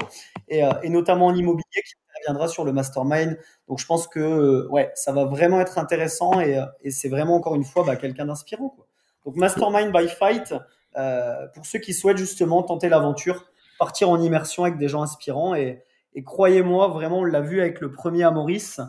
et, 0.49 0.63
et 0.83 0.89
notamment 0.89 1.27
en 1.27 1.35
immobilier, 1.35 1.83
qui 1.83 1.95
viendra 2.27 2.49
sur 2.49 2.65
le 2.65 2.73
mastermind. 2.73 3.39
Donc 3.69 3.79
je 3.79 3.87
pense 3.87 4.07
que 4.07 4.21
euh, 4.21 4.69
ouais, 4.69 4.91
ça 4.95 5.13
va 5.13 5.25
vraiment 5.25 5.61
être 5.61 5.79
intéressant 5.79 6.41
et, 6.41 6.59
euh, 6.59 6.65
et 6.83 6.91
c'est 6.91 7.09
vraiment 7.09 7.37
encore 7.37 7.55
une 7.55 7.65
fois 7.65 7.85
bah, 7.85 7.97
quelqu'un 7.97 8.27
d'inspirant. 8.27 8.77
Donc 9.25 9.37
mastermind 9.37 9.93
by 9.93 10.09
fight 10.09 10.55
euh, 10.97 11.47
pour 11.55 11.67
ceux 11.67 11.79
qui 11.79 11.93
souhaitent 11.93 12.19
justement 12.19 12.63
tenter 12.63 12.89
l'aventure, 12.89 13.45
partir 13.79 14.09
en 14.09 14.21
immersion 14.21 14.65
avec 14.65 14.79
des 14.79 14.89
gens 14.89 15.03
inspirants 15.03 15.55
et, 15.55 15.83
et 16.15 16.23
croyez-moi 16.23 16.89
vraiment 16.89 17.21
on 17.21 17.25
l'a 17.25 17.41
vu 17.41 17.61
avec 17.61 17.81
le 17.81 17.91
premier 17.91 18.25
à 18.25 18.31
Maurice. 18.31 18.81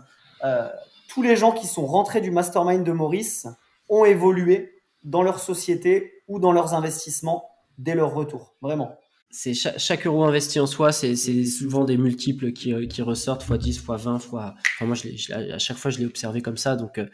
Euh, 0.43 0.69
tous 1.07 1.21
les 1.21 1.35
gens 1.35 1.51
qui 1.51 1.67
sont 1.67 1.85
rentrés 1.85 2.21
du 2.21 2.31
mastermind 2.31 2.83
de 2.83 2.91
Maurice 2.91 3.47
ont 3.89 4.05
évolué 4.05 4.81
dans 5.03 5.23
leur 5.23 5.39
société 5.39 6.23
ou 6.27 6.39
dans 6.39 6.51
leurs 6.51 6.73
investissements 6.73 7.49
dès 7.77 7.95
leur 7.95 8.13
retour. 8.13 8.55
Vraiment. 8.61 8.97
C'est 9.29 9.53
chaque, 9.53 10.07
euro 10.07 10.23
investi 10.23 10.59
en 10.59 10.67
soi, 10.67 10.93
c'est 10.93 11.15
souvent 11.45 11.83
des 11.83 11.97
multiples 11.97 12.53
qui, 12.53 12.87
qui 12.87 13.01
ressortent, 13.01 13.43
fois 13.43 13.57
10, 13.57 13.79
fois 13.79 13.97
20, 13.97 14.19
fois. 14.19 14.55
Enfin, 14.75 14.85
moi, 14.85 14.95
à 15.33 15.59
chaque 15.59 15.77
fois, 15.77 15.91
je 15.91 15.99
l'ai 15.99 16.05
observé 16.05 16.41
comme 16.41 16.55
ça. 16.55 16.77
Donc, 16.77 16.97
euh, 16.97 17.07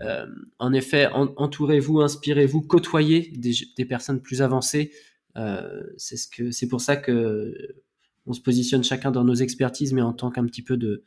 euh, 0.00 0.26
en 0.60 0.72
effet, 0.72 1.08
entourez-vous, 1.12 2.00
inspirez-vous, 2.00 2.62
côtoyez 2.62 3.32
des, 3.36 3.84
personnes 3.84 4.20
plus 4.20 4.40
avancées. 4.40 4.92
Euh, 5.36 5.82
c'est 5.96 6.16
ce 6.16 6.66
pour 6.66 6.80
ça 6.80 6.96
que 6.96 7.54
on 8.26 8.32
se 8.32 8.40
positionne 8.40 8.84
chacun 8.84 9.10
dans 9.10 9.24
nos 9.24 9.34
expertises, 9.34 9.92
mais 9.92 10.02
en 10.02 10.12
tant 10.12 10.30
qu'un 10.30 10.44
petit 10.44 10.62
peu 10.62 10.76
de, 10.76 11.02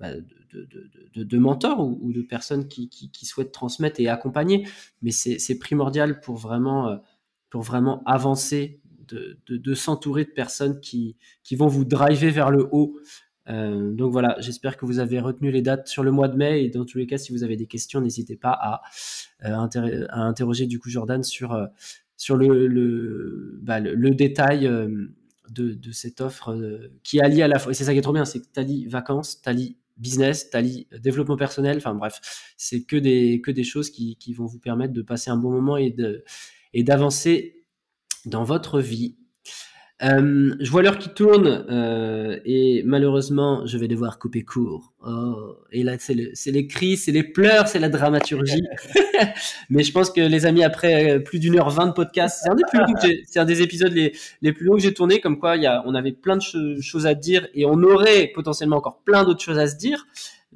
bah, 0.00 0.14
de, 0.14 0.26
de, 0.54 0.90
de, 1.14 1.24
de, 1.24 1.38
mentor 1.38 1.80
ou, 1.80 2.12
de 2.12 2.22
personnes 2.22 2.68
qui, 2.68 3.10
souhaitent 3.22 3.52
transmettre 3.52 4.00
et 4.00 4.08
accompagner. 4.08 4.66
Mais 5.02 5.10
c'est 5.10 5.58
primordial 5.58 6.20
pour 6.20 6.36
vraiment, 6.36 6.88
euh, 6.88 6.96
pour 7.50 7.62
vraiment 7.62 8.02
avancer, 8.04 8.80
de, 9.08 9.74
s'entourer 9.74 10.24
de 10.24 10.30
personnes 10.30 10.80
qui, 10.80 11.16
qui 11.42 11.56
vont 11.56 11.66
vous 11.66 11.84
driver 11.84 12.30
vers 12.30 12.50
le 12.50 12.68
haut. 12.72 12.98
Euh, 13.50 13.92
donc 13.92 14.12
voilà, 14.12 14.36
j'espère 14.40 14.78
que 14.78 14.86
vous 14.86 14.98
avez 14.98 15.20
retenu 15.20 15.50
les 15.50 15.60
dates 15.60 15.86
sur 15.86 16.02
le 16.02 16.10
mois 16.10 16.28
de 16.28 16.36
mai 16.36 16.64
et 16.64 16.70
dans 16.70 16.86
tous 16.86 16.96
les 16.96 17.06
cas, 17.06 17.18
si 17.18 17.30
vous 17.30 17.44
avez 17.44 17.56
des 17.56 17.66
questions, 17.66 18.00
n'hésitez 18.00 18.36
pas 18.36 18.52
à, 18.52 18.82
euh, 19.44 20.08
interroger 20.10 20.66
du 20.66 20.78
coup 20.78 20.88
Jordan 20.88 21.22
sur, 21.22 21.68
sur 22.16 22.36
le, 22.36 22.66
le, 22.66 23.58
bah, 23.62 23.80
détail 23.80 24.70
de, 25.50 25.92
cette 25.92 26.22
offre 26.22 26.56
qui 27.02 27.20
allie 27.20 27.42
à 27.42 27.48
la 27.48 27.58
fois, 27.58 27.72
et 27.72 27.74
c'est 27.74 27.84
ça 27.84 27.92
qui 27.92 27.98
est 27.98 28.02
trop 28.02 28.14
bien, 28.14 28.24
c'est 28.24 28.40
que 28.40 28.64
tu 28.64 28.88
vacances, 28.88 29.42
tu 29.42 29.76
business, 29.96 30.50
tali 30.50 30.88
développement 31.00 31.36
personnel, 31.36 31.76
enfin 31.76 31.94
bref, 31.94 32.20
c'est 32.56 32.84
que 32.84 32.96
des, 32.96 33.40
que 33.40 33.50
des 33.50 33.64
choses 33.64 33.90
qui, 33.90 34.16
vont 34.36 34.46
vous 34.46 34.58
permettre 34.58 34.92
de 34.92 35.02
passer 35.02 35.30
un 35.30 35.36
bon 35.36 35.50
moment 35.50 35.76
et 35.76 35.90
de 35.90 36.24
et 36.72 36.82
d'avancer 36.82 37.64
dans 38.24 38.44
votre 38.44 38.80
vie. 38.80 39.16
Euh, 40.02 40.52
je 40.58 40.70
vois 40.70 40.82
l'heure 40.82 40.98
qui 40.98 41.08
tourne 41.08 41.64
euh, 41.70 42.40
et 42.44 42.82
malheureusement, 42.84 43.64
je 43.64 43.78
vais 43.78 43.86
devoir 43.86 44.18
couper 44.18 44.42
court. 44.42 44.92
Oh, 45.06 45.54
et 45.70 45.84
là, 45.84 45.94
c'est 46.00 46.14
le, 46.14 46.32
les 46.46 46.66
cris, 46.66 46.96
c'est 46.96 47.12
les 47.12 47.22
pleurs, 47.22 47.68
c'est 47.68 47.78
la 47.78 47.88
dramaturgie. 47.88 48.64
Mais 49.70 49.84
je 49.84 49.92
pense 49.92 50.10
que 50.10 50.20
les 50.20 50.46
amis, 50.46 50.64
après 50.64 51.12
euh, 51.12 51.18
plus 51.20 51.38
d'une 51.38 51.56
heure 51.56 51.70
vingt 51.70 51.86
de 51.86 51.92
podcast, 51.92 52.40
c'est 52.42 52.50
un 52.50 52.56
des 52.56 52.64
plus 52.68 52.80
longs 52.80 52.86
c'est 53.24 53.38
un 53.38 53.44
des 53.44 53.62
épisodes 53.62 53.92
les, 53.92 54.12
les 54.42 54.52
plus 54.52 54.66
longs 54.66 54.74
que 54.74 54.82
j'ai 54.82 54.92
tourné. 54.92 55.20
Comme 55.20 55.38
quoi, 55.38 55.56
il 55.56 55.62
y 55.62 55.66
a, 55.66 55.84
on 55.86 55.94
avait 55.94 56.12
plein 56.12 56.36
de 56.36 56.80
choses 56.80 57.06
à 57.06 57.14
dire 57.14 57.46
et 57.54 57.64
on 57.64 57.80
aurait 57.84 58.32
potentiellement 58.34 58.78
encore 58.78 59.00
plein 59.04 59.22
d'autres 59.22 59.42
choses 59.42 59.58
à 59.58 59.68
se 59.68 59.76
dire. 59.76 60.06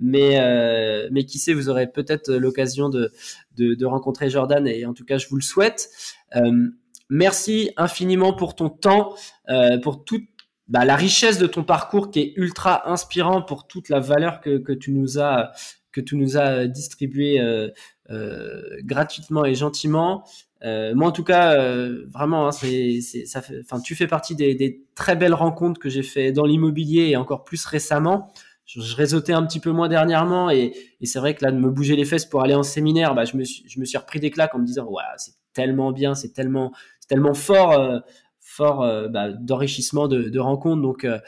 Mais, 0.00 0.40
euh, 0.40 1.08
mais 1.10 1.24
qui 1.24 1.38
sait, 1.38 1.52
vous 1.52 1.68
aurez 1.68 1.88
peut-être 1.88 2.32
l'occasion 2.32 2.88
de, 2.88 3.10
de, 3.56 3.74
de, 3.74 3.86
rencontrer 3.86 4.30
Jordan 4.30 4.64
et 4.66 4.86
en 4.86 4.94
tout 4.94 5.04
cas, 5.04 5.18
je 5.18 5.28
vous 5.28 5.36
le 5.36 5.42
souhaite. 5.42 5.90
Euh, 6.36 6.68
Merci 7.10 7.70
infiniment 7.76 8.32
pour 8.32 8.54
ton 8.54 8.68
temps, 8.68 9.14
euh, 9.48 9.78
pour 9.78 10.04
toute 10.04 10.24
bah, 10.68 10.84
la 10.84 10.96
richesse 10.96 11.38
de 11.38 11.46
ton 11.46 11.64
parcours 11.64 12.10
qui 12.10 12.20
est 12.20 12.32
ultra 12.36 12.90
inspirant, 12.90 13.42
pour 13.42 13.66
toute 13.66 13.88
la 13.88 14.00
valeur 14.00 14.40
que, 14.40 14.58
que 14.58 14.72
tu 14.72 14.92
nous 14.92 15.18
as 15.18 15.52
que 15.90 16.00
tu 16.02 16.16
nous 16.16 16.36
as 16.36 16.66
distribué 16.66 17.40
euh, 17.40 17.70
euh, 18.10 18.62
gratuitement 18.84 19.44
et 19.44 19.54
gentiment. 19.54 20.24
Euh, 20.64 20.94
moi, 20.94 21.08
en 21.08 21.12
tout 21.12 21.24
cas, 21.24 21.54
euh, 21.58 22.06
vraiment, 22.12 22.48
hein, 22.48 22.52
c'est, 22.52 23.00
ça 23.00 23.42
fait, 23.42 23.60
enfin, 23.60 23.80
tu 23.80 23.94
fais 23.94 24.06
partie 24.06 24.34
des, 24.34 24.54
des 24.54 24.84
très 24.94 25.16
belles 25.16 25.34
rencontres 25.34 25.80
que 25.80 25.88
j'ai 25.88 26.02
fait 26.02 26.32
dans 26.32 26.44
l'immobilier 26.44 27.08
et 27.08 27.16
encore 27.16 27.44
plus 27.44 27.64
récemment. 27.64 28.32
Je, 28.66 28.80
je 28.80 28.96
réseautais 28.96 29.32
un 29.32 29.46
petit 29.46 29.60
peu 29.60 29.70
moins 29.70 29.88
dernièrement 29.88 30.50
et, 30.50 30.74
et, 31.00 31.06
c'est 31.06 31.18
vrai 31.20 31.34
que 31.34 31.44
là, 31.44 31.52
de 31.52 31.58
me 31.58 31.70
bouger 31.70 31.96
les 31.96 32.04
fesses 32.04 32.26
pour 32.26 32.42
aller 32.42 32.54
en 32.54 32.62
séminaire, 32.62 33.14
bah, 33.14 33.24
je 33.24 33.36
me 33.36 33.44
suis, 33.44 33.64
je 33.68 33.80
me 33.80 33.84
suis 33.84 33.96
repris 33.96 34.20
des 34.20 34.30
claques 34.30 34.54
en 34.54 34.58
me 34.58 34.66
disant, 34.66 34.84
ouais, 34.86 35.02
c'est 35.16 35.34
tellement 35.54 35.92
bien, 35.92 36.14
c'est 36.14 36.32
tellement, 36.32 36.72
tellement 37.08 37.34
fort, 37.34 37.72
euh, 37.72 37.98
fort 38.40 38.82
euh, 38.82 39.08
bah, 39.08 39.30
d'enrichissement 39.32 40.06
de, 40.06 40.28
de, 40.28 40.38
rencontres. 40.38 40.82
Donc, 40.82 41.04
euh, 41.04 41.18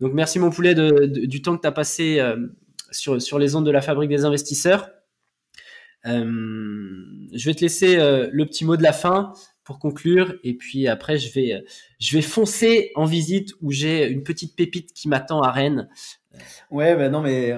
donc 0.00 0.12
merci 0.12 0.38
mon 0.38 0.50
poulet 0.50 0.74
du 0.74 1.42
temps 1.42 1.56
que 1.56 1.62
tu 1.62 1.68
as 1.68 1.72
passé 1.72 2.22
sur, 2.92 3.20
sur 3.20 3.38
les 3.38 3.56
ondes 3.56 3.66
de 3.66 3.70
la 3.70 3.80
fabrique 3.80 4.10
des 4.10 4.24
investisseurs. 4.24 4.90
je 6.04 7.44
vais 7.44 7.54
te 7.54 7.60
laisser 7.62 7.96
le 7.96 8.44
petit 8.44 8.64
mot 8.64 8.76
de 8.76 8.82
la 8.84 8.92
fin 8.92 9.32
pour 9.64 9.80
conclure 9.80 10.36
et 10.44 10.54
puis 10.54 10.86
après 10.86 11.18
je 11.18 11.32
vais 11.32 11.64
je 11.98 12.16
vais 12.16 12.22
foncer 12.22 12.92
en 12.94 13.06
visite 13.06 13.50
où 13.60 13.72
j'ai 13.72 14.08
une 14.08 14.22
petite 14.22 14.54
pépite 14.54 14.92
qui 14.92 15.08
m'attend 15.08 15.42
à 15.42 15.50
Rennes. 15.50 15.88
Ouais 16.70 16.94
ben 16.94 17.10
non 17.10 17.20
mais 17.20 17.52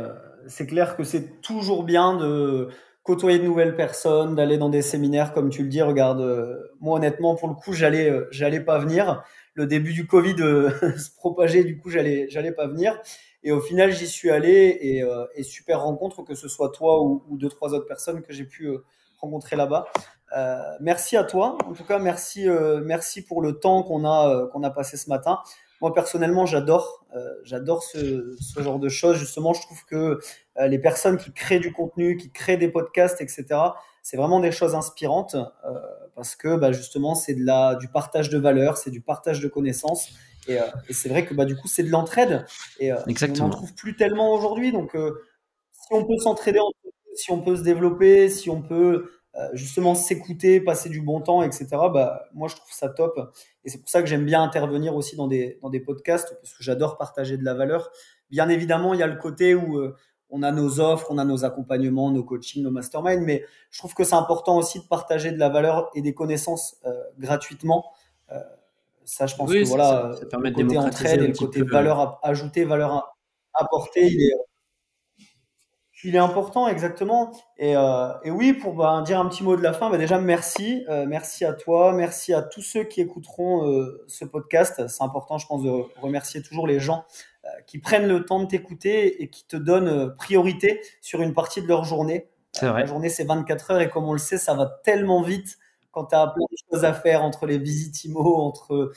c'est 0.47 0.67
clair 0.67 0.97
que 0.97 1.05
c'est 1.05 1.43
toujours 1.43 1.85
bien 1.85 2.17
de 2.17 2.71
côtoyer 3.03 3.39
de 3.39 3.45
nouvelles 3.45 3.77
personnes, 3.77 4.35
d'aller 4.35 4.59
dans 4.59 4.69
des 4.69 4.83
séminaires, 4.83 5.33
comme 5.33 5.51
tu 5.51 5.63
le 5.63 5.69
dis. 5.69 5.83
Regarde, 5.83 6.21
euh, 6.21 6.57
moi 6.81 6.97
honnêtement, 6.97 7.35
pour 7.35 7.49
le 7.49 7.55
coup, 7.55 7.73
j'allais, 7.73 8.11
euh, 8.11 8.29
j'allais 8.31 8.61
pas 8.61 8.79
venir. 8.79 9.23
Le 9.55 9.67
début 9.67 9.93
du 9.93 10.07
Covid 10.07 10.37
euh, 10.41 10.71
se 10.99 11.11
propageait, 11.17 11.65
du 11.65 11.79
coup, 11.79 11.91
j'allais, 11.91 12.29
j'allais 12.29 12.53
pas 12.53 12.67
venir. 12.67 13.01
Et 13.43 13.53
au 13.53 13.61
final, 13.61 13.91
j'y 13.93 14.07
suis 14.07 14.31
allé 14.31 14.53
et, 14.53 15.03
et, 15.35 15.43
super 15.43 15.81
rencontre, 15.81 16.23
que 16.23 16.35
ce 16.35 16.47
soit 16.47 16.71
toi 16.73 17.03
ou, 17.03 17.25
ou 17.31 17.39
deux, 17.39 17.49
trois 17.49 17.73
autres 17.73 17.87
personnes 17.87 18.21
que 18.21 18.35
j'ai 18.35 18.45
pu 18.45 18.69
rencontrer 19.19 19.57
là-bas. 19.57 19.87
merci 20.79 21.17
à 21.17 21.25
toi. 21.25 21.57
En 21.67 21.73
tout 21.73 21.85
cas, 21.85 21.99
merci, 21.99 22.47
merci 22.85 23.23
pour 23.23 23.41
le 23.41 23.59
temps 23.59 23.83
qu'on 23.83 24.05
a, 24.05 24.47
qu'on 24.53 24.63
a 24.63 24.69
passé 24.69 24.99
ce 24.99 25.09
matin 25.09 25.39
moi 25.81 25.95
personnellement 25.95 26.47
j'adore 26.47 27.05
euh, 27.17 27.35
j'adore 27.43 27.83
ce, 27.83 28.37
ce, 28.41 28.63
genre 28.63 28.79
de 28.79 28.89
choses. 28.89 29.17
Justement 29.17 29.53
je 29.53 29.63
trouve 29.63 29.85
que 29.85 30.21
euh, 30.59 30.67
les 30.67 30.79
personnes 30.79 31.17
qui 31.17 31.33
créent 31.33 31.61
du 31.61 31.73
contenu 31.73 32.17
qui 32.17 32.31
créent 32.31 32.57
des 32.57 32.69
podcasts 32.69 33.21
etc 33.21 33.61
c'est 34.03 34.17
vraiment 34.17 34.41
des 34.41 34.53
choses 34.53 34.75
inspirantes 34.75 35.35
euh, 35.35 35.79
parce 36.15 36.37
que 36.37 36.57
bah, 36.57 36.73
justement 36.73 37.15
c'est 37.15 37.35
de 37.35 37.45
la 37.45 37.75
du 37.75 37.89
partage 37.89 38.31
de 38.31 38.39
valeurs 38.39 38.77
c'est 38.77 38.91
du 38.91 39.01
partage 39.01 39.41
de 39.41 39.49
connaissances. 39.49 40.11
Et, 40.49 40.59
et 40.89 40.95
c'est 40.95 41.11
vrai 41.11 41.27
que 41.27 41.35
bah, 41.35 41.45
du 41.45 41.55
coup 41.55 41.69
c'est 41.69 41.83
de 41.83 41.91
l'entraide. 41.91 42.47
Et 42.81 42.91
Exactement. 43.07 43.47
on 43.47 43.49
n'en 43.51 43.57
trouve 43.57 43.75
plus 43.75 43.95
tellement 43.95 44.33
aujourd'hui. 44.33 44.73
Donc 44.73 44.93
si 44.93 45.89
on 45.91 46.05
peut 46.05 46.17
s'entraider 46.19 46.59
si 47.15 47.31
on 47.31 47.41
peut 47.41 47.57
se 47.57 47.63
développer 47.63 48.29
si 48.31 48.49
on 48.51 48.63
peut 48.63 49.11
justement 49.53 49.95
s'écouter, 49.95 50.61
passer 50.61 50.89
du 50.89 51.01
bon 51.01 51.21
temps, 51.21 51.43
etc. 51.43 51.67
Bah, 51.93 52.25
moi, 52.35 52.49
je 52.49 52.57
trouve 52.57 52.73
ça 52.73 52.89
top. 52.89 53.33
Et 53.65 53.71
c'est 53.71 53.79
pour 53.79 53.89
ça 53.89 54.03
que 54.03 54.09
j'aime 54.09 54.25
bien 54.25 54.43
intervenir 54.43 54.97
aussi 54.97 55.17
dans 55.17 55.29
des, 55.29 55.59
dans 55.63 55.71
des 55.71 55.81
podcasts, 55.81 56.37
parce 56.41 56.55
que 56.55 56.63
j'adore 56.63 56.99
partager 56.99 57.37
de 57.37 57.45
la 57.45 57.55
valeur. 57.55 57.91
Bien 58.31 58.49
évidemment, 58.49 58.95
il 58.95 59.01
y 59.01 59.03
a 59.03 59.07
le 59.07 59.17
côté 59.17 59.55
où 59.55 59.79
euh, 59.79 59.97
on 60.31 60.43
a 60.43 60.53
nos 60.53 60.81
offres, 60.81 61.07
on 61.11 61.19
a 61.19 61.25
nos 61.25 61.45
accompagnements, 61.45 62.11
nos 62.11 62.25
coachings, 62.25 62.63
nos 62.63 62.71
masterminds, 62.71 63.25
mais 63.25 63.45
je 63.71 63.79
trouve 63.79 63.95
que 63.95 64.05
c'est 64.05 64.15
important 64.15 64.57
aussi 64.57 64.81
de 64.81 64.85
partager 64.85 65.33
de 65.33 65.39
la 65.39 65.49
valeur 65.49 65.91
et 65.95 66.03
des 66.03 66.15
connaissances 66.15 66.77
euh, 66.85 66.93
gratuitement. 67.19 67.93
Euh, 68.31 68.39
ça, 69.05 69.27
je 69.27 69.35
pense 69.35 69.51
que 69.51 69.67
voilà, 69.67 70.13
ça, 70.13 70.21
ça 70.21 70.27
permet 70.27 70.51
le 70.51 70.57
côté 70.57 70.79
entraide 70.79 71.23
et 71.23 71.27
le 71.27 71.35
côté 71.35 71.63
valeur 71.63 72.21
ajoutée, 72.23 72.65
valeur 72.65 73.17
apportée, 73.55 74.07
il 74.07 74.23
est, 74.23 74.35
il 76.05 76.15
est 76.15 76.19
important, 76.19 76.69
exactement. 76.69 77.33
Et, 77.59 77.77
euh, 77.77 78.13
et 78.25 78.31
oui, 78.31 78.53
pour 78.53 78.75
bah, 78.75 79.03
dire 79.05 79.21
un 79.21 79.27
petit 79.27 79.43
mot 79.43 79.57
de 79.57 79.63
la 79.63 79.73
fin, 79.73 79.91
bah, 79.91 79.99
déjà 79.99 80.19
merci, 80.19 80.85
euh, 80.89 81.05
merci 81.07 81.45
à 81.45 81.53
toi, 81.53 81.93
merci 81.93 82.33
à 82.33 82.43
tous 82.43 82.63
ceux 82.63 82.85
qui 82.85 83.01
écouteront 83.01 83.67
euh, 83.69 84.05
ce 84.09 84.25
podcast. 84.25 84.87
C'est 84.89 85.03
important, 85.03 85.39
je 85.39 85.47
pense, 85.47 85.63
de 85.63 85.71
remercier 86.01 86.43
toujours 86.43 86.67
les 86.67 86.81
gens 86.81 87.05
qui 87.67 87.79
prennent 87.79 88.07
le 88.07 88.25
temps 88.25 88.39
de 88.39 88.47
t'écouter 88.47 89.23
et 89.23 89.29
qui 89.29 89.45
te 89.45 89.57
donnent 89.57 90.15
priorité 90.17 90.81
sur 91.01 91.21
une 91.21 91.33
partie 91.33 91.63
de 91.63 91.67
leur 91.67 91.85
journée. 91.85 92.29
C'est 92.53 92.69
vrai. 92.69 92.83
La 92.83 92.87
journée, 92.87 93.09
c'est 93.09 93.25
24 93.25 93.71
heures 93.73 93.81
et 93.81 93.89
comme 93.89 94.05
on 94.05 94.13
le 94.13 94.19
sait, 94.19 94.39
ça 94.39 94.55
va 94.55 94.67
tellement 94.85 95.23
vite 95.23 95.59
quand 95.91 96.05
tu 96.05 96.15
as 96.15 96.29
plein 96.29 96.45
de 96.45 96.57
choses 96.71 96.85
à 96.85 96.93
faire 96.93 97.25
entre 97.25 97.47
les 97.47 97.59
visites 97.59 98.05
IMO, 98.05 98.37
entre 98.37 98.93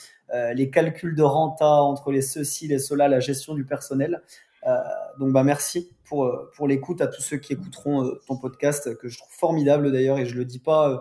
les 0.53 0.69
calculs 0.69 1.15
de 1.15 1.23
renta, 1.23 1.81
entre 1.81 2.11
les 2.11 2.21
ceci, 2.21 2.67
les 2.67 2.79
cela, 2.79 3.07
la 3.07 3.21
gestion 3.21 3.55
du 3.55 3.65
personnel. 3.65 4.21
Donc, 5.19 5.31
bah, 5.31 5.43
merci 5.43 5.91
pour, 6.05 6.25
euh, 6.25 6.51
pour 6.55 6.67
l'écoute 6.67 7.01
à 7.01 7.07
tous 7.07 7.21
ceux 7.21 7.37
qui 7.37 7.53
écouteront 7.53 8.05
euh, 8.05 8.21
ton 8.27 8.37
podcast, 8.37 8.95
que 8.97 9.07
je 9.07 9.17
trouve 9.17 9.33
formidable 9.33 9.91
d'ailleurs, 9.91 10.17
et 10.17 10.25
je 10.25 10.35
le 10.35 10.45
dis 10.45 10.59
pas, 10.59 10.89
euh, 10.89 10.97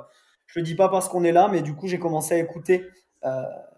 je 0.47 0.59
le 0.61 0.65
dis 0.65 0.75
pas 0.75 0.89
parce 0.89 1.09
qu'on 1.09 1.25
est 1.25 1.33
là, 1.33 1.49
mais 1.51 1.63
du 1.63 1.75
coup 1.75 1.87
j'ai 1.87 1.99
commencé 1.99 2.35
à 2.35 2.39
écouter 2.39 2.87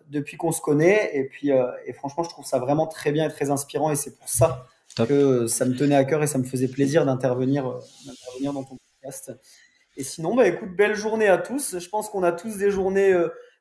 depuis 0.09 0.37
qu'on 0.37 0.53
se 0.53 0.61
connaît, 0.63 1.11
et 1.15 1.25
puis 1.25 1.51
et 1.51 1.93
franchement 1.93 2.25
je 2.25 2.31
trouve 2.31 2.47
ça 2.47 2.59
vraiment 2.59 2.87
très 2.87 3.13
bien 3.13 3.29
et 3.29 3.31
très 3.31 3.51
inspirant, 3.51 3.91
et 3.91 3.97
c'est 3.97 4.17
pour 4.17 4.29
ça 4.29 4.67
Top. 4.97 5.09
que 5.09 5.47
ça 5.47 5.67
me 5.67 5.77
tenait 5.77 5.95
à 5.95 6.05
cœur 6.05 6.23
et 6.23 6.27
ça 6.27 6.39
me 6.39 6.45
faisait 6.45 6.69
plaisir 6.69 7.05
d'intervenir, 7.05 7.65
dans 8.43 8.65
ton 8.65 8.79
podcast. 9.03 9.33
Et 9.97 10.03
sinon, 10.03 10.35
bah 10.35 10.49
écoute, 10.49 10.71
belle 10.75 10.95
journée 10.95 11.29
à 11.29 11.39
tous. 11.39 11.79
Je 11.79 11.89
pense 11.89 12.09
qu'on 12.09 12.23
a 12.23 12.33
tous 12.33 12.57
des 12.57 12.71
journées 12.71 13.15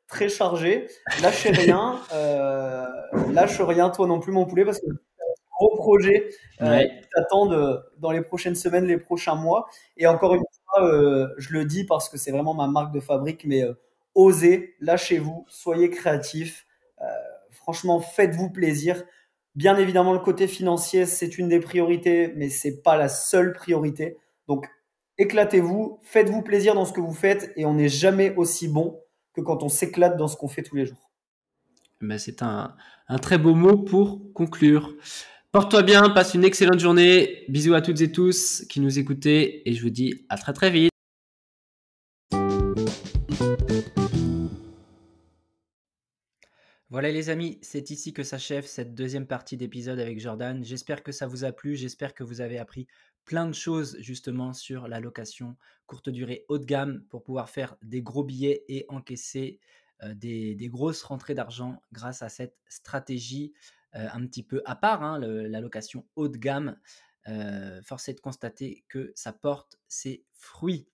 très 0.07 0.30
chargées. 0.30 0.88
Lâchez 1.21 1.51
rien, 1.51 1.99
euh, 2.13 2.86
lâche 3.32 3.59
rien 3.61 3.89
toi 3.89 4.07
non 4.07 4.19
plus 4.19 4.32
mon 4.32 4.45
poulet 4.45 4.65
parce 4.65 4.80
que 4.80 4.86
projets 5.84 6.29
euh, 6.61 6.69
ouais. 6.69 7.01
qui 7.01 7.09
t'attendent 7.13 7.84
dans 7.97 8.11
les 8.11 8.21
prochaines 8.21 8.55
semaines, 8.55 8.86
les 8.86 8.97
prochains 8.97 9.36
mois. 9.36 9.67
Et 9.97 10.07
encore 10.07 10.34
une 10.34 10.41
fois, 10.41 10.84
euh, 10.84 11.27
je 11.38 11.53
le 11.53 11.65
dis 11.65 11.84
parce 11.86 12.09
que 12.09 12.17
c'est 12.17 12.31
vraiment 12.31 12.53
ma 12.53 12.67
marque 12.67 12.93
de 12.93 12.99
fabrique, 12.99 13.45
mais 13.45 13.63
euh, 13.63 13.73
osez, 14.15 14.75
lâchez-vous, 14.79 15.45
soyez 15.47 15.89
créatifs. 15.89 16.65
Euh, 17.01 17.05
franchement, 17.51 17.99
faites-vous 17.99 18.49
plaisir. 18.49 19.03
Bien 19.55 19.77
évidemment, 19.77 20.13
le 20.13 20.19
côté 20.19 20.47
financier, 20.47 21.05
c'est 21.05 21.38
une 21.38 21.49
des 21.49 21.59
priorités, 21.59 22.34
mais 22.36 22.49
c'est 22.49 22.81
pas 22.81 22.97
la 22.97 23.09
seule 23.09 23.53
priorité. 23.53 24.17
Donc, 24.47 24.67
éclatez-vous, 25.17 25.99
faites-vous 26.03 26.41
plaisir 26.41 26.73
dans 26.75 26.86
ce 26.86 26.93
que 26.93 27.01
vous 27.01 27.13
faites 27.13 27.51
et 27.55 27.65
on 27.65 27.75
n'est 27.75 27.89
jamais 27.89 28.34
aussi 28.36 28.67
bon 28.67 28.99
que 29.34 29.41
quand 29.41 29.63
on 29.63 29.69
s'éclate 29.69 30.17
dans 30.17 30.27
ce 30.27 30.38
qu'on 30.38 30.47
fait 30.47 30.63
tous 30.63 30.75
les 30.75 30.86
jours. 30.86 31.11
Ben, 32.01 32.17
c'est 32.17 32.41
un, 32.41 32.75
un 33.07 33.17
très 33.17 33.38
beau 33.38 33.53
mot 33.53 33.77
pour 33.77 34.21
conclure. 34.34 34.93
Porte-toi 35.54 35.84
bien, 35.84 36.10
passe 36.10 36.34
une 36.34 36.45
excellente 36.45 36.80
journée. 36.80 37.45
Bisous 37.47 37.76
à 37.76 37.82
toutes 37.84 38.01
et 38.01 38.12
tous 38.12 38.66
qui 38.70 38.80
nous 38.80 38.97
écoutez 38.97 39.70
et 39.70 39.74
je 39.76 39.84
vous 39.84 39.91
dis 39.91 40.26
à 40.28 40.36
très 40.36 40.51
très 40.51 40.72
vite. 40.72 40.89
Voilà 46.89 47.12
les 47.12 47.30
amis, 47.30 47.60
c'est 47.62 47.91
ici 47.91 48.14
que 48.14 48.24
s'achève 48.24 48.66
cette 48.66 48.95
deuxième 48.95 49.28
partie 49.28 49.56
d'épisode 49.56 49.99
avec 49.99 50.20
Jordan. 50.20 50.64
J'espère 50.64 51.04
que 51.04 51.12
ça 51.12 51.28
vous 51.28 51.43
a 51.43 51.51
plu, 51.51 51.76
j'espère 51.76 52.16
que 52.16 52.24
vous 52.24 52.41
avez 52.41 52.58
appris 52.58 52.88
plein 53.24 53.45
de 53.45 53.54
choses 53.54 53.95
justement 53.99 54.54
sur 54.54 54.88
la 54.88 54.99
location 54.99 55.56
courte 55.86 56.10
durée 56.10 56.45
haut 56.49 56.58
de 56.58 56.66
gamme 56.66 57.04
pour 57.12 57.22
pouvoir 57.22 57.51
faire 57.51 57.76
des 57.84 58.01
gros 58.01 58.24
billets 58.24 58.64
et 58.70 58.86
encaisser 58.89 59.60
euh, 60.01 60.16
des, 60.16 60.58
grosses 60.70 61.04
rentrées 61.04 61.36
d'argent 61.36 61.80
grâce 61.91 62.24
à 62.24 62.30
cette 62.30 62.58
stratégie 62.68 63.54
un 63.93 64.25
petit 64.25 64.43
peu 64.43 64.61
à 64.65 64.75
part, 64.75 65.03
hein, 65.03 65.19
la 65.19 65.61
location 65.61 66.05
haut 66.15 66.27
de 66.27 66.37
gamme. 66.37 66.77
Euh, 67.27 67.81
force 67.83 68.09
est 68.09 68.13
de 68.13 68.19
constater 68.19 68.83
que 68.89 69.11
ça 69.15 69.31
porte 69.31 69.79
ses 69.87 70.25
fruits. 70.33 70.87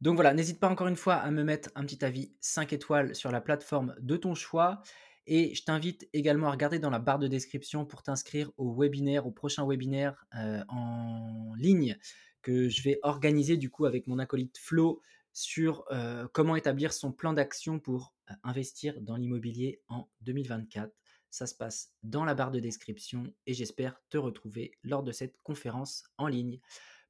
Donc 0.00 0.16
voilà, 0.16 0.34
n'hésite 0.34 0.60
pas 0.60 0.68
encore 0.68 0.88
une 0.88 0.96
fois 0.96 1.14
à 1.14 1.30
me 1.30 1.44
mettre 1.44 1.70
un 1.74 1.84
petit 1.84 2.04
avis 2.04 2.34
5 2.40 2.72
étoiles 2.72 3.14
sur 3.14 3.30
la 3.30 3.40
plateforme 3.40 3.94
de 4.00 4.16
ton 4.16 4.34
choix. 4.34 4.82
Et 5.28 5.54
je 5.54 5.64
t'invite 5.64 6.08
également 6.12 6.48
à 6.48 6.52
regarder 6.52 6.78
dans 6.78 6.90
la 6.90 6.98
barre 6.98 7.18
de 7.18 7.26
description 7.28 7.84
pour 7.84 8.02
t'inscrire 8.02 8.50
au 8.58 8.74
webinaire, 8.74 9.26
au 9.26 9.30
prochain 9.30 9.66
webinaire 9.66 10.24
euh, 10.36 10.62
en 10.68 11.52
ligne 11.56 11.98
que 12.42 12.68
je 12.68 12.82
vais 12.82 13.00
organiser 13.02 13.56
du 13.56 13.70
coup 13.70 13.86
avec 13.86 14.06
mon 14.06 14.20
acolyte 14.20 14.58
Flo 14.58 15.02
sur 15.32 15.84
euh, 15.90 16.28
comment 16.32 16.54
établir 16.54 16.92
son 16.92 17.10
plan 17.10 17.32
d'action 17.32 17.80
pour 17.80 18.14
euh, 18.30 18.34
investir 18.44 19.00
dans 19.00 19.16
l'immobilier 19.16 19.80
en 19.88 20.08
2024. 20.20 20.92
Ça 21.30 21.46
se 21.46 21.54
passe 21.54 21.92
dans 22.02 22.24
la 22.24 22.34
barre 22.34 22.50
de 22.50 22.60
description 22.60 23.24
et 23.46 23.54
j'espère 23.54 24.00
te 24.08 24.18
retrouver 24.18 24.72
lors 24.82 25.02
de 25.02 25.12
cette 25.12 25.36
conférence 25.42 26.04
en 26.18 26.28
ligne. 26.28 26.60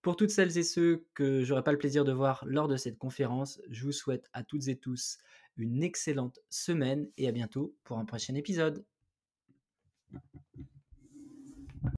Pour 0.02 0.16
toutes 0.16 0.30
celles 0.30 0.56
et 0.56 0.62
ceux 0.62 1.06
que 1.14 1.42
j'aurai 1.42 1.64
pas 1.64 1.72
le 1.72 1.78
plaisir 1.78 2.04
de 2.04 2.12
voir 2.12 2.44
lors 2.46 2.68
de 2.68 2.76
cette 2.76 2.98
conférence, 2.98 3.60
je 3.70 3.84
vous 3.84 3.92
souhaite 3.92 4.28
à 4.32 4.44
toutes 4.44 4.68
et 4.68 4.76
tous 4.76 5.18
une 5.56 5.82
excellente 5.82 6.38
semaine 6.48 7.10
et 7.16 7.28
à 7.28 7.32
bientôt 7.32 7.74
pour 7.84 7.98
un 7.98 8.04
prochain 8.04 8.34
épisode. 8.34 8.84